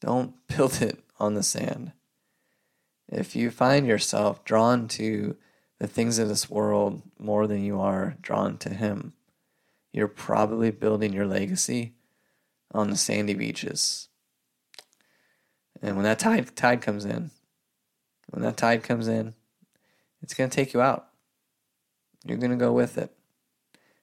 Don't 0.00 0.34
build 0.48 0.82
it 0.82 1.04
on 1.20 1.34
the 1.34 1.42
sand. 1.44 1.92
If 3.08 3.36
you 3.36 3.50
find 3.50 3.86
yourself 3.86 4.44
drawn 4.44 4.88
to 4.88 5.36
the 5.78 5.86
things 5.86 6.18
of 6.18 6.28
this 6.28 6.50
world 6.50 7.02
more 7.18 7.46
than 7.46 7.64
you 7.64 7.80
are 7.80 8.16
drawn 8.20 8.56
to 8.58 8.70
Him, 8.70 9.12
you're 9.92 10.08
probably 10.08 10.70
building 10.70 11.12
your 11.12 11.26
legacy 11.26 11.94
on 12.72 12.90
the 12.90 12.96
sandy 12.96 13.34
beaches. 13.34 14.08
And 15.82 15.96
when 15.96 16.04
that 16.04 16.18
tide 16.18 16.54
tide 16.54 16.80
comes 16.82 17.04
in, 17.04 17.30
when 18.28 18.42
that 18.42 18.56
tide 18.56 18.82
comes 18.82 19.08
in, 19.08 19.34
it's 20.22 20.34
going 20.34 20.48
to 20.48 20.54
take 20.54 20.72
you 20.72 20.80
out. 20.80 21.08
You're 22.24 22.38
going 22.38 22.50
to 22.50 22.56
go 22.56 22.72
with 22.72 22.98
it. 22.98 23.12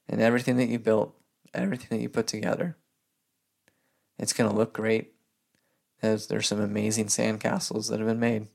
And 0.10 0.22
everything 0.22 0.58
that 0.58 0.68
you 0.68 0.80
built, 0.80 1.16
everything 1.60 1.97
that 1.97 2.01
you 2.01 2.10
put 2.10 2.28
together, 2.28 2.78
it's 4.18 4.34
going 4.34 4.49
to 4.49 4.55
look 4.55 4.74
great. 4.74 5.14
As 6.01 6.28
there's 6.28 6.47
some 6.47 6.62
amazing 6.62 7.08
sandcastles 7.08 7.89
that 7.89 7.99
have 7.99 8.08
been 8.08 8.20
made. 8.20 8.47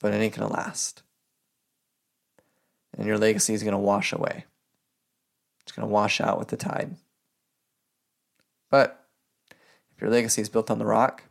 But 0.00 0.12
it 0.12 0.16
ain't 0.16 0.34
going 0.34 0.48
to 0.48 0.54
last. 0.54 1.02
And 2.96 3.06
your 3.06 3.18
legacy 3.18 3.54
is 3.54 3.62
going 3.62 3.72
to 3.72 3.78
wash 3.78 4.12
away. 4.12 4.46
It's 5.62 5.72
going 5.72 5.86
to 5.86 5.92
wash 5.92 6.20
out 6.20 6.38
with 6.38 6.48
the 6.48 6.56
tide. 6.56 6.96
But 8.68 9.06
if 9.94 10.00
your 10.00 10.10
legacy 10.10 10.42
is 10.42 10.48
built 10.48 10.70
on 10.70 10.78
the 10.78 10.86
rock, 10.86 11.24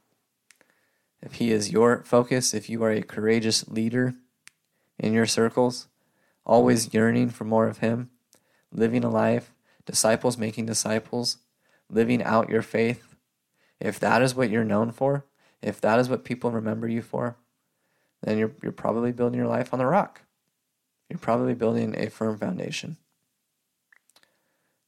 if 1.21 1.33
He 1.33 1.51
is 1.51 1.71
your 1.71 2.03
focus, 2.03 2.53
if 2.53 2.69
you 2.69 2.81
are 2.83 2.91
a 2.91 3.01
courageous 3.01 3.67
leader 3.67 4.15
in 4.97 5.11
your 5.11 5.25
circles, 5.25 5.87
always 6.45 6.93
yearning 6.93 7.29
for 7.29 7.43
more 7.43 7.67
of 7.67 7.79
Him, 7.79 8.09
living 8.71 9.03
a 9.03 9.09
life, 9.09 9.53
disciples 9.89 10.37
making 10.37 10.67
disciples, 10.67 11.37
living 11.89 12.21
out 12.21 12.49
your 12.49 12.61
faith, 12.61 13.15
if 13.79 13.99
that 13.99 14.21
is 14.21 14.35
what 14.35 14.51
you're 14.51 14.63
known 14.63 14.91
for, 14.91 15.25
if 15.63 15.81
that 15.81 15.99
is 15.99 16.07
what 16.07 16.23
people 16.23 16.51
remember 16.51 16.87
you 16.87 17.01
for, 17.01 17.37
then 18.21 18.37
you're, 18.37 18.51
you're 18.61 18.71
probably 18.71 19.11
building 19.11 19.39
your 19.39 19.47
life 19.47 19.73
on 19.73 19.79
the 19.79 19.87
rock. 19.87 20.21
You're 21.09 21.17
probably 21.17 21.55
building 21.55 21.95
a 21.97 22.09
firm 22.09 22.37
foundation. 22.37 22.97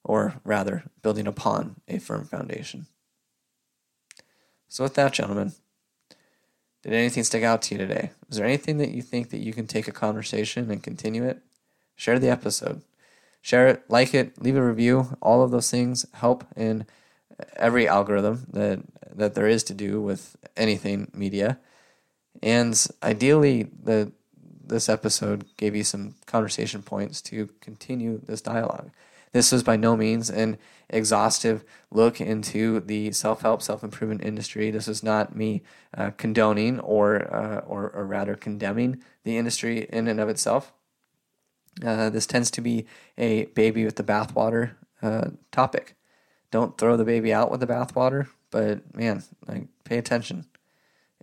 Or 0.03 0.35
rather, 0.43 0.83
building 1.01 1.25
upon 1.25 1.77
a 1.87 1.97
firm 1.97 2.25
foundation. 2.25 2.85
So, 4.67 4.83
with 4.83 4.93
that, 4.95 5.13
gentlemen, 5.13 5.53
did 6.83 6.93
anything 6.93 7.23
stick 7.23 7.43
out 7.43 7.63
to 7.63 7.75
you 7.75 7.79
today? 7.79 8.11
Is 8.29 8.37
there 8.37 8.45
anything 8.45 8.77
that 8.77 8.91
you 8.91 9.01
think 9.01 9.29
that 9.29 9.39
you 9.39 9.53
can 9.53 9.67
take 9.67 9.87
a 9.87 9.91
conversation 9.91 10.69
and 10.69 10.83
continue 10.83 11.23
it? 11.23 11.41
Share 11.95 12.19
the 12.19 12.29
episode. 12.29 12.81
Share 13.41 13.67
it, 13.67 13.83
like 13.89 14.13
it, 14.13 14.41
leave 14.41 14.55
a 14.55 14.65
review. 14.65 15.17
All 15.21 15.43
of 15.43 15.51
those 15.51 15.69
things 15.71 16.05
help 16.13 16.45
in 16.55 16.85
every 17.55 17.87
algorithm 17.87 18.45
that 18.51 18.81
that 19.13 19.33
there 19.33 19.47
is 19.47 19.63
to 19.63 19.73
do 19.73 20.01
with 20.01 20.37
anything 20.55 21.11
media. 21.13 21.59
And 22.41 22.87
ideally 23.03 23.67
the 23.83 24.11
this 24.63 24.87
episode 24.87 25.45
gave 25.57 25.75
you 25.75 25.83
some 25.83 26.15
conversation 26.25 26.81
points 26.81 27.21
to 27.23 27.49
continue 27.59 28.21
this 28.23 28.41
dialogue. 28.41 28.91
This 29.33 29.51
was 29.51 29.63
by 29.63 29.75
no 29.75 29.95
means 29.97 30.29
an 30.29 30.57
exhaustive 30.89 31.63
look 31.89 32.19
into 32.21 32.79
the 32.81 33.11
self-help, 33.11 33.61
self-improvement 33.61 34.23
industry. 34.23 34.71
This 34.71 34.87
is 34.87 35.03
not 35.03 35.35
me 35.35 35.61
uh, 35.97 36.11
condoning 36.11 36.79
or, 36.79 37.33
uh, 37.33 37.59
or, 37.59 37.89
or 37.89 38.05
rather 38.05 38.35
condemning 38.35 39.01
the 39.23 39.37
industry 39.37 39.87
in 39.89 40.07
and 40.07 40.19
of 40.19 40.29
itself. 40.29 40.73
Uh, 41.83 42.09
this 42.09 42.25
tends 42.25 42.51
to 42.51 42.61
be 42.61 42.85
a 43.17 43.45
baby 43.45 43.85
with 43.85 43.95
the 43.95 44.03
bathwater 44.03 44.71
uh, 45.01 45.29
topic. 45.51 45.95
Don't 46.51 46.77
throw 46.77 46.97
the 46.97 47.05
baby 47.05 47.33
out 47.33 47.49
with 47.49 47.59
the 47.59 47.67
bathwater, 47.67 48.27
but 48.49 48.95
man, 48.95 49.23
like 49.47 49.67
pay 49.83 49.97
attention. 49.97 50.45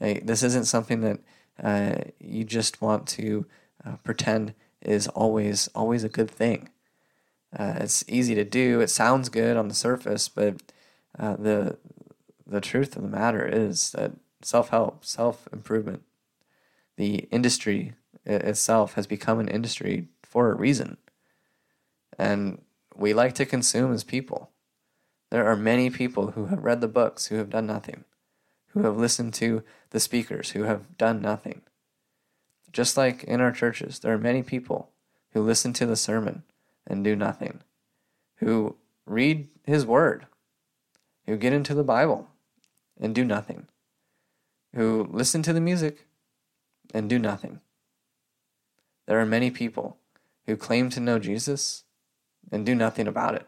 Like, 0.01 0.26
this 0.26 0.42
isn't 0.42 0.66
something 0.66 1.01
that 1.03 1.20
uh, 1.62 2.11
you 2.18 2.44
just 2.44 2.80
want 2.80 3.07
to 3.09 3.46
uh, 3.84 3.96
pretend 4.05 4.55
is 4.80 5.09
always 5.09 5.68
always 5.74 6.05
a 6.05 6.09
good 6.09 6.30
thing. 6.30 6.70
Uh, 7.57 7.74
it's 7.76 8.05
easy 8.09 8.34
to 8.34 8.44
do. 8.44 8.80
It 8.80 8.90
sounds 8.90 9.28
good 9.28 9.57
on 9.57 9.68
the 9.68 9.74
surface, 9.74 10.28
but 10.28 10.57
the 11.16 11.76
the 12.46 12.61
truth 12.61 12.96
of 12.96 13.03
the 13.03 13.09
matter 13.09 13.46
is 13.46 13.90
that 13.90 14.12
self 14.42 14.70
help, 14.70 15.05
self 15.05 15.49
improvement, 15.53 16.03
the 16.96 17.28
industry 17.30 17.94
itself 18.24 18.94
has 18.94 19.07
become 19.07 19.40
an 19.40 19.49
industry 19.49 20.09
for 20.29 20.51
a 20.51 20.55
reason, 20.55 20.99
and 22.18 22.62
we 22.95 23.14
like 23.14 23.35
to 23.35 23.47
consume 23.47 23.93
as 23.93 24.05
people. 24.05 24.51
There 25.31 25.47
are 25.47 25.57
many 25.57 25.91
people 25.91 26.33
who 26.33 26.47
have 26.47 26.64
read 26.64 26.81
the 26.81 26.89
books 26.89 27.26
who 27.26 27.37
have 27.37 27.51
done 27.51 27.66
nothing, 27.66 28.05
who 28.68 28.83
have 28.83 28.97
listened 28.97 29.35
to 29.35 29.62
the 29.91 30.01
speakers 30.01 30.51
who 30.51 30.64
have 30.64 30.97
done 30.97 31.20
nothing. 31.20 31.62
Just 32.72 32.97
like 32.97 33.24
in 33.24 33.41
our 33.41 33.53
churches, 33.53 33.99
there 33.99 34.12
are 34.12 34.18
many 34.18 34.43
people 34.43 34.91
who 35.33 35.43
listen 35.43 35.72
to 35.74 35.87
the 35.87 35.97
sermon 35.97 36.43
and 36.87 37.05
do 37.05 37.16
nothing, 37.16 37.61
who 38.37 38.76
read 39.07 39.49
His 39.64 39.87
Word, 39.87 40.26
who 41.26 41.37
get 41.37 41.53
into 41.53 41.74
the 41.74 41.85
Bible 41.85 42.29
and 43.01 43.14
do 43.14 43.24
nothing, 43.24 43.66
who 44.74 45.09
listen 45.11 45.43
to 45.43 45.53
the 45.53 45.61
music 45.61 46.07
and 46.93 47.09
do 47.09 47.18
nothing. 47.18 47.61
There 49.07 49.20
are 49.20 49.26
many 49.26 49.51
people 49.51 49.97
who 50.49 50.57
claim 50.57 50.88
to 50.88 50.99
know 50.99 51.18
Jesus 51.18 51.84
and 52.51 52.64
do 52.64 52.74
nothing 52.74 53.07
about 53.07 53.34
it. 53.34 53.46